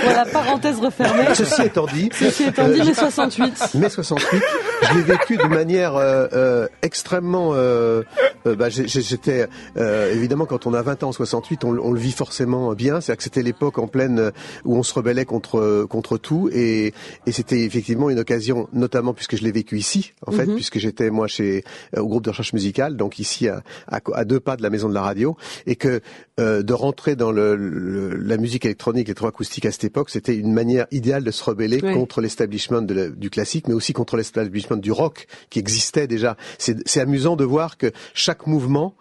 Voilà, 0.02 0.24
parenthèse 0.24 0.78
refermée. 0.78 1.34
Ceci 1.34 1.62
étant 1.62 1.86
dit, 1.86 2.10
Ceci 2.12 2.44
étant 2.44 2.68
dit, 2.68 2.82
mai 2.82 2.94
68. 2.94 3.74
mai 3.74 3.88
68, 3.88 4.42
je 4.82 4.94
l'ai 4.94 5.02
vécu 5.02 5.36
de 5.36 5.44
manière 5.46 5.96
euh, 5.96 6.26
euh, 6.32 6.68
extrêmement. 6.82 7.52
euh, 7.54 8.02
euh, 8.46 8.54
bah, 8.56 8.68
J'étais 8.70 9.46
euh, 9.76 10.12
évidemment 10.14 10.46
quand 10.46 10.66
on 10.66 10.74
a 10.74 10.82
20 10.82 11.02
ans 11.04 11.08
en 11.08 11.12
68, 11.12 11.64
on, 11.64 11.76
on 11.78 11.92
le 11.92 11.98
vit 12.00 12.12
forcément 12.12 12.72
bien. 12.74 13.00
C'est-à-dire 13.00 13.18
que 13.18 13.22
c'était 13.24 13.42
l'époque 13.42 13.78
en 13.78 13.86
pleine 13.86 14.32
où 14.64 14.76
on 14.76 14.82
se 14.82 14.94
rebellait 14.94 15.24
contre 15.24 15.84
contre 15.88 16.18
tout, 16.18 16.48
et, 16.52 16.92
et 17.26 17.32
c'était 17.32 17.60
effectivement 17.62 18.10
une 18.10 18.18
occasion, 18.18 18.68
notamment 18.72 19.12
puisque 19.14 19.36
je 19.36 19.42
l'ai 19.42 19.52
vécu 19.52 19.76
ici, 19.78 20.12
en 20.26 20.32
fait, 20.32 20.46
puisque 20.46 20.78
j'étais 20.78 21.10
moi 21.10 21.26
chez 21.26 21.64
au 21.96 22.06
groupe 22.06 22.24
de 22.24 22.30
recherche 22.30 22.52
musicale, 22.52 22.96
donc 22.96 23.18
ici 23.18 23.48
à, 23.48 23.62
à, 23.88 24.00
à 24.14 24.24
deux 24.24 24.40
pas 24.40 24.56
de 24.56 24.62
la 24.62 24.70
maison 24.70 24.88
de 24.88 24.94
la 24.94 25.02
radio, 25.02 25.36
et 25.66 25.76
que 25.76 26.00
euh, 26.40 26.62
de 26.62 26.72
rentrer 26.72 27.14
dans 27.14 27.30
le, 27.30 27.54
le- 27.54 28.16
la 28.16 28.36
musique 28.38 28.64
électronique, 28.64 29.06
l'électroacoustique 29.08 29.66
à 29.66 29.70
cette 29.72 29.84
époque, 29.84 30.10
c'était 30.10 30.34
une 30.36 30.52
manière 30.52 30.86
idéale 30.90 31.22
de 31.22 31.30
se 31.30 31.44
rebeller 31.44 31.80
contre 31.94 32.20
l'establishment 32.20 32.82
du 32.82 33.30
classique, 33.30 33.68
mais 33.68 33.74
aussi 33.74 33.92
contre 33.92 34.16
l'establishment 34.16 34.78
du 34.78 34.90
rock 34.92 35.26
qui 35.50 35.58
existait 35.58 36.06
déjà. 36.06 36.36
C'est 36.58 36.76
c'est 36.88 37.00
amusant 37.00 37.36
de 37.36 37.44
voir 37.44 37.76
que 37.76 37.92
chaque 38.14 38.46
mouvement 38.46 38.94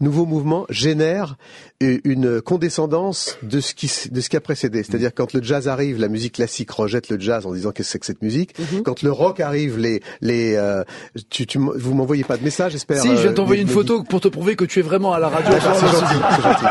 nouveau 0.00 0.26
mouvement 0.26 0.66
génère 0.68 1.36
une 1.80 2.40
condescendance 2.40 3.36
de 3.42 3.60
ce 3.60 3.74
qui 3.74 3.90
de 4.10 4.20
ce 4.20 4.28
qui 4.28 4.36
a 4.36 4.40
précédé. 4.40 4.82
C'est-à-dire 4.82 5.12
quand 5.14 5.32
le 5.32 5.42
jazz 5.42 5.68
arrive, 5.68 6.00
la 6.00 6.08
musique 6.08 6.34
classique 6.34 6.70
rejette 6.70 7.08
le 7.10 7.20
jazz 7.20 7.46
en 7.46 7.52
disant 7.52 7.72
qu'est-ce 7.72 7.88
que 7.88 7.92
c'est 7.92 7.98
que 7.98 8.06
cette 8.06 8.22
musique. 8.22 8.58
Mhm. 8.58 8.82
Quand 8.82 9.02
le 9.02 9.12
rock 9.12 9.40
arrive, 9.40 9.78
les 9.78 10.02
les 10.20 10.54
euh, 10.56 10.84
tu, 11.30 11.46
tu 11.46 11.58
vous 11.58 11.94
m'envoyez 11.94 12.24
pas 12.24 12.36
de 12.36 12.44
message, 12.44 12.72
j'espère. 12.72 13.02
Si, 13.02 13.08
je 13.08 13.14
viens 13.14 13.30
euh, 13.30 13.34
t'envoyer 13.34 13.62
une 13.62 13.68
photo 13.68 14.02
pour 14.02 14.20
te 14.20 14.28
prouver 14.28 14.56
que 14.56 14.64
tu 14.64 14.78
es 14.78 14.82
vraiment 14.82 15.12
à 15.12 15.18
la 15.18 15.28
radio. 15.28 15.50
D'accord, 15.50 15.76
c'est 15.76 15.86
gentil, 15.86 16.42
gentil. 16.42 16.66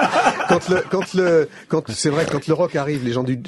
Quand 0.48 0.70
le, 0.70 0.84
quand 0.90 1.14
le, 1.14 1.50
quand 1.68 1.92
c'est 1.92 2.10
vrai, 2.10 2.26
quand 2.32 2.48
le 2.48 2.54
rock 2.54 2.76
arrive, 2.76 3.04
les 3.04 3.12
gens 3.12 3.24
du, 3.24 3.42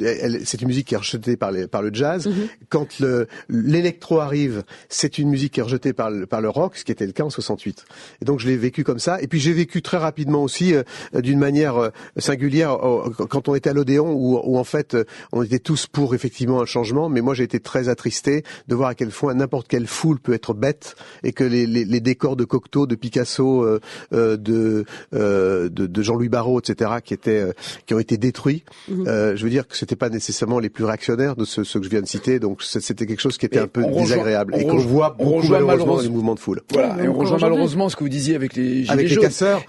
c'est 0.46 0.62
une 0.62 0.68
musique 0.68 0.88
qui 0.88 0.96
est 0.96 0.98
rejetée 0.98 1.38
par 1.38 1.52
les, 1.52 1.68
par 1.68 1.82
le 1.82 1.94
jazz. 1.94 2.30
Quand 2.70 3.00
le, 3.00 3.28
l'électro 3.50 4.20
arrive, 4.20 4.64
c'est 4.90 5.18
une 5.18 5.30
musique 5.30 5.54
qui 5.54 5.60
est 5.60 5.64
rejetée 5.64 5.94
par 5.94 6.10
le, 6.10 6.26
par 6.26 6.42
le 6.42 6.50
rock, 6.50 6.76
ce 6.78 6.84
qui 6.84 6.92
était 6.92 7.06
le 7.06 7.12
cas 7.12 7.24
en 7.24 7.30
68. 7.30 7.86
Et 8.22 8.26
donc 8.26 8.40
je 8.40 8.48
l'ai 8.48 8.58
vécu 8.58 8.84
comme 8.84 9.00
ça. 9.00 9.22
Et 9.22 9.28
puis 9.28 9.40
j'ai 9.40 9.54
vécu 9.54 9.67
très 9.82 9.98
rapidement 9.98 10.44
aussi, 10.44 10.74
euh, 10.74 10.84
d'une 11.14 11.40
manière 11.40 11.78
euh, 11.78 11.90
singulière, 12.18 12.74
euh, 12.86 13.10
quand 13.30 13.48
on 13.48 13.56
était 13.56 13.70
à 13.70 13.74
l'Odéon, 13.74 14.12
où, 14.12 14.40
où 14.44 14.58
en 14.58 14.64
fait 14.64 14.98
on 15.32 15.44
était 15.44 15.60
tous 15.60 15.88
pour 15.88 16.16
effectivement 16.16 16.62
un 16.62 16.66
changement, 16.66 17.10
mais 17.10 17.22
moi 17.22 17.34
j'ai 17.34 17.44
été 17.44 17.60
très 17.60 17.90
attristé 17.90 18.44
de 18.68 18.76
voir 18.76 18.90
à 18.90 18.96
quel 18.96 19.10
point 19.10 19.34
n'importe 19.34 19.68
quelle 19.68 19.88
foule 19.88 20.20
peut 20.20 20.34
être 20.34 20.54
bête 20.54 20.96
et 21.24 21.34
que 21.34 21.44
les, 21.44 21.66
les, 21.68 21.86
les 21.86 22.00
décors 22.00 22.36
de 22.36 22.44
Cocteau, 22.46 22.88
de 22.88 22.96
Picasso, 22.96 23.64
euh, 23.64 23.80
euh, 24.14 24.38
de, 24.38 24.86
euh, 25.14 25.70
de, 25.70 25.88
de 25.88 26.02
Jean-Louis 26.02 26.30
Barrault, 26.30 26.60
etc., 26.60 26.92
qui 27.04 27.14
étaient, 27.14 27.42
euh, 27.42 27.52
qui 27.86 27.94
ont 27.94 28.00
été 28.00 28.18
détruits. 28.18 28.64
Euh, 28.90 29.36
je 29.36 29.44
veux 29.44 29.50
dire 29.50 29.68
que 29.68 29.76
c'était 29.78 29.96
pas 29.96 30.10
nécessairement 30.10 30.60
les 30.60 30.70
plus 30.70 30.84
réactionnaires 30.86 31.36
de 31.36 31.46
ceux, 31.46 31.64
ceux 31.64 31.80
que 31.80 31.86
je 31.86 31.90
viens 31.90 32.02
de 32.02 32.08
citer, 32.08 32.40
donc 32.40 32.64
c'était 32.64 33.06
quelque 33.06 33.20
chose 33.22 33.38
qui 33.38 33.46
était 33.46 33.58
Et 33.58 33.62
un 33.62 33.68
peu 33.68 33.84
rejoint- 33.84 34.02
désagréable 34.04 34.56
et 34.56 34.66
qu'on 34.66 34.78
voit 34.78 35.12
beaucoup 35.18 35.48
malheureusement 35.50 35.96
dans 35.96 36.02
les 36.02 36.10
mouvements 36.10 36.36
de 36.36 36.40
foule. 36.40 36.62
Voilà, 36.72 37.04
et 37.04 37.08
on 37.08 37.14
rejoint 37.14 37.38
malheureusement 37.42 37.90
ce 37.90 37.96
que 37.96 38.04
vous 38.04 38.10
disiez 38.10 38.36
avec 38.36 38.56
les 38.56 38.82
gilets 38.84 38.92
Avec 38.92 39.10
les 39.10 39.16
jaunes. 39.16 39.24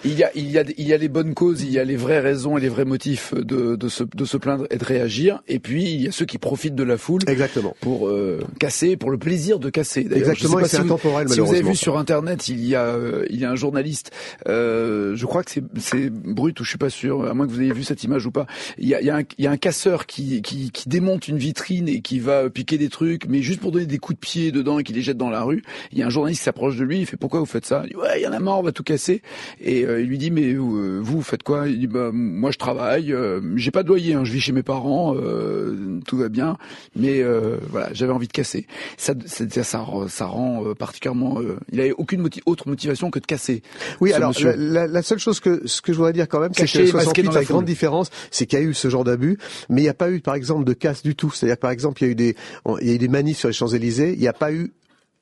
Il 0.05 0.14
y 0.18 0.24
a, 0.24 0.31
il 0.35 0.51
y 0.51 0.59
a, 0.59 0.64
il 0.77 0.87
y 0.87 0.92
a 0.92 0.96
les 0.96 1.09
bonnes 1.09 1.35
causes, 1.35 1.62
il 1.62 1.70
y 1.70 1.79
a 1.79 1.85
les 1.85 1.96
vraies 1.96 2.20
raisons 2.20 2.57
et 2.59 2.61
les 2.61 2.68
vrais 2.68 2.85
motifs 2.85 3.35
de, 3.35 3.77
de 3.77 3.88
se, 3.88 4.05
de 4.05 4.24
se 4.24 4.37
plaindre 4.37 4.66
et 4.70 4.77
de 4.77 4.85
réagir. 4.85 5.42
Et 5.48 5.59
puis 5.59 5.85
il 5.85 6.03
y 6.03 6.09
a 6.09 6.12
ceux 6.12 6.24
qui 6.27 6.38
profitent 6.38 6.74
de 6.74 6.83
la 6.83 6.96
foule 6.98 7.22
Exactement. 7.27 7.74
pour 7.81 8.09
euh, 8.09 8.40
casser, 8.59 8.96
pour 8.96 9.11
le 9.11 9.18
plaisir 9.18 9.59
de 9.59 9.70
casser. 9.70 10.07
Exactement, 10.11 10.59
c'est 10.62 10.68
si 10.68 10.77
vous- 10.77 10.83
intemporel, 10.83 11.29
Si 11.29 11.40
vous 11.40 11.51
avez 11.51 11.62
vu 11.62 11.74
sur 11.77 11.98
internet, 11.98 12.48
il 12.48 12.64
y 12.64 12.74
a, 12.74 12.85
euh, 12.85 13.24
il 13.31 13.40
y 13.40 13.44
a 13.44 13.51
un 13.51 13.57
journaliste. 13.57 14.11
euh, 14.48 15.14
je 15.16 15.27
crois 15.27 15.42
que 15.42 15.51
c'est, 15.51 15.62
c'est 15.79 16.11
brut 16.11 16.59
ou 16.61 16.64
je 16.64 16.68
suis 16.70 16.79
pas 16.79 16.90
sûr, 16.90 17.24
à 17.29 17.35
moins 17.35 17.46
que 17.46 17.53
vous 17.53 17.61
ayez 17.62 17.72
vu 17.72 17.85
cette 17.85 18.03
image 18.05 18.27
ou 18.27 18.31
pas. 18.31 18.46
Il 18.79 18.88
y 18.88 18.94
a, 18.94 19.01
il 19.01 19.07
y 19.07 19.11
a, 19.11 19.16
un, 19.16 19.22
il 19.38 19.44
y 19.44 19.46
a 19.46 19.51
un 19.51 19.57
casseur 19.57 20.07
qui, 20.07 20.42
qui, 20.42 20.70
qui 20.70 20.88
démonte 20.88 21.29
une 21.29 21.38
vitrine 21.38 21.88
et 21.88 22.01
qui 22.01 22.18
va 22.20 22.48
piquer 22.51 22.79
des 22.79 22.88
trucs, 22.88 23.27
mais 23.29 23.42
juste 23.42 23.61
pour 23.61 23.72
donner 23.72 23.87
des 23.87 23.98
coups 23.98 24.16
de 24.16 24.20
pied 24.20 24.53
dedans 24.53 24.79
et 24.79 24.85
qui 24.85 24.92
les 24.92 25.03
jette 25.03 25.16
dans 25.16 25.31
la 25.31 25.42
rue. 25.42 25.62
Il 25.92 25.98
y 25.98 26.03
a 26.03 26.07
un 26.07 26.11
journaliste 26.11 26.40
qui 26.40 26.44
s'approche 26.44 26.77
de 26.77 26.85
lui, 26.85 27.01
il 27.01 27.07
fait 27.07 27.16
pourquoi 27.16 27.40
vous 27.40 27.46
faites 27.46 27.66
ça? 27.66 27.83
Il 27.85 27.90
dit 27.90 27.96
ouais, 27.96 28.20
il 28.20 28.22
y 28.22 28.27
en 28.27 28.33
a 28.33 28.38
marre, 28.40 28.59
on 28.59 28.62
va 28.62 28.72
tout 28.72 28.83
casser. 28.83 29.22
Et 29.61 29.78
euh, 29.85 30.01
il 30.01 30.09
lui 30.09 30.19
dit 30.19 30.31
mais 30.31 30.53
euh, 30.53 30.57
vous, 30.59 31.01
vous 31.03 31.23
faites 31.23 31.43
quoi? 31.43 31.69
Il 31.69 31.79
dit 31.79 31.87
bah 31.87 32.11
moi 32.12 32.51
je 32.51 32.59
travaille, 32.59 33.12
euh, 33.12 33.41
j'ai 33.57 33.71
pas 33.71 33.83
de 33.83 33.88
loyer, 33.88 34.14
hein, 34.14 34.25
je 34.25 34.33
vis 34.33 34.41
chez 34.41 34.53
mes 34.53 34.62
parents, 34.62 35.14
euh, 35.17 36.01
tout 36.07 36.17
va 36.17 36.29
bien, 36.29 36.57
mais 36.97 37.21
euh, 37.23 37.57
voilà, 37.71 37.88
j'avais 37.93 38.12
envie 38.12 38.27
de 38.29 38.33
casser. 38.33 38.67
Ça, 38.97 39.14
ça, 39.27 39.45
ça, 39.51 39.85
ça 40.09 40.27
rend 40.27 40.64
euh, 40.67 40.75
particulièrement. 40.75 41.41
euh, 41.41 41.57
il 41.73 41.81
avait 41.81 41.93
aucune 41.93 42.21
moti- 42.23 42.43
autre 42.47 42.69
motivation 42.69 43.11
que 43.11 43.19
de 43.19 43.27
casser. 43.27 43.62
Oui, 44.01 44.11
alors 44.17 44.33
la, 44.45 44.57
la- 44.57 44.87
la 44.87 45.03
seule 45.03 45.19
chose 45.19 45.41
que 45.41 45.62
ce 45.67 45.81
que 45.83 45.93
je 45.93 45.99
voudrais 45.99 46.12
dire 46.12 46.29
quand 46.29 46.41
même, 46.41 46.51
c'est 46.55 46.62
que 46.67 46.79
masqué 46.93 47.23
68, 47.23 47.23
dans 47.25 47.33
la 47.33 47.38
la 47.41 47.45
grande 47.55 47.64
différence, 47.67 48.11
c'est 48.31 48.47
qu'il 48.47 48.59
y 48.59 48.62
a 48.62 48.64
eu 48.64 48.75
ce 48.75 48.88
genre 48.88 49.05
d'abus, 49.05 49.38
mais 49.69 49.81
il 49.81 49.85
n'y 49.85 49.88
a 49.91 49.95
pas 49.95 50.11
eu, 50.11 50.21
par 50.21 50.35
exemple, 50.35 50.64
de 50.64 50.73
casse 50.73 51.03
du 51.03 51.14
tout. 51.14 51.31
C'est-à-dire, 51.31 51.57
par 51.59 51.71
exemple, 51.71 52.03
il 52.03 52.07
y 52.07 52.09
a 52.09 52.12
eu 52.12 52.14
des, 52.14 52.37
on- 52.64 52.79
il 52.79 52.88
y 52.88 52.91
a 52.91 52.95
eu 52.95 52.99
des 52.99 53.09
manifs 53.09 53.38
sur 53.38 53.49
les 53.49 53.55
Champs 53.55 53.69
Élysées, 53.69 54.12
il 54.12 54.19
n'y 54.21 54.29
a 54.29 54.33
pas 54.33 54.53
eu, 54.53 54.73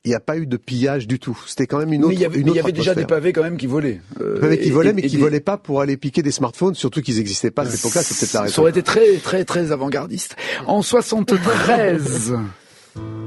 il 0.06 0.10
n'y 0.10 0.14
a 0.14 0.20
pas 0.20 0.36
eu 0.38 0.46
de 0.46 0.56
pillage 0.56 1.06
du 1.08 1.18
tout. 1.18 1.36
C'était 1.46 1.66
quand 1.66 1.78
même 1.78 1.92
une 1.92 2.02
autre. 2.04 2.10
mais 2.10 2.14
il 2.14 2.20
y 2.20 2.24
avait, 2.24 2.38
une 2.38 2.44
mais 2.46 2.52
il 2.52 2.54
y 2.54 2.58
autre 2.60 2.66
avait 2.68 2.72
déjà 2.72 2.94
des 2.94 3.04
pavés 3.04 3.32
quand 3.32 3.42
même 3.42 3.56
qui 3.56 3.66
volaient. 3.66 4.00
Euh, 4.20 4.34
Des 4.34 4.40
pavés 4.40 4.58
qui 4.60 4.68
et- 4.68 4.70
volaient, 4.70 4.90
et- 4.90 4.92
mais 4.92 5.02
qui 5.02 5.16
des- 5.16 5.22
volaient 5.22 5.40
pas 5.40 5.56
pour 5.58 5.80
aller 5.80 5.96
piquer 5.96 6.22
des 6.22 6.30
smartphones, 6.30 6.74
surtout 6.74 7.02
qu'ils 7.02 7.16
n'existaient 7.16 7.50
pas 7.50 7.62
à 7.62 7.66
cette 7.66 7.80
époque-là. 7.80 8.02
C'est 8.02 8.18
peut-être 8.18 8.44
la 8.44 8.48
Ça 8.50 8.60
aurait 8.60 8.70
été 8.70 8.82
très, 8.82 9.16
très, 9.16 9.44
très 9.44 9.72
avant-gardiste. 9.72 10.36
En 10.66 10.80
73. 10.82 12.34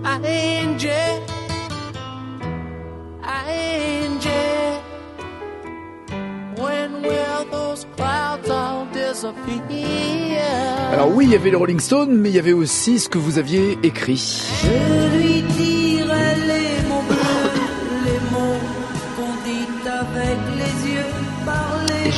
INJ. 0.06 0.88
INJ. 3.24 4.28
When 6.58 6.92
will 7.04 7.46
those 7.52 7.86
clouds 7.96 8.50
all 8.50 8.88
disappear? 8.94 10.40
Alors 10.92 11.14
oui, 11.16 11.26
il 11.26 11.32
y 11.32 11.36
avait 11.36 11.50
les 11.52 11.56
Rolling 11.56 11.80
Stones, 11.80 12.16
mais 12.18 12.30
il 12.30 12.36
y 12.36 12.40
avait 12.40 12.54
aussi 12.54 13.00
ce 13.00 13.08
que 13.10 13.18
vous 13.18 13.38
aviez 13.38 13.78
écrit. 13.84 14.18
Je 14.64 15.18
lui 15.18 15.44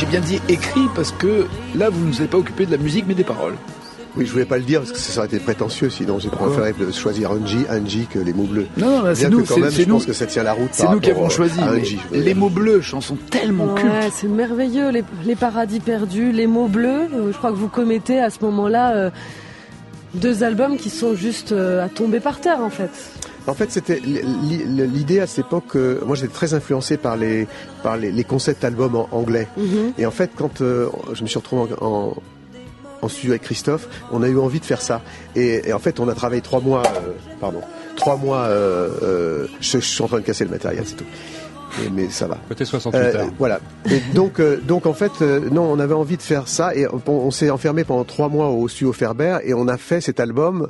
j'ai 0.01 0.07
bien 0.07 0.19
dit 0.19 0.41
écrit 0.49 0.87
parce 0.95 1.11
que 1.11 1.45
là, 1.75 1.89
vous 1.91 2.05
ne 2.07 2.11
vous 2.11 2.21
êtes 2.23 2.31
pas 2.31 2.37
occupé 2.39 2.65
de 2.65 2.71
la 2.71 2.77
musique, 2.77 3.05
mais 3.07 3.13
des 3.13 3.23
paroles. 3.23 3.53
Oui, 4.17 4.25
je 4.25 4.31
voulais 4.31 4.45
pas 4.45 4.57
le 4.57 4.63
dire 4.63 4.79
parce 4.81 4.91
que 4.91 4.97
ça 4.97 5.19
aurait 5.19 5.27
été 5.27 5.39
prétentieux, 5.39 5.89
sinon 5.89 6.17
j'ai 6.19 6.27
préféré 6.29 6.73
choisir 6.91 7.31
Angie, 7.31 7.65
Angie 7.69 8.07
que 8.11 8.19
les 8.19 8.33
mots 8.33 8.43
bleus. 8.43 8.65
Non, 8.77 8.97
non, 8.97 9.01
là, 9.03 9.15
c'est 9.15 9.27
Bien 9.27 9.37
nous, 9.37 9.43
que 9.43 9.47
quand 9.47 9.55
c'est 9.55 9.61
même, 9.61 9.69
c'est 9.71 9.83
je 9.83 9.87
nous. 9.87 9.93
pense 9.95 10.05
que 10.05 10.13
ça 10.13 10.25
tient 10.25 10.43
la 10.43 10.53
route. 10.53 10.69
C'est 10.73 10.89
nous 10.89 10.99
qui 10.99 11.11
avons 11.11 11.29
choisi. 11.29 11.59
Angie, 11.61 11.99
les 12.11 12.33
mots 12.33 12.49
bleus, 12.49 12.81
chanson 12.81 13.15
tellement 13.29 13.73
culte. 13.75 13.85
Ouais, 13.89 14.09
c'est 14.11 14.27
merveilleux, 14.27 14.89
les, 14.89 15.03
les 15.23 15.35
paradis 15.35 15.79
perdus, 15.79 16.31
les 16.33 16.47
mots 16.47 16.67
bleus. 16.67 17.07
Euh, 17.13 17.31
Je 17.31 17.37
crois 17.37 17.51
que 17.51 17.55
vous 17.55 17.69
commettez 17.69 18.19
à 18.19 18.29
ce 18.31 18.39
moment-là 18.41 18.95
euh, 18.95 19.09
deux 20.15 20.43
albums 20.43 20.75
qui 20.77 20.89
sont 20.89 21.15
juste 21.15 21.51
euh, 21.53 21.85
à 21.85 21.87
tomber 21.87 22.19
par 22.19 22.41
terre, 22.41 22.59
en 22.59 22.69
fait. 22.69 22.89
En 23.47 23.53
fait, 23.55 23.71
c'était 23.71 23.99
li- 23.99 24.21
li- 24.43 24.87
l'idée 24.87 25.19
à 25.19 25.27
cette 25.27 25.45
époque. 25.47 25.75
euh, 25.75 25.99
moi, 26.05 26.15
j'étais 26.15 26.33
très 26.33 26.53
influencé 26.53 26.97
par 26.97 27.17
les 27.17 27.47
par 27.83 27.97
les, 27.97 28.11
les 28.11 28.23
concept 28.23 28.63
albums 28.63 28.95
en 28.95 29.07
anglais. 29.11 29.47
Mhm. 29.57 29.93
Et 29.97 30.05
en 30.05 30.11
fait, 30.11 30.31
quand 30.35 30.61
euh, 30.61 30.89
je 31.13 31.23
me 31.23 31.27
suis 31.27 31.39
retrouvé 31.39 31.73
en, 31.81 31.85
en, 31.85 32.17
en 33.01 33.07
studio 33.09 33.31
avec 33.31 33.41
Christophe, 33.41 33.87
on 34.11 34.21
a 34.21 34.27
eu 34.27 34.37
envie 34.37 34.59
de 34.59 34.65
faire 34.65 34.81
ça. 34.81 35.01
Et, 35.35 35.67
et 35.69 35.73
en 35.73 35.79
fait, 35.79 35.99
on 35.99 36.07
a 36.07 36.13
travaillé 36.13 36.41
trois 36.43 36.61
mois, 36.61 36.83
euh, 36.85 37.13
pardon, 37.39 37.61
trois 37.95 38.15
mois. 38.15 38.43
Euh, 38.43 38.89
euh, 39.01 39.47
je, 39.59 39.79
je 39.79 39.85
suis 39.85 40.03
en 40.03 40.07
train 40.07 40.19
de 40.19 40.23
casser 40.25 40.43
le 40.43 40.51
matériel, 40.51 40.83
c'est 40.85 40.95
tout. 40.97 41.05
Mais, 41.79 41.89
mais 42.03 42.09
ça 42.09 42.27
va. 42.27 42.37
Côté 42.49 42.65
68 42.65 42.97
Euh, 42.99 43.15
heures. 43.15 43.27
voilà. 43.37 43.59
Et 43.89 43.99
donc, 44.13 44.39
euh, 44.39 44.57
donc 44.67 44.85
en 44.85 44.93
fait, 44.93 45.11
euh, 45.21 45.39
non, 45.51 45.63
on 45.63 45.79
avait 45.79 45.93
envie 45.93 46.17
de 46.17 46.21
faire 46.21 46.47
ça 46.47 46.75
et 46.75 46.85
on, 46.87 47.01
on 47.11 47.31
s'est 47.31 47.49
enfermé 47.49 47.83
pendant 47.83 48.03
trois 48.03 48.29
mois 48.29 48.49
au 48.49 48.67
studio 48.67 48.91
Ferber 48.93 49.37
et 49.43 49.53
on 49.53 49.67
a 49.67 49.77
fait 49.77 50.01
cet 50.01 50.19
album 50.19 50.67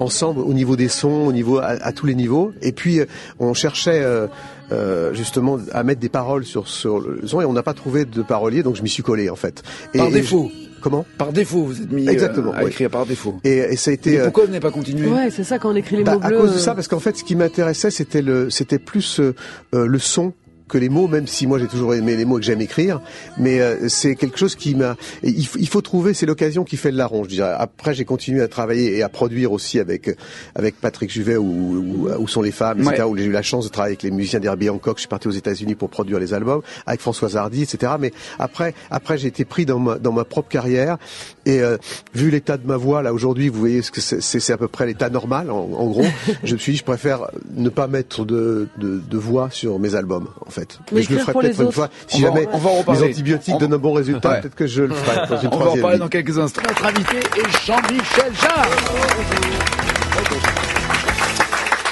ensemble 0.00 0.40
au 0.40 0.52
niveau 0.52 0.76
des 0.76 0.88
sons, 0.88 1.24
au 1.26 1.32
niveau 1.32 1.58
à, 1.58 1.66
à 1.68 1.92
tous 1.92 2.06
les 2.06 2.14
niveaux. 2.14 2.52
Et 2.62 2.72
puis 2.72 3.00
euh, 3.00 3.06
on 3.38 3.54
cherchait 3.54 4.02
euh, 4.02 4.26
euh, 4.72 5.12
justement 5.14 5.58
à 5.72 5.82
mettre 5.82 6.00
des 6.00 6.08
paroles 6.08 6.44
sur 6.44 6.68
sur 6.68 7.00
le 7.00 7.20
son 7.26 7.40
et 7.40 7.44
on 7.44 7.52
n'a 7.52 7.62
pas 7.62 7.74
trouvé 7.74 8.04
de 8.04 8.22
parolier, 8.22 8.62
donc 8.62 8.76
je 8.76 8.82
m'y 8.82 8.88
suis 8.88 9.02
collé 9.02 9.30
en 9.30 9.36
fait. 9.36 9.62
Et, 9.94 9.98
Par 9.98 10.08
et 10.08 10.12
défaut. 10.12 10.50
je- 10.52 10.80
comment? 10.80 11.04
Par 11.18 11.32
défaut, 11.32 11.62
vous 11.64 11.80
êtes 11.82 11.92
mis 11.92 12.08
euh, 12.08 12.12
Exactement, 12.12 12.52
à 12.52 12.62
oui. 12.64 12.70
écrire 12.70 12.90
par 12.90 13.06
défaut. 13.06 13.36
et, 13.44 13.58
et 13.58 13.76
ça 13.76 13.90
a 13.90 13.94
été 13.94 14.14
Et 14.14 14.18
euh, 14.20 14.24
pourquoi 14.24 14.44
vous 14.44 14.50
n'avez 14.50 14.60
pas 14.60 14.70
continué? 14.70 15.08
Ouais, 15.08 15.30
c'est 15.30 15.44
ça, 15.44 15.58
quand 15.58 15.70
on 15.70 15.76
écrit 15.76 15.96
les 15.96 16.04
bah, 16.04 16.14
mots 16.16 16.20
à 16.24 16.28
bleus. 16.28 16.38
cause 16.38 16.52
de 16.52 16.56
euh, 16.56 16.60
ça, 16.60 16.74
parce 16.74 16.88
qu'en 16.88 16.98
fait, 17.00 17.16
ce 17.16 17.22
qui 17.24 17.36
m'intéressait, 17.36 17.90
c'était 17.90 18.22
le, 18.22 18.50
c'était 18.50 18.78
plus 18.78 19.20
euh, 19.20 19.34
euh, 19.74 19.86
le 19.86 19.98
son 19.98 20.32
que 20.72 20.78
les 20.78 20.88
mots, 20.88 21.06
même 21.06 21.26
si 21.26 21.46
moi 21.46 21.58
j'ai 21.58 21.66
toujours 21.66 21.94
aimé 21.94 22.16
les 22.16 22.24
mots 22.24 22.38
et 22.38 22.40
que 22.40 22.46
j'aime 22.46 22.62
écrire, 22.62 23.00
mais 23.36 23.60
euh, 23.60 23.88
c'est 23.88 24.16
quelque 24.16 24.38
chose 24.38 24.56
qui 24.56 24.74
m'a. 24.74 24.96
Il, 25.22 25.46
il 25.58 25.68
faut 25.68 25.82
trouver, 25.82 26.14
c'est 26.14 26.24
l'occasion 26.24 26.64
qui 26.64 26.78
fait 26.78 26.90
le 26.90 26.96
larron, 26.96 27.24
je 27.24 27.28
dirais. 27.28 27.54
Après, 27.58 27.92
j'ai 27.92 28.06
continué 28.06 28.40
à 28.40 28.48
travailler 28.48 28.96
et 28.96 29.02
à 29.02 29.10
produire 29.10 29.52
aussi 29.52 29.78
avec 29.78 30.16
avec 30.54 30.80
Patrick 30.80 31.10
Juvet 31.10 31.36
ou 31.36 31.44
où, 31.44 32.08
où 32.08 32.28
sont 32.28 32.40
les 32.40 32.52
femmes, 32.52 32.80
etc. 32.80 33.02
Ouais. 33.02 33.10
Où 33.10 33.16
j'ai 33.18 33.24
eu 33.24 33.32
la 33.32 33.42
chance 33.42 33.66
de 33.66 33.70
travailler 33.70 33.92
avec 33.92 34.02
les 34.02 34.10
musiciens 34.10 34.40
d'Herbie 34.40 34.70
Hancock. 34.70 34.96
Je 34.96 35.02
suis 35.02 35.08
parti 35.08 35.28
aux 35.28 35.32
États-Unis 35.32 35.74
pour 35.74 35.90
produire 35.90 36.18
les 36.18 36.32
albums 36.32 36.62
avec 36.86 37.00
Françoise 37.00 37.36
Hardy, 37.36 37.62
etc. 37.62 37.92
Mais 38.00 38.12
après, 38.38 38.74
après, 38.90 39.18
j'ai 39.18 39.28
été 39.28 39.44
pris 39.44 39.66
dans 39.66 39.78
ma 39.78 39.98
dans 39.98 40.12
ma 40.12 40.24
propre 40.24 40.48
carrière 40.48 40.96
et 41.44 41.60
euh, 41.60 41.76
vu 42.14 42.30
l'état 42.30 42.56
de 42.56 42.66
ma 42.66 42.76
voix 42.78 43.02
là 43.02 43.12
aujourd'hui, 43.12 43.50
vous 43.50 43.60
voyez 43.60 43.82
ce 43.82 43.90
que 43.90 44.00
c'est 44.00 44.52
à 44.52 44.56
peu 44.56 44.68
près 44.68 44.86
l'état 44.86 45.10
normal 45.10 45.50
en, 45.50 45.56
en 45.56 45.86
gros. 45.86 46.06
je 46.44 46.54
me 46.54 46.58
suis 46.58 46.72
dit, 46.72 46.78
je 46.78 46.84
préfère 46.84 47.30
ne 47.54 47.68
pas 47.68 47.88
mettre 47.88 48.24
de, 48.24 48.68
de, 48.78 48.98
de 48.98 49.18
voix 49.18 49.50
sur 49.50 49.78
mes 49.78 49.94
albums 49.94 50.28
en 50.46 50.50
fait. 50.50 50.61
Mais 50.92 51.02
je 51.02 51.12
le 51.12 51.18
ferai 51.20 51.32
peut-être 51.32 51.60
une 51.60 51.66
autres. 51.66 51.74
fois. 51.74 51.88
Si 52.06 52.16
On 52.16 52.20
va- 52.20 52.34
jamais 52.34 52.48
on 52.52 52.58
va 52.58 52.70
en 52.70 52.92
les 52.92 53.02
antibiotiques 53.10 53.54
On- 53.54 53.58
donnent 53.58 53.74
un 53.74 53.78
bon 53.78 53.92
résultat, 53.92 54.28
Ouais. 54.30 54.40
peut-être 54.40 54.54
que 54.54 54.66
je 54.66 54.82
le 54.82 54.94
ferai 54.94 55.26
dans 55.28 55.40
une 55.40 55.48
On 55.52 55.56
va 55.58 55.70
en 55.70 55.76
parler 55.78 55.96
vie. 55.96 56.00
dans 56.00 56.08
quelques 56.08 56.38
instants. 56.38 56.62
Notre 56.68 56.86
invité 56.86 57.16
est 57.18 57.66
Jean-Michel 57.66 58.32
Jarre. 58.40 58.68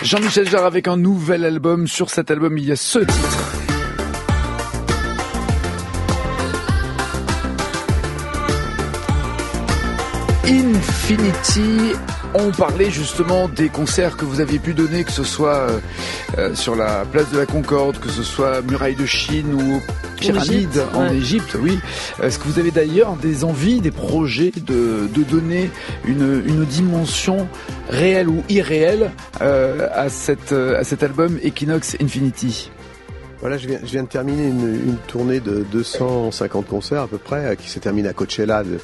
Jean-Michel 0.02 0.48
Jarre 0.48 0.64
avec 0.64 0.88
un 0.88 0.96
nouvel 0.96 1.44
album. 1.44 1.86
Sur 1.86 2.10
cet 2.10 2.30
album, 2.30 2.56
il 2.58 2.64
y 2.64 2.72
a 2.72 2.76
ce 2.76 3.00
titre. 3.00 3.46
Infinity. 10.46 11.94
On 12.34 12.52
parlait 12.52 12.90
justement 12.90 13.48
des 13.48 13.68
concerts 13.68 14.16
que 14.16 14.24
vous 14.24 14.40
aviez 14.40 14.60
pu 14.60 14.72
donner, 14.72 15.02
que 15.02 15.10
ce 15.10 15.24
soit 15.24 15.56
euh, 15.56 15.80
euh, 16.38 16.54
sur 16.54 16.76
la 16.76 17.04
place 17.04 17.28
de 17.32 17.38
la 17.38 17.46
Concorde, 17.46 17.98
que 17.98 18.08
ce 18.08 18.22
soit 18.22 18.62
Muraille 18.62 18.94
de 18.94 19.04
Chine 19.04 19.52
ou 19.52 19.80
Pyramide 20.16 20.50
Égypte, 20.50 20.80
en 20.94 21.08
ouais. 21.08 21.16
Égypte, 21.16 21.56
oui. 21.60 21.80
Est-ce 22.22 22.38
que 22.38 22.44
vous 22.44 22.60
avez 22.60 22.70
d'ailleurs 22.70 23.16
des 23.16 23.42
envies, 23.42 23.80
des 23.80 23.90
projets 23.90 24.52
de, 24.64 25.08
de 25.12 25.22
donner 25.24 25.70
une, 26.04 26.42
une 26.46 26.64
dimension 26.64 27.48
réelle 27.88 28.28
ou 28.28 28.44
irréelle 28.48 29.10
euh, 29.40 29.88
à, 29.92 30.08
cette, 30.08 30.52
à 30.52 30.84
cet 30.84 31.02
album 31.02 31.36
Equinox 31.42 31.96
Infinity? 32.00 32.70
Voilà, 33.40 33.56
je 33.56 33.66
viens, 33.66 33.78
je 33.82 33.90
viens 33.90 34.02
de 34.04 34.08
terminer 34.08 34.46
une, 34.46 34.74
une 34.74 34.96
tournée 35.08 35.40
de 35.40 35.64
250 35.72 36.68
concerts 36.68 37.02
à 37.02 37.08
peu 37.08 37.18
près, 37.18 37.56
qui 37.56 37.70
s'est 37.70 37.80
terminée 37.80 38.08
à 38.08 38.12
Coachella 38.12 38.62
de, 38.62 38.72
de 38.72 38.78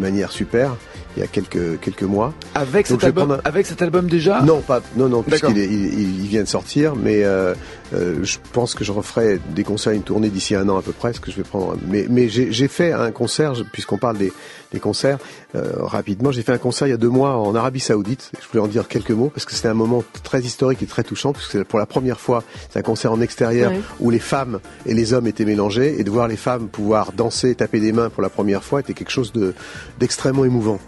manière 0.00 0.30
super, 0.30 0.76
il 1.16 1.20
y 1.20 1.22
a 1.22 1.26
quelques, 1.26 1.80
quelques 1.80 2.02
mois. 2.02 2.34
avec 2.54 2.88
Donc 2.90 3.00
cet, 3.00 3.08
album, 3.08 3.30
un- 3.32 3.40
avec 3.44 3.66
cet 3.66 3.80
album 3.82 4.06
déjà? 4.08 4.42
Non, 4.42 4.60
pas, 4.60 4.80
non, 4.96 5.08
non, 5.08 5.22
puisqu'il 5.22 5.56
il, 5.58 6.20
il 6.22 6.26
vient 6.28 6.42
de 6.42 6.48
sortir, 6.48 6.94
mais 6.94 7.24
euh, 7.24 7.54
euh, 7.94 8.24
je 8.24 8.38
pense 8.52 8.74
que 8.74 8.84
je 8.84 8.92
referai 8.92 9.38
des 9.54 9.64
concerts, 9.64 9.92
une 9.92 10.02
tournée 10.02 10.28
d'ici 10.28 10.54
un 10.54 10.68
an 10.68 10.76
à 10.76 10.82
peu 10.82 10.92
près, 10.92 11.12
ce 11.12 11.20
que 11.20 11.30
je 11.30 11.36
vais 11.36 11.44
prendre. 11.44 11.76
Mais, 11.86 12.06
mais 12.08 12.28
j'ai 12.28 12.68
fait 12.68 12.92
un 12.92 13.10
concert, 13.12 13.52
puisqu'on 13.72 13.98
parle 13.98 14.18
des, 14.18 14.32
des 14.72 14.80
concerts, 14.80 15.18
euh, 15.54 15.72
rapidement, 15.78 16.32
j'ai 16.32 16.42
fait 16.42 16.52
un 16.52 16.58
concert 16.58 16.88
il 16.88 16.90
y 16.90 16.94
a 16.94 16.98
deux 16.98 17.08
mois 17.08 17.36
en 17.36 17.54
Arabie 17.54 17.80
Saoudite. 17.80 18.30
Je 18.40 18.46
voulais 18.48 18.62
en 18.62 18.68
dire 18.68 18.88
quelques 18.88 19.12
mots 19.12 19.30
parce 19.32 19.46
que 19.46 19.52
c'était 19.52 19.68
un 19.68 19.74
moment 19.74 20.02
très 20.22 20.40
historique 20.40 20.82
et 20.82 20.86
très 20.86 21.04
touchant, 21.04 21.32
puisque 21.32 21.52
c'est 21.52 21.64
pour 21.64 21.78
la 21.78 21.86
première 21.86 22.20
fois, 22.20 22.42
c'est 22.70 22.78
un 22.78 22.82
concert 22.82 23.12
en 23.12 23.20
extérieur 23.20 23.72
où 24.00 24.10
les 24.10 24.18
femmes 24.18 24.60
et 24.84 24.94
les 24.94 25.12
hommes 25.12 25.26
étaient 25.26 25.44
mélangés, 25.44 26.00
et 26.00 26.04
de 26.04 26.10
voir 26.10 26.28
les 26.28 26.36
femmes 26.36 26.68
pouvoir 26.68 27.12
danser, 27.12 27.54
taper 27.54 27.80
des 27.80 27.92
mains 27.92 28.10
pour 28.10 28.22
la 28.22 28.28
première 28.28 28.64
fois 28.64 28.80
était 28.80 28.94
quelque 28.94 29.10
chose 29.10 29.32
de 29.32 29.54
d'extrêmement 29.98 30.44
émouvant. 30.44 30.78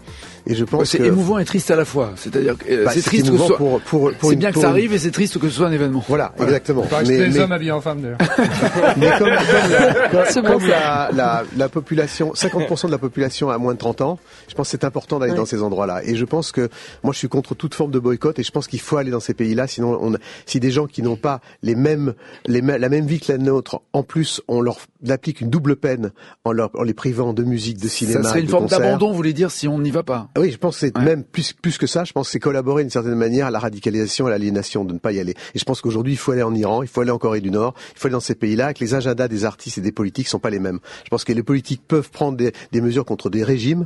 Et 0.49 0.55
je 0.55 0.65
pense 0.65 0.89
C'est 0.89 0.97
que 0.97 1.03
émouvant 1.03 1.37
et 1.39 1.45
triste 1.45 1.69
à 1.71 1.75
la 1.75 1.85
fois. 1.85 2.11
C'est-à-dire 2.17 2.57
que 2.57 2.65
euh, 2.69 2.83
bah, 2.85 2.91
c'est 2.93 3.01
triste 3.03 3.23
que 3.23 3.27
ce 3.29 3.33
émouvant 3.35 3.47
soit. 3.47 3.57
pour, 3.57 3.79
pour, 3.81 4.11
pour 4.13 4.29
C'est 4.31 4.35
bien 4.35 4.51
que 4.51 4.59
ça 4.59 4.69
arrive 4.69 4.91
et 4.93 4.97
c'est 4.97 5.11
triste 5.11 5.37
que 5.39 5.47
ce 5.47 5.55
soit 5.55 5.67
un 5.67 5.71
événement. 5.71 6.03
Voilà, 6.07 6.33
exactement. 6.41 6.81
Pas 6.81 7.03
Mais- 7.03 7.17
les 7.17 7.29
mais- 7.29 7.39
hommes 7.39 7.51
habillés 7.51 7.71
en 7.71 7.81
femmes 7.81 8.01
d'ailleurs. 8.01 8.17
Mais 8.97 9.09
comme, 9.19 9.29
comme 9.29 9.71
la, 9.71 10.33
comme- 10.33 10.43
comme 10.43 10.67
la, 10.67 11.09
la, 11.13 11.43
la 11.55 11.69
population, 11.69 12.33
50% 12.33 12.87
de 12.87 12.91
la 12.91 12.97
population 12.97 13.49
a 13.49 13.57
moins 13.57 13.73
de 13.73 13.79
30 13.79 14.01
ans, 14.01 14.19
je 14.47 14.55
pense 14.55 14.67
que 14.67 14.71
c'est 14.71 14.83
important 14.83 15.19
d'aller 15.19 15.31
Ouais. 15.33 15.37
dans 15.37 15.45
ces 15.45 15.61
endroits-là. 15.61 16.01
Et 16.03 16.15
je 16.15 16.25
pense 16.25 16.51
que 16.51 16.69
moi, 17.03 17.13
je 17.13 17.19
suis 17.19 17.29
contre 17.29 17.53
toute 17.53 17.75
forme 17.75 17.91
de 17.91 17.99
boycott 17.99 18.39
et 18.39 18.43
je 18.43 18.51
pense 18.51 18.67
qu'il 18.67 18.79
faut 18.79 18.97
aller 18.97 19.11
dans 19.11 19.19
ces 19.19 19.35
pays-là. 19.35 19.67
Sinon, 19.67 19.99
on, 20.01 20.15
si 20.47 20.59
des 20.59 20.71
gens 20.71 20.87
qui 20.87 21.03
n'ont 21.03 21.15
pas 21.15 21.39
les 21.61 21.75
mêmes, 21.75 22.13
les, 22.47 22.61
mêmes- 22.63 22.81
la 22.81 22.89
même 22.89 23.05
vie 23.05 23.19
que 23.19 23.31
la 23.31 23.37
nôtre, 23.37 23.81
en 23.93 24.01
plus, 24.01 24.41
on 24.47 24.61
leur 24.61 24.77
applique 25.09 25.41
une 25.41 25.49
double 25.51 25.75
peine 25.75 26.11
en, 26.45 26.51
leur, 26.51 26.71
en 26.73 26.83
les 26.83 26.93
privant 26.95 27.33
de 27.33 27.43
musique, 27.43 27.79
de 27.79 27.87
cinéma, 27.87 28.23
ça 28.23 28.29
serait 28.29 28.39
une 28.39 28.45
de 28.47 28.51
forme 28.51 28.65
d'abandon, 28.67 29.09
vous 29.11 29.15
voulez 29.15 29.33
dire, 29.33 29.51
si 29.51 29.67
on 29.67 29.77
n'y 29.79 29.91
va 29.91 30.01
pas. 30.03 30.29
Ah 30.39 30.41
Oui, 30.43 30.51
je 30.51 30.57
pense 30.57 30.75
que 30.75 30.87
c'est 30.87 30.97
Ouais. 30.97 31.03
même 31.03 31.23
plus 31.23 31.53
plus 31.53 31.77
que 31.77 31.85
ça. 31.87 32.03
Je 32.05 32.13
pense 32.13 32.27
que 32.27 32.31
c'est 32.31 32.39
collaborer 32.39 32.83
d'une 32.83 32.89
certaine 32.89 33.15
manière 33.15 33.47
à 33.47 33.51
la 33.51 33.59
radicalisation, 33.59 34.25
à 34.27 34.29
l'aliénation 34.29 34.85
de 34.85 34.93
ne 34.93 34.99
pas 34.99 35.11
y 35.11 35.19
aller. 35.19 35.33
Et 35.53 35.59
je 35.59 35.63
pense 35.65 35.81
qu'aujourd'hui, 35.81 36.13
il 36.13 36.17
faut 36.17 36.31
aller 36.31 36.43
en 36.43 36.53
Iran, 36.55 36.81
il 36.81 36.87
faut 36.87 37.01
aller 37.01 37.11
en 37.11 37.17
Corée 37.17 37.41
du 37.41 37.51
Nord, 37.51 37.73
il 37.93 37.99
faut 37.99 38.07
aller 38.07 38.13
dans 38.13 38.19
ces 38.19 38.35
pays-là, 38.35 38.73
que 38.73 38.79
les 38.79 38.93
agendas 38.95 39.27
des 39.27 39.43
artistes 39.45 39.77
et 39.77 39.81
des 39.81 39.91
politiques 39.91 40.27
sont 40.27 40.39
pas 40.39 40.49
les 40.49 40.59
mêmes. 40.59 40.79
Je 41.03 41.09
pense 41.09 41.23
que 41.23 41.33
les 41.33 41.43
politiques 41.43 41.81
peuvent 41.87 42.09
prendre 42.09 42.37
des, 42.37 42.53
des 42.71 42.81
mesures 42.81 43.05
contre 43.05 43.29
des 43.29 43.43
régimes, 43.43 43.85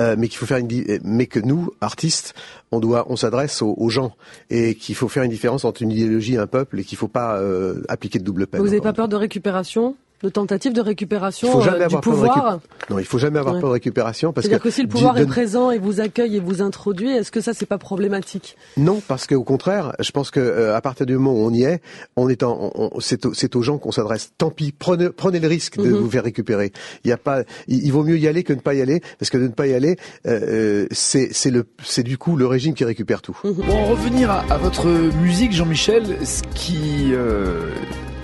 euh, 0.00 0.16
mais 0.18 0.28
qu'il 0.28 0.38
faut 0.38 0.46
faire 0.46 0.58
une, 0.58 0.68
euh, 0.72 0.98
mais 1.02 1.26
que 1.26 1.40
nous, 1.40 1.70
artistes, 1.80 2.34
on 2.72 2.80
doit, 2.80 3.06
on 3.08 3.16
s'adresse 3.16 3.62
aux, 3.62 3.74
aux 3.76 3.88
gens 3.88 4.12
et 4.50 4.74
qu'il 4.74 4.94
faut 4.94 5.08
faire 5.08 5.22
une 5.22 5.30
différence 5.30 5.64
entre 5.64 5.82
une 5.82 5.90
idéologie 5.90 6.34
et 6.34 6.38
un 6.38 6.46
peuple 6.46 6.80
et 6.80 6.84
qu'il 6.84 6.98
faut 6.98 7.08
pas 7.08 7.38
euh, 7.40 7.82
appliquer 7.88 8.18
de 8.18 8.24
double 8.24 8.46
peine. 8.46 8.60
Vous 8.60 8.66
n'avez 8.66 8.80
pas 8.80 8.92
peur 8.92 9.08
de 9.08 9.16
récupération? 9.16 9.96
De 10.22 10.28
tentative 10.30 10.72
de 10.72 10.80
récupération 10.80 11.48
Il 11.48 11.52
faut 11.52 11.60
jamais 11.60 11.76
euh, 11.84 11.88
du 11.88 11.94
avoir 11.96 12.00
peur 12.00 12.12
de 12.14 12.18
pouvoir 12.20 12.58
Non, 12.88 12.98
il 12.98 13.04
faut 13.04 13.18
jamais 13.18 13.38
avoir 13.38 13.54
Ouais. 13.56 13.60
peur 13.60 13.68
de 13.70 13.74
récupération 13.74 14.32
parce 14.32 14.46
C'est-à-dire 14.46 14.62
que 14.62 14.68
que 14.68 14.74
si 14.74 14.82
le 14.82 14.88
pouvoir 14.88 15.18
est 15.18 15.26
présent 15.26 15.70
et 15.70 15.78
vous 15.78 16.00
accueille 16.00 16.36
et 16.36 16.40
vous 16.40 16.62
introduit, 16.62 17.10
est-ce 17.10 17.30
que 17.30 17.40
ça 17.42 17.52
c'est 17.52 17.66
pas 17.66 17.76
problématique? 17.78 18.56
Non, 18.78 19.02
parce 19.06 19.26
qu'au 19.26 19.44
contraire, 19.44 19.92
je 20.00 20.10
pense 20.12 20.30
que 20.30 20.40
euh, 20.40 20.74
à 20.74 20.80
partir 20.80 21.04
du 21.04 21.14
moment 21.18 21.32
où 21.34 21.46
on 21.46 21.52
y 21.52 21.64
est, 21.64 21.82
on 22.16 22.28
est 22.30 22.42
en, 22.42 22.70
on- 22.74 22.90
on- 22.94 23.00
c'est, 23.00 23.26
au- 23.26 23.34
c'est 23.34 23.54
aux 23.56 23.62
gens 23.62 23.76
qu'on 23.76 23.92
s'adresse. 23.92 24.32
Tant 24.38 24.50
pis, 24.50 24.72
prenez, 24.76 25.10
prenez 25.10 25.38
le 25.38 25.48
risque 25.48 25.76
de 25.76 25.90
Mhm. 25.90 25.96
vous 25.96 26.10
faire 26.10 26.24
récupérer. 26.24 26.72
Il 27.04 27.08
y 27.08 27.12
a 27.12 27.18
pas, 27.18 27.42
il, 27.68 27.84
il 27.84 27.92
vaut 27.92 28.02
mieux 28.02 28.16
y 28.18 28.26
aller 28.26 28.42
que 28.42 28.54
ne 28.54 28.60
pas 28.60 28.72
y 28.74 28.80
aller, 28.80 29.02
parce 29.18 29.28
que 29.30 29.36
de 29.36 29.42
ne 29.44 29.48
pas 29.52 29.66
y 29.66 29.74
aller, 29.74 29.96
euh, 30.26 30.86
c'est, 30.92 31.28
c'est 31.32 31.50
le, 31.50 31.66
c'est 31.84 32.02
du 32.02 32.16
coup 32.16 32.36
le 32.36 32.46
régime 32.46 32.72
qui 32.72 32.84
récupère 32.86 33.20
tout. 33.20 33.36
Pour 33.42 33.76
en 33.76 33.84
revenir 33.84 34.30
à, 34.30 34.40
à 34.50 34.56
votre 34.56 34.86
musique, 35.20 35.52
Jean-Michel, 35.52 36.16
ce 36.26 36.42
qui, 36.54 37.12
euh, 37.12 37.70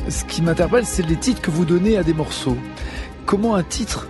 ce 0.08 0.24
qui 0.24 0.42
m'interpelle, 0.42 0.86
c'est 0.86 1.06
les 1.06 1.16
titres 1.16 1.40
que 1.40 1.50
vous 1.50 1.64
donnez 1.64 1.96
à 1.96 2.02
des 2.02 2.14
morceaux. 2.14 2.56
Comment 3.26 3.54
un 3.54 3.62
titre 3.62 4.08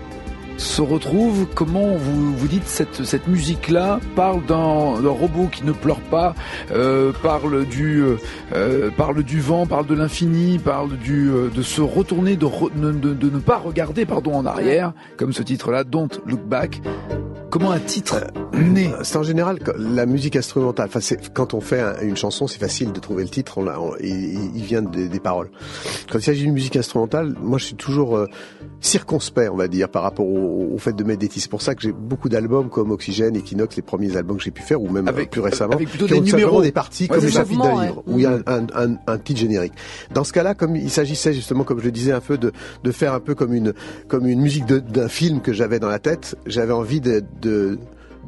se 0.58 0.82
retrouve 0.82 1.46
Comment 1.54 1.96
vous 1.96 2.34
vous 2.36 2.48
dites 2.48 2.66
cette 2.66 3.04
cette 3.04 3.26
musique-là 3.28 4.00
parle 4.14 4.44
d'un 4.46 4.94
robot 5.08 5.48
qui 5.50 5.64
ne 5.64 5.72
pleure 5.72 6.00
pas, 6.00 6.34
euh, 6.70 7.12
parle 7.22 7.64
du 7.66 8.00
euh, 8.02 8.16
euh, 8.54 8.90
parle 8.96 9.22
du 9.22 9.40
vent, 9.40 9.66
parle 9.66 9.86
de 9.86 9.94
l'infini, 9.94 10.58
parle 10.58 10.96
du 10.98 11.28
euh, 11.30 11.48
de 11.54 11.62
se 11.62 11.80
retourner, 11.80 12.36
de, 12.36 12.46
re- 12.46 12.70
de, 12.74 12.92
de- 12.92 13.14
de 13.14 13.30
ne 13.30 13.38
pas 13.40 13.56
regarder 13.58 14.04
pardon 14.06 14.34
en 14.34 14.46
arrière, 14.46 14.92
comme 15.16 15.32
ce 15.32 15.42
titre-là, 15.42 15.84
Don't 15.84 16.08
Look 16.26 16.42
Back. 16.44 16.80
Comment 17.50 17.70
un 17.72 17.80
titre 17.80 18.16
naît 18.54 18.90
C'est 19.02 19.18
en 19.18 19.22
général 19.22 19.58
la 19.76 20.06
musique 20.06 20.36
instrumentale. 20.36 20.86
Enfin, 20.88 21.00
c'est, 21.00 21.34
quand 21.34 21.52
on 21.52 21.60
fait 21.60 21.80
un- 21.82 22.00
une 22.00 22.16
chanson, 22.16 22.46
c'est 22.46 22.58
facile 22.58 22.92
de 22.92 22.98
trouver 23.00 23.24
le 23.24 23.28
titre. 23.28 23.58
On 23.58 23.64
l'a, 23.64 23.78
on- 23.78 23.92
il, 24.00 24.56
il 24.56 24.62
vient 24.62 24.80
des, 24.80 25.06
des 25.10 25.20
paroles. 25.20 25.50
Quand 26.10 26.18
il 26.18 26.22
s'agit 26.22 26.44
d'une 26.44 26.54
musique 26.54 26.76
instrumentale, 26.76 27.34
moi, 27.42 27.58
je 27.58 27.66
suis 27.66 27.74
toujours 27.74 28.16
euh, 28.16 28.26
circonspect, 28.80 29.50
on 29.52 29.56
va 29.56 29.68
dire, 29.68 29.90
par 29.90 30.02
rapport 30.02 30.26
au, 30.26 30.41
au 30.44 30.78
fait 30.78 30.92
de 30.94 31.04
mettre 31.04 31.20
des 31.20 31.28
titres. 31.28 31.42
C'est 31.44 31.50
pour 31.50 31.62
ça 31.62 31.74
que 31.74 31.82
j'ai 31.82 31.92
beaucoup 31.92 32.28
d'albums 32.28 32.68
comme 32.68 32.90
Oxygène, 32.90 33.36
Equinox, 33.36 33.76
les 33.76 33.82
premiers 33.82 34.16
albums 34.16 34.36
que 34.38 34.42
j'ai 34.42 34.50
pu 34.50 34.62
faire, 34.62 34.80
ou 34.82 34.88
même 34.88 35.08
Avec- 35.08 35.30
plus 35.30 35.40
récemment, 35.40 35.74
avec 35.74 35.88
plutôt 35.88 36.06
qui 36.06 36.12
des 36.14 36.18
ont 36.20 36.22
numéros. 36.22 36.62
des 36.62 36.72
parties 36.72 37.04
Ouais, 37.04 37.16
comme 37.16 37.24
les 37.24 37.30
chapitres 37.30 37.62
d'un 37.62 37.84
livre, 37.84 38.02
où 38.06 38.18
il 38.18 38.22
y 38.22 38.26
a 38.26 38.38
un, 38.46 38.66
un, 38.74 38.96
un 39.06 39.18
titre 39.18 39.40
générique. 39.40 39.72
Dans 40.14 40.24
ce 40.24 40.32
cas-là, 40.32 40.54
comme 40.54 40.76
il 40.76 40.90
s'agissait 40.90 41.32
justement, 41.32 41.64
comme 41.64 41.78
je 41.80 41.84
le 41.84 41.92
disais 41.92 42.12
un 42.12 42.20
peu, 42.20 42.38
de, 42.38 42.52
de 42.84 42.90
faire 42.92 43.12
un 43.14 43.20
peu 43.20 43.34
comme 43.34 43.54
une, 43.54 43.72
comme 44.08 44.26
une 44.26 44.40
musique 44.40 44.66
d'un 44.66 45.08
film 45.08 45.40
que 45.40 45.52
j'avais 45.52 45.78
dans 45.78 45.88
la 45.88 45.98
tête, 45.98 46.36
j'avais 46.46 46.72
envie 46.72 47.00
de, 47.00 47.22
de 47.40 47.78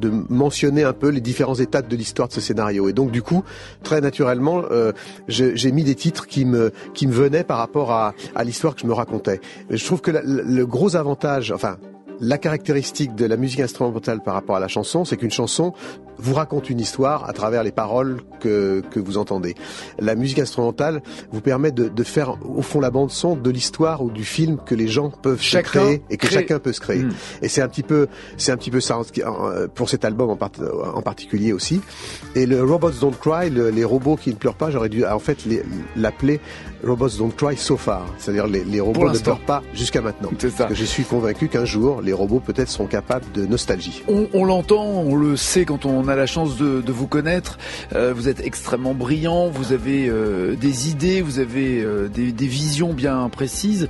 de 0.01 0.11
mentionner 0.27 0.83
un 0.83 0.91
peu 0.91 1.07
les 1.07 1.21
différents 1.21 1.55
étapes 1.55 1.87
de 1.87 1.95
l'histoire 1.95 2.27
de 2.27 2.33
ce 2.33 2.41
scénario. 2.41 2.89
Et 2.89 2.91
donc 2.91 3.11
du 3.11 3.21
coup, 3.21 3.43
très 3.81 4.01
naturellement, 4.01 4.63
euh, 4.69 4.91
j'ai 5.29 5.71
mis 5.71 5.85
des 5.85 5.95
titres 5.95 6.27
qui 6.27 6.43
me 6.43 6.71
qui 6.93 7.07
me 7.07 7.13
venaient 7.13 7.45
par 7.45 7.59
rapport 7.59 7.93
à, 7.93 8.13
à 8.35 8.43
l'histoire 8.43 8.75
que 8.75 8.81
je 8.81 8.87
me 8.87 8.93
racontais. 8.93 9.39
Et 9.69 9.77
je 9.77 9.85
trouve 9.85 10.01
que 10.01 10.11
la- 10.11 10.21
le 10.21 10.65
gros 10.65 10.97
avantage, 10.97 11.53
enfin 11.53 11.77
la 12.19 12.37
caractéristique 12.37 13.15
de 13.15 13.25
la 13.25 13.37
musique 13.37 13.59
instrumentale 13.59 14.21
par 14.23 14.33
rapport 14.33 14.55
à 14.55 14.59
la 14.59 14.67
chanson, 14.67 15.05
c'est 15.05 15.17
qu'une 15.17 15.31
chanson 15.31 15.73
vous 16.17 16.33
raconte 16.33 16.69
une 16.69 16.79
histoire 16.79 17.27
à 17.29 17.33
travers 17.33 17.61
les 17.61 17.73
paroles 17.73 18.21
que, 18.39 18.81
que 18.89 19.01
vous 19.01 19.17
entendez. 19.17 19.53
La 19.99 20.15
musique 20.15 20.39
instrumentale 20.39 21.01
vous 21.31 21.41
permet 21.41 21.71
de, 21.73 21.89
de 21.89 22.03
faire 22.03 22.37
au 22.47 22.61
fond 22.61 22.79
la 22.79 22.89
bande 22.89 23.11
son 23.11 23.35
de 23.35 23.49
l'histoire 23.49 24.01
ou 24.01 24.09
du 24.09 24.23
film 24.23 24.57
que 24.65 24.75
les 24.75 24.87
gens 24.87 25.09
peuvent 25.09 25.41
se 25.41 25.57
créer 25.57 26.03
et 26.09 26.15
que 26.15 26.27
crée. 26.27 26.35
chacun 26.35 26.59
peut 26.59 26.71
se 26.71 26.79
créer. 26.79 27.03
Mm. 27.03 27.11
Et 27.41 27.49
c'est 27.49 27.61
un 27.61 27.67
petit 27.67 27.83
peu, 27.83 28.07
c'est 28.37 28.53
un 28.53 28.57
petit 28.57 28.71
peu 28.71 28.79
ça 28.79 28.97
en- 28.97 29.67
pour 29.73 29.89
cet 29.89 30.05
album 30.05 30.29
en, 30.29 30.37
part- 30.37 30.51
en 30.93 31.01
particulier 31.01 31.51
aussi. 31.51 31.81
Et 32.33 32.45
le 32.45 32.63
Robots 32.63 32.91
Don't 32.91 33.11
Cry, 33.19 33.49
le- 33.49 33.69
les 33.69 33.83
robots 33.83 34.15
qui 34.15 34.29
ne 34.29 34.35
pleurent 34.35 34.55
pas, 34.55 34.71
j'aurais 34.71 34.89
dû 34.89 35.05
en 35.05 35.19
fait 35.19 35.39
l'appeler 35.97 36.39
Robots 36.83 37.09
Don't 37.17 37.31
Cry 37.35 37.57
so 37.57 37.75
far, 37.75 38.05
c'est-à-dire 38.19 38.47
les, 38.47 38.63
les 38.63 38.79
robots 38.79 39.09
ne 39.09 39.17
pleurent 39.17 39.45
pas 39.45 39.63
jusqu'à 39.73 40.01
maintenant. 40.01 40.29
C'est 40.37 40.49
ça. 40.49 40.57
Parce 40.65 40.69
que 40.69 40.75
je 40.79 40.85
suis 40.85 41.03
convaincu 41.03 41.49
qu'un 41.49 41.65
jour, 41.65 42.01
les 42.05 42.13
robots 42.13 42.39
peut-être 42.39 42.69
seront 42.69 42.85
capables 42.85 43.25
de 43.33 43.45
nostalgie. 43.45 44.03
On, 44.07 44.45
l'entend, 44.45 44.85
on 44.85 45.15
le 45.15 45.35
sait 45.35 45.65
quand 45.65 45.85
on 45.85 46.07
a 46.07 46.15
la 46.15 46.25
chance 46.25 46.57
de, 46.57 46.91
vous 46.91 47.07
connaître. 47.07 47.57
Euh, 47.93 48.13
vous 48.15 48.29
êtes 48.29 48.39
extrêmement 48.39 48.93
brillant, 48.93 49.49
vous 49.49 49.73
avez 49.73 50.07
euh, 50.07 50.55
des 50.55 50.89
idées, 50.89 51.21
vous 51.21 51.39
avez 51.39 51.81
euh, 51.81 52.07
des, 52.07 52.31
visions 52.45 52.93
bien 52.93 53.27
précises. 53.29 53.89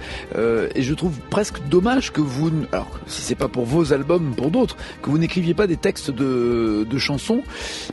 Et 0.75 0.81
je 0.81 0.93
trouve 0.93 1.19
presque 1.29 1.59
dommage 1.69 2.11
que 2.11 2.21
vous, 2.21 2.51
alors 2.71 2.89
si 3.05 3.21
c'est 3.21 3.35
pas 3.35 3.49
pour 3.49 3.65
vos 3.65 3.91
albums, 3.91 4.33
pour 4.35 4.49
d'autres, 4.49 4.77
que 5.01 5.09
vous 5.09 5.17
n'écriviez 5.17 5.53
pas 5.53 5.67
des 5.67 5.77
textes 5.77 6.09
de, 6.09 6.97
chansons, 6.97 7.43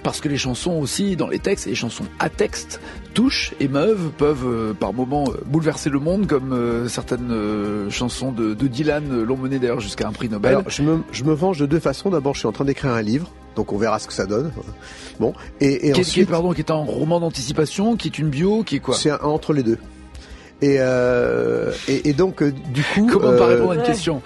parce 0.05 0.21
que 0.21 0.29
les 0.29 0.37
chansons 0.37 0.79
aussi, 0.79 1.17
dans 1.17 1.27
les 1.27 1.41
textes, 1.41 1.67
les 1.67 1.75
chansons 1.75 2.05
à 2.21 2.29
texte 2.29 2.81
touchent, 3.15 3.53
émeuvent, 3.59 4.11
peuvent 4.17 4.75
par 4.75 4.93
moments 4.93 5.25
bouleverser 5.47 5.91
le 5.91 5.99
monde, 5.99 6.29
comme 6.29 6.89
certaines 6.89 7.91
chansons 7.91 8.31
de, 8.31 8.55
de 8.55 8.67
Dylan 8.69 9.23
l'ont 9.25 9.37
mené 9.37 9.59
d'ailleurs 9.59 9.81
jusqu'à 9.81 10.07
un 10.13 10.15
prix 10.15 10.29
Nobel. 10.29 10.51
Alors, 10.53 10.69
je 10.71 10.83
me, 10.83 11.01
je 11.13 11.25
me 11.25 11.33
venge 11.33 11.59
de 11.59 11.67
deux 11.67 11.81
façons. 11.81 12.11
D'abord, 12.11 12.35
je 12.35 12.41
suis 12.41 12.49
en 12.49 12.53
train 12.53 12.65
d'écrire 12.65 12.93
un 12.93 13.03
livre, 13.03 13.29
donc 13.57 13.73
on 13.73 13.77
verra 13.79 13.99
ce 13.99 14.07
que 14.07 14.13
ça 14.13 14.27
donne. 14.27 14.53
Bon, 15.19 15.33
et, 15.61 15.67
et 15.67 15.79
qui, 15.79 15.87
est- 15.87 15.93
qui 15.93 15.99
est, 16.01 16.01
ensuite, 16.01 16.31
pardon, 16.31 16.53
qui 16.53 16.61
est 16.61 16.71
un 16.71 16.75
roman 16.75 17.21
d'anticipation, 17.21 17.97
qui 17.97 18.09
est 18.09 18.19
une 18.19 18.29
bio, 18.29 18.63
qui 18.63 18.77
est 18.77 18.81
quoi? 18.81 18.95
C'est 18.95 19.11
un- 19.11 19.19
entre 19.23 19.53
les 19.53 19.63
deux. 19.63 19.79
Et, 20.63 20.77
euh, 20.79 21.73
et, 21.89 22.09
et 22.11 22.13
donc, 22.13 22.41
euh, 22.43 22.53
du 22.73 22.83
coup, 22.83 23.09
Comment 23.13 23.37
pas 23.37 23.45
euh, 23.45 23.55
répondre 23.57 23.73
à 23.73 23.75
une 23.75 23.83
question 23.83 24.23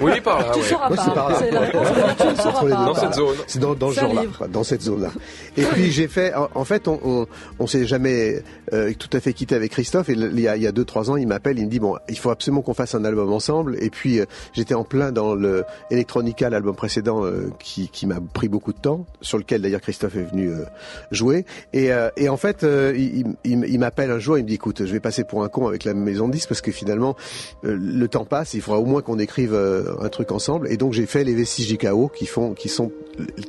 Oui, 0.00 0.20
par 0.20 0.38
là, 0.38 0.52
Tu 0.54 0.60
ouais. 0.60 0.78
pas. 0.78 0.96
c'est 0.96 1.14
par 1.14 1.28
là. 1.30 1.38
C'est 1.40 1.50
pas. 1.50 2.68
Dans 2.68 2.94
cette 2.94 3.14
zone. 3.14 3.34
C'est 3.46 3.58
dans, 3.58 3.74
dans 3.74 3.90
ce 3.90 4.00
genre-là, 4.00 4.22
dans 4.50 4.64
cette 4.64 4.82
zone-là. 4.82 5.10
Et 5.56 5.62
puis 5.62 5.90
j'ai 5.90 6.08
fait, 6.08 6.34
en, 6.34 6.48
en 6.54 6.64
fait, 6.64 6.86
on, 6.88 7.00
on, 7.04 7.26
on 7.58 7.66
s'est 7.66 7.86
jamais 7.86 8.42
euh, 8.72 8.92
tout 8.98 9.08
à 9.12 9.20
fait 9.20 9.32
quitté 9.32 9.54
avec 9.54 9.72
Christophe. 9.72 10.08
Et 10.08 10.12
il 10.12 10.40
y 10.40 10.48
a, 10.48 10.56
il 10.56 10.62
y 10.62 10.66
a 10.66 10.72
deux, 10.72 10.84
trois 10.84 11.10
ans, 11.10 11.16
il 11.16 11.26
m'appelle, 11.26 11.58
il 11.58 11.66
me 11.66 11.70
dit 11.70 11.80
bon, 11.80 11.96
il 12.08 12.18
faut 12.18 12.30
absolument 12.30 12.62
qu'on 12.62 12.74
fasse 12.74 12.94
un 12.94 13.04
album 13.04 13.32
ensemble. 13.32 13.76
Et 13.82 13.90
puis 13.90 14.20
euh, 14.20 14.24
j'étais 14.52 14.74
en 14.74 14.84
plein 14.84 15.10
dans 15.12 15.34
le 15.34 15.64
Electronica, 15.90 16.48
l'album 16.50 16.76
précédent, 16.76 17.24
euh, 17.24 17.50
qui, 17.58 17.88
qui 17.88 18.06
m'a 18.06 18.20
pris 18.32 18.48
beaucoup 18.48 18.72
de 18.72 18.78
temps, 18.78 19.04
sur 19.20 19.38
lequel 19.38 19.62
d'ailleurs 19.62 19.80
Christophe 19.80 20.16
est 20.16 20.30
venu 20.30 20.50
euh, 20.50 20.64
jouer. 21.10 21.44
Et, 21.72 21.92
euh, 21.92 22.08
et 22.16 22.28
en 22.28 22.36
fait, 22.36 22.62
euh, 22.64 22.94
il, 22.96 23.26
il, 23.44 23.64
il 23.66 23.78
m'appelle 23.78 24.10
un 24.10 24.18
jour, 24.18 24.38
il 24.38 24.44
me 24.44 24.48
dit 24.48 24.54
écoute, 24.54 24.84
je 24.84 24.92
vais 24.92 25.00
passer 25.08 25.24
pour 25.24 25.42
un 25.42 25.48
con 25.48 25.66
avec 25.66 25.84
la 25.84 25.94
maison 25.94 26.28
de 26.28 26.32
disques 26.32 26.50
parce 26.50 26.60
que 26.60 26.70
finalement 26.70 27.16
euh, 27.64 27.78
le 27.80 28.08
temps 28.08 28.26
passe, 28.26 28.52
il 28.52 28.60
faudra 28.60 28.78
au 28.78 28.84
moins 28.84 29.00
qu'on 29.00 29.18
écrive 29.18 29.54
euh, 29.54 29.94
un 30.02 30.10
truc 30.10 30.32
ensemble. 30.32 30.70
Et 30.70 30.76
donc 30.76 30.92
j'ai 30.92 31.06
fait 31.06 31.24
les 31.24 31.34
vestiges 31.34 31.68
du 31.68 31.78
chaos 31.78 32.10
qui 32.14 32.26
font, 32.26 32.52
qui 32.52 32.68
sont, 32.68 32.92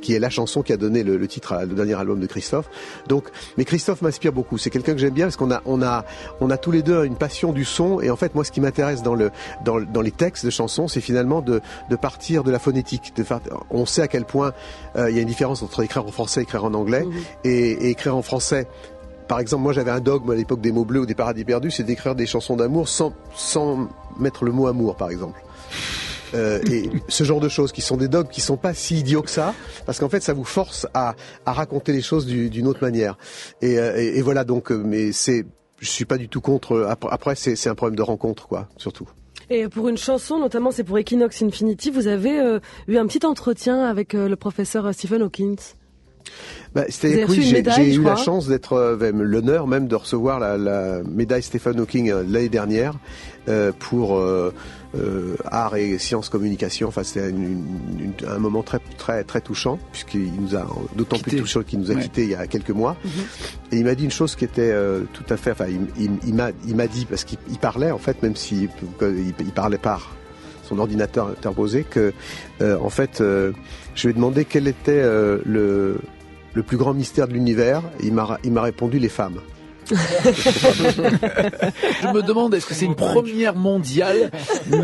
qui 0.00 0.14
est 0.14 0.18
la 0.18 0.30
chanson 0.30 0.62
qui 0.62 0.72
a 0.72 0.78
donné 0.78 1.02
le, 1.02 1.18
le 1.18 1.28
titre 1.28 1.52
à 1.52 1.66
le 1.66 1.74
dernier 1.74 1.92
album 1.94 2.18
de 2.18 2.26
Christophe. 2.26 2.70
Donc, 3.08 3.28
mais 3.58 3.66
Christophe 3.66 4.00
m'inspire 4.00 4.32
beaucoup. 4.32 4.56
C'est 4.56 4.70
quelqu'un 4.70 4.94
que 4.94 4.98
j'aime 4.98 5.12
bien 5.12 5.26
parce 5.26 5.36
qu'on 5.36 5.50
a, 5.50 5.60
on 5.66 5.82
a, 5.82 6.06
on 6.40 6.48
a 6.48 6.56
tous 6.56 6.70
les 6.70 6.82
deux 6.82 7.04
une 7.04 7.16
passion 7.16 7.52
du 7.52 7.66
son. 7.66 8.00
Et 8.00 8.08
en 8.08 8.16
fait, 8.16 8.34
moi, 8.34 8.42
ce 8.42 8.52
qui 8.52 8.62
m'intéresse 8.62 9.02
dans 9.02 9.14
le, 9.14 9.30
dans, 9.62 9.80
dans 9.82 10.00
les 10.00 10.12
textes 10.12 10.46
de 10.46 10.50
chansons, 10.50 10.88
c'est 10.88 11.02
finalement 11.02 11.42
de, 11.42 11.60
de 11.90 11.96
partir 11.96 12.42
de 12.42 12.50
la 12.50 12.58
phonétique. 12.58 13.12
De 13.16 13.22
faire, 13.22 13.40
on 13.68 13.84
sait 13.84 14.00
à 14.00 14.08
quel 14.08 14.24
point 14.24 14.54
euh, 14.96 15.10
il 15.10 15.16
y 15.16 15.18
a 15.18 15.22
une 15.22 15.28
différence 15.28 15.62
entre 15.62 15.82
écrire 15.82 16.06
en 16.06 16.12
français 16.12 16.40
et 16.40 16.44
écrire 16.44 16.64
en 16.64 16.72
anglais. 16.72 17.04
Et, 17.44 17.72
et 17.72 17.90
écrire 17.90 18.16
en 18.16 18.22
français. 18.22 18.66
Par 19.30 19.38
exemple, 19.38 19.62
moi 19.62 19.72
j'avais 19.72 19.92
un 19.92 20.00
dogme 20.00 20.32
à 20.32 20.34
l'époque 20.34 20.60
des 20.60 20.72
mots 20.72 20.84
bleus 20.84 21.02
ou 21.02 21.06
des 21.06 21.14
paradis 21.14 21.44
perdus, 21.44 21.70
c'est 21.70 21.84
d'écrire 21.84 22.16
des 22.16 22.26
chansons 22.26 22.56
d'amour 22.56 22.88
sans, 22.88 23.14
sans 23.36 23.88
mettre 24.18 24.44
le 24.44 24.50
mot 24.50 24.66
amour, 24.66 24.96
par 24.96 25.08
exemple. 25.08 25.40
Euh, 26.34 26.58
et 26.68 26.90
ce 27.06 27.22
genre 27.22 27.38
de 27.38 27.48
choses 27.48 27.70
qui 27.70 27.80
sont 27.80 27.96
des 27.96 28.08
dogmes 28.08 28.28
qui 28.28 28.40
sont 28.40 28.56
pas 28.56 28.74
si 28.74 28.98
idiots 28.98 29.22
que 29.22 29.30
ça, 29.30 29.54
parce 29.86 30.00
qu'en 30.00 30.08
fait 30.08 30.20
ça 30.20 30.32
vous 30.32 30.42
force 30.44 30.88
à, 30.94 31.14
à 31.46 31.52
raconter 31.52 31.92
les 31.92 32.02
choses 32.02 32.26
du- 32.26 32.50
d'une 32.50 32.66
autre 32.66 32.82
manière. 32.82 33.16
Et, 33.62 33.78
euh, 33.78 34.20
voilà 34.22 34.42
donc, 34.42 34.72
euh, 34.72 34.82
mais 34.84 35.12
c'est, 35.12 35.46
je 35.78 35.88
suis 35.88 36.06
pas 36.06 36.18
du 36.18 36.28
tout 36.28 36.40
contre. 36.40 36.88
Après, 37.08 37.36
c'est 37.36 37.68
un 37.68 37.74
problème 37.76 37.94
de 37.96 38.02
rencontre, 38.02 38.48
quoi, 38.48 38.66
surtout. 38.78 39.08
Et 39.48 39.68
pour 39.68 39.88
une 39.88 39.96
chanson, 39.96 40.38
notamment 40.40 40.72
c'est 40.72 40.82
pour 40.84 40.98
Equinox 40.98 41.40
Infinity, 41.42 41.92
vous 41.92 42.08
avez 42.08 42.58
eu 42.88 42.96
un 42.96 43.06
petit 43.06 43.24
entretien 43.24 43.84
avec 43.84 44.12
le 44.12 44.34
professeur 44.34 44.92
Stephen 44.92 45.22
Hawking. 45.22 45.56
Bah, 46.74 46.84
C'est-à-dire 46.88 47.26
que 47.26 47.32
oui, 47.32 47.42
j'ai 47.42 47.94
eu 47.94 48.02
la 48.02 48.16
chance 48.16 48.46
d'être, 48.46 48.74
euh, 48.74 49.10
l'honneur 49.12 49.66
même 49.66 49.88
de 49.88 49.96
recevoir 49.96 50.38
la, 50.38 50.56
la 50.56 51.02
médaille 51.02 51.42
Stephen 51.42 51.80
Hawking 51.80 52.10
euh, 52.10 52.22
l'année 52.28 52.48
dernière 52.48 52.94
euh, 53.48 53.72
pour 53.76 54.16
euh, 54.16 54.54
euh, 54.96 55.34
art 55.46 55.74
et 55.76 55.98
sciences 55.98 56.28
communication. 56.28 56.86
Enfin, 56.88 57.02
c'était 57.02 57.32
un 58.28 58.38
moment 58.38 58.62
très 58.62 58.78
très 58.98 59.24
très 59.24 59.40
touchant 59.40 59.78
puisqu'il 59.90 60.32
nous 60.40 60.54
a 60.54 60.64
d'autant 60.94 61.18
plus 61.18 61.38
touchant 61.38 61.62
qu'il 61.62 61.80
nous 61.80 61.90
a 61.90 61.94
Ouais. 61.94 62.02
quitté 62.02 62.22
il 62.22 62.30
y 62.30 62.34
a 62.36 62.46
quelques 62.46 62.70
mois. 62.70 62.96
Mhm. 63.04 63.10
Et 63.72 63.76
il 63.78 63.84
m'a 63.84 63.96
dit 63.96 64.04
une 64.04 64.10
chose 64.12 64.36
qui 64.36 64.44
était 64.44 64.70
euh, 64.70 65.00
tout 65.12 65.24
à 65.28 65.36
fait. 65.36 65.50
Enfin, 65.52 65.66
il, 65.68 65.80
il, 66.04 66.10
il 66.26 66.34
m'a 66.34 66.50
il 66.68 66.76
m'a 66.76 66.86
dit 66.86 67.04
parce 67.04 67.24
qu'il 67.24 67.38
il 67.50 67.58
parlait 67.58 67.90
en 67.90 67.98
fait, 67.98 68.22
même 68.22 68.36
s'il 68.36 68.68
il, 69.02 69.34
il 69.40 69.52
parlait 69.52 69.78
par 69.78 70.14
son 70.62 70.78
ordinateur 70.78 71.26
interposé, 71.30 71.82
que 71.82 72.12
euh, 72.62 72.78
en 72.80 72.90
fait, 72.90 73.20
euh, 73.20 73.50
je 73.96 74.06
lui 74.06 74.10
ai 74.12 74.14
demandé 74.14 74.44
quel 74.44 74.68
était 74.68 74.92
euh, 74.92 75.38
le 75.44 75.96
le 76.54 76.62
plus 76.62 76.76
grand 76.76 76.94
mystère 76.94 77.28
de 77.28 77.32
l'univers. 77.32 77.82
Il 78.02 78.12
m'a 78.12 78.38
il 78.44 78.52
m'a 78.52 78.62
répondu 78.62 78.98
les 78.98 79.08
femmes. 79.08 79.40
Je 79.90 79.96
me 82.14 82.22
demande, 82.22 82.54
est-ce 82.54 82.66
que 82.66 82.74
c'est 82.74 82.84
une 82.84 82.94
première 82.94 83.56
mondiale 83.56 84.30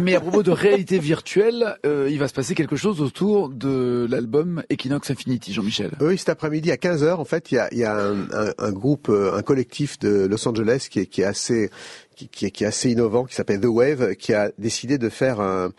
Mais 0.02 0.14
à 0.16 0.20
propos 0.20 0.42
de 0.42 0.50
réalité 0.50 0.98
virtuelle, 0.98 1.76
euh, 1.86 2.08
il 2.10 2.18
va 2.18 2.26
se 2.28 2.34
passer 2.34 2.54
quelque 2.54 2.74
chose 2.76 3.00
autour 3.00 3.48
de 3.48 4.06
l'album 4.10 4.62
Equinox 4.70 5.10
Infinity, 5.10 5.52
Jean-Michel. 5.52 5.92
Oui, 6.00 6.18
cet 6.18 6.28
après-midi 6.30 6.70
à 6.72 6.76
15h, 6.76 7.14
en 7.14 7.24
fait, 7.24 7.52
il 7.52 7.56
y 7.56 7.58
a, 7.58 7.72
y 7.74 7.84
a 7.84 7.94
un, 7.96 8.22
un- 8.32 8.52
un 8.58 8.72
groupe, 8.72 9.08
euh, 9.08 9.36
un 9.36 9.42
collectif 9.42 9.98
de 10.00 10.26
Los 10.26 10.46
Angeles 10.48 10.88
qui 10.90 11.00
est, 11.00 11.06
qui 11.06 11.20
est 11.22 11.24
assez 11.24 11.70
qui, 12.16 12.28
qui 12.28 12.46
est, 12.46 12.50
qui 12.50 12.64
est 12.64 12.66
assez 12.66 12.90
innovant, 12.90 13.24
qui 13.24 13.34
s'appelle 13.34 13.60
The 13.60 13.66
Wave, 13.66 14.14
qui 14.16 14.32
a 14.32 14.50
décidé 14.58 14.98
de 14.98 15.08
faire 15.08 15.40
un, 15.40 15.70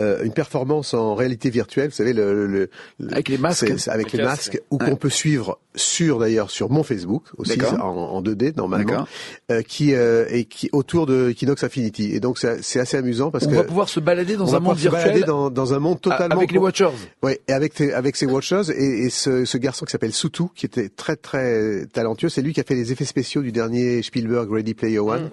euh, 0.00 0.24
une 0.24 0.32
performance 0.32 0.94
en 0.94 1.14
réalité 1.14 1.50
virtuelle. 1.50 1.90
Vous 1.90 1.94
savez, 1.94 2.12
le, 2.14 2.46
le- 2.46 2.68
le- 2.98 3.12
Avec 3.12 3.28
les 3.28 3.38
masques. 3.38 3.64
avec 3.88 4.12
Le 4.12 4.18
les 4.18 4.24
casque. 4.24 4.54
masques, 4.54 4.62
ou 4.70 4.78
Ouais. 4.78 4.90
qu'on 4.90 4.96
peut 4.96 5.10
suivre 5.10 5.58
sur 5.74 6.18
d'ailleurs 6.18 6.50
sur 6.50 6.70
mon 6.70 6.82
Facebook 6.82 7.24
aussi 7.38 7.58
en, 7.62 7.82
en 7.86 8.22
2D 8.22 8.54
normalement, 8.56 9.06
euh, 9.50 9.62
qui 9.62 9.94
euh, 9.94 10.26
et 10.30 10.44
qui 10.44 10.68
autour 10.72 11.06
de 11.06 11.30
Equinox 11.30 11.62
Infinity. 11.64 12.12
Et 12.14 12.20
donc 12.20 12.38
c'est 12.38 12.62
c'est 12.62 12.80
assez 12.80 12.96
amusant 12.96 13.30
parce 13.30 13.46
On 13.46 13.50
que 13.50 13.54
va 13.54 13.64
pouvoir 13.64 13.88
se 13.88 14.00
balader 14.00 14.34
on 14.36 14.40
dans 14.40 14.44
va 14.46 14.56
un 14.58 14.60
monde 14.60 14.76
pouvoir 14.76 14.78
se 14.78 14.88
balader 15.06 15.18
virtuel 15.20 15.26
dans, 15.26 15.50
dans 15.50 15.72
un 15.74 15.78
monde 15.78 16.00
totalement 16.00 16.36
avec 16.36 16.52
les 16.52 16.58
Watchers. 16.58 16.90
oui, 17.22 17.32
et 17.48 17.52
avec 17.52 17.72
ses, 17.74 17.92
avec 17.92 18.16
ses 18.16 18.26
watchers 18.26 18.62
et, 18.74 19.04
et 19.04 19.10
ce, 19.10 19.44
ce 19.46 19.56
garçon 19.58 19.84
qui 19.86 19.92
s'appelle 19.92 20.12
Soutou, 20.12 20.50
qui 20.54 20.66
était 20.66 20.88
très 20.90 21.16
très 21.16 21.86
talentueux, 21.86 22.28
c'est 22.28 22.42
lui 22.42 22.52
qui 22.52 22.60
a 22.60 22.64
fait 22.64 22.74
les 22.74 22.92
effets 22.92 23.04
spéciaux 23.06 23.40
du 23.42 23.52
dernier 23.52 24.02
Spielberg 24.02 24.50
Ready 24.52 24.74
Player 24.74 24.98
One. 24.98 25.30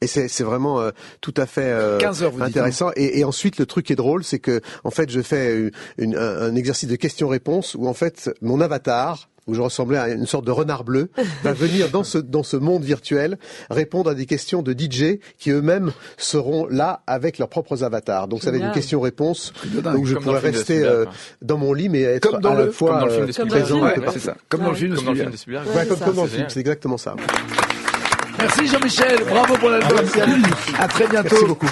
Et 0.00 0.06
c'est 0.06 0.28
c'est 0.28 0.44
vraiment 0.44 0.80
euh, 0.80 0.90
tout 1.20 1.34
à 1.36 1.46
fait 1.46 1.62
euh, 1.64 1.98
15 1.98 2.22
heures, 2.22 2.30
vous 2.32 2.38
dites, 2.38 2.48
intéressant. 2.48 2.90
Et, 2.96 3.20
et 3.20 3.24
ensuite, 3.24 3.58
le 3.58 3.66
truc 3.66 3.86
qui 3.86 3.92
est 3.92 3.96
drôle, 3.96 4.22
c'est 4.24 4.38
que 4.38 4.60
en 4.84 4.90
fait, 4.90 5.10
je 5.10 5.20
fais 5.22 5.54
une- 5.56 5.70
une- 5.98 6.16
un, 6.16 6.42
un 6.42 6.54
exercice 6.56 6.88
de 6.88 6.96
questions-réponses 6.96 7.74
où 7.74 7.86
en 7.88 7.94
fait, 7.94 8.30
mon 8.42 8.60
avatar 8.60 9.28
où 9.46 9.52
je 9.52 9.60
ressemblais 9.60 9.98
à 9.98 10.08
une 10.08 10.24
sorte 10.24 10.46
de 10.46 10.50
renard 10.50 10.84
bleu, 10.84 11.10
va 11.42 11.52
venir 11.52 11.90
dans 11.90 12.02
ce 12.02 12.16
dans 12.16 12.42
ce 12.42 12.56
monde 12.56 12.82
virtuel 12.82 13.36
répondre 13.70 14.08
à 14.08 14.14
des 14.14 14.24
questions 14.24 14.62
de 14.62 14.72
DJ 14.72 15.18
qui 15.38 15.50
eux-mêmes 15.50 15.92
seront 16.16 16.66
là 16.66 17.02
avec 17.06 17.36
leurs 17.38 17.50
propres 17.50 17.84
avatars. 17.84 18.26
Donc 18.26 18.42
ça 18.42 18.50
va 18.50 18.56
être 18.56 18.64
une 18.64 18.72
question-réponse 18.72 19.52
où 19.98 20.06
je 20.06 20.14
pourrais 20.16 20.38
rester 20.40 20.82
euh, 20.82 21.04
quoi. 21.04 21.12
dans 21.42 21.58
mon 21.58 21.74
lit 21.74 21.90
mais 21.90 22.00
être 22.02 22.30
Comme 22.30 22.40
dans 22.40 22.52
à 22.52 22.54
la 22.54 22.64
le- 22.64 22.72
fois 22.72 22.90
comme 22.92 23.00
dans 23.00 23.06
le 23.06 23.12
film 23.12 23.24
de 23.26 23.28
euh, 23.28 23.32
Spielberg. 23.32 23.60
présent 23.62 23.82
Ouais, 23.84 23.98
Ouais, 23.98 24.18
ça. 24.18 24.34
Comme 24.48 24.62
dans 24.62 24.70
le 24.70 24.76
film 24.76 24.90
de 24.92 24.96
Comme 24.96 25.04
dans 25.04 25.12
le 25.12 25.18
film 25.18 25.32
Spielberg. 25.36 25.64
de 25.64 25.68
Spielberg. 25.70 25.88
Comme, 25.88 25.98
comme 26.06 26.16
dans 26.16 26.22
le 26.24 26.28
film, 26.30 26.46
c'est 26.48 26.60
exactement 26.60 26.96
ça. 26.96 27.14
Merci 28.44 28.66
Jean-Michel, 28.66 29.24
bravo 29.26 29.54
pour 29.54 29.70
l'album. 29.70 30.04
À 30.78 30.86
très 30.86 31.06
bientôt. 31.06 31.28
Merci 31.30 31.44
beaucoup. 31.46 31.66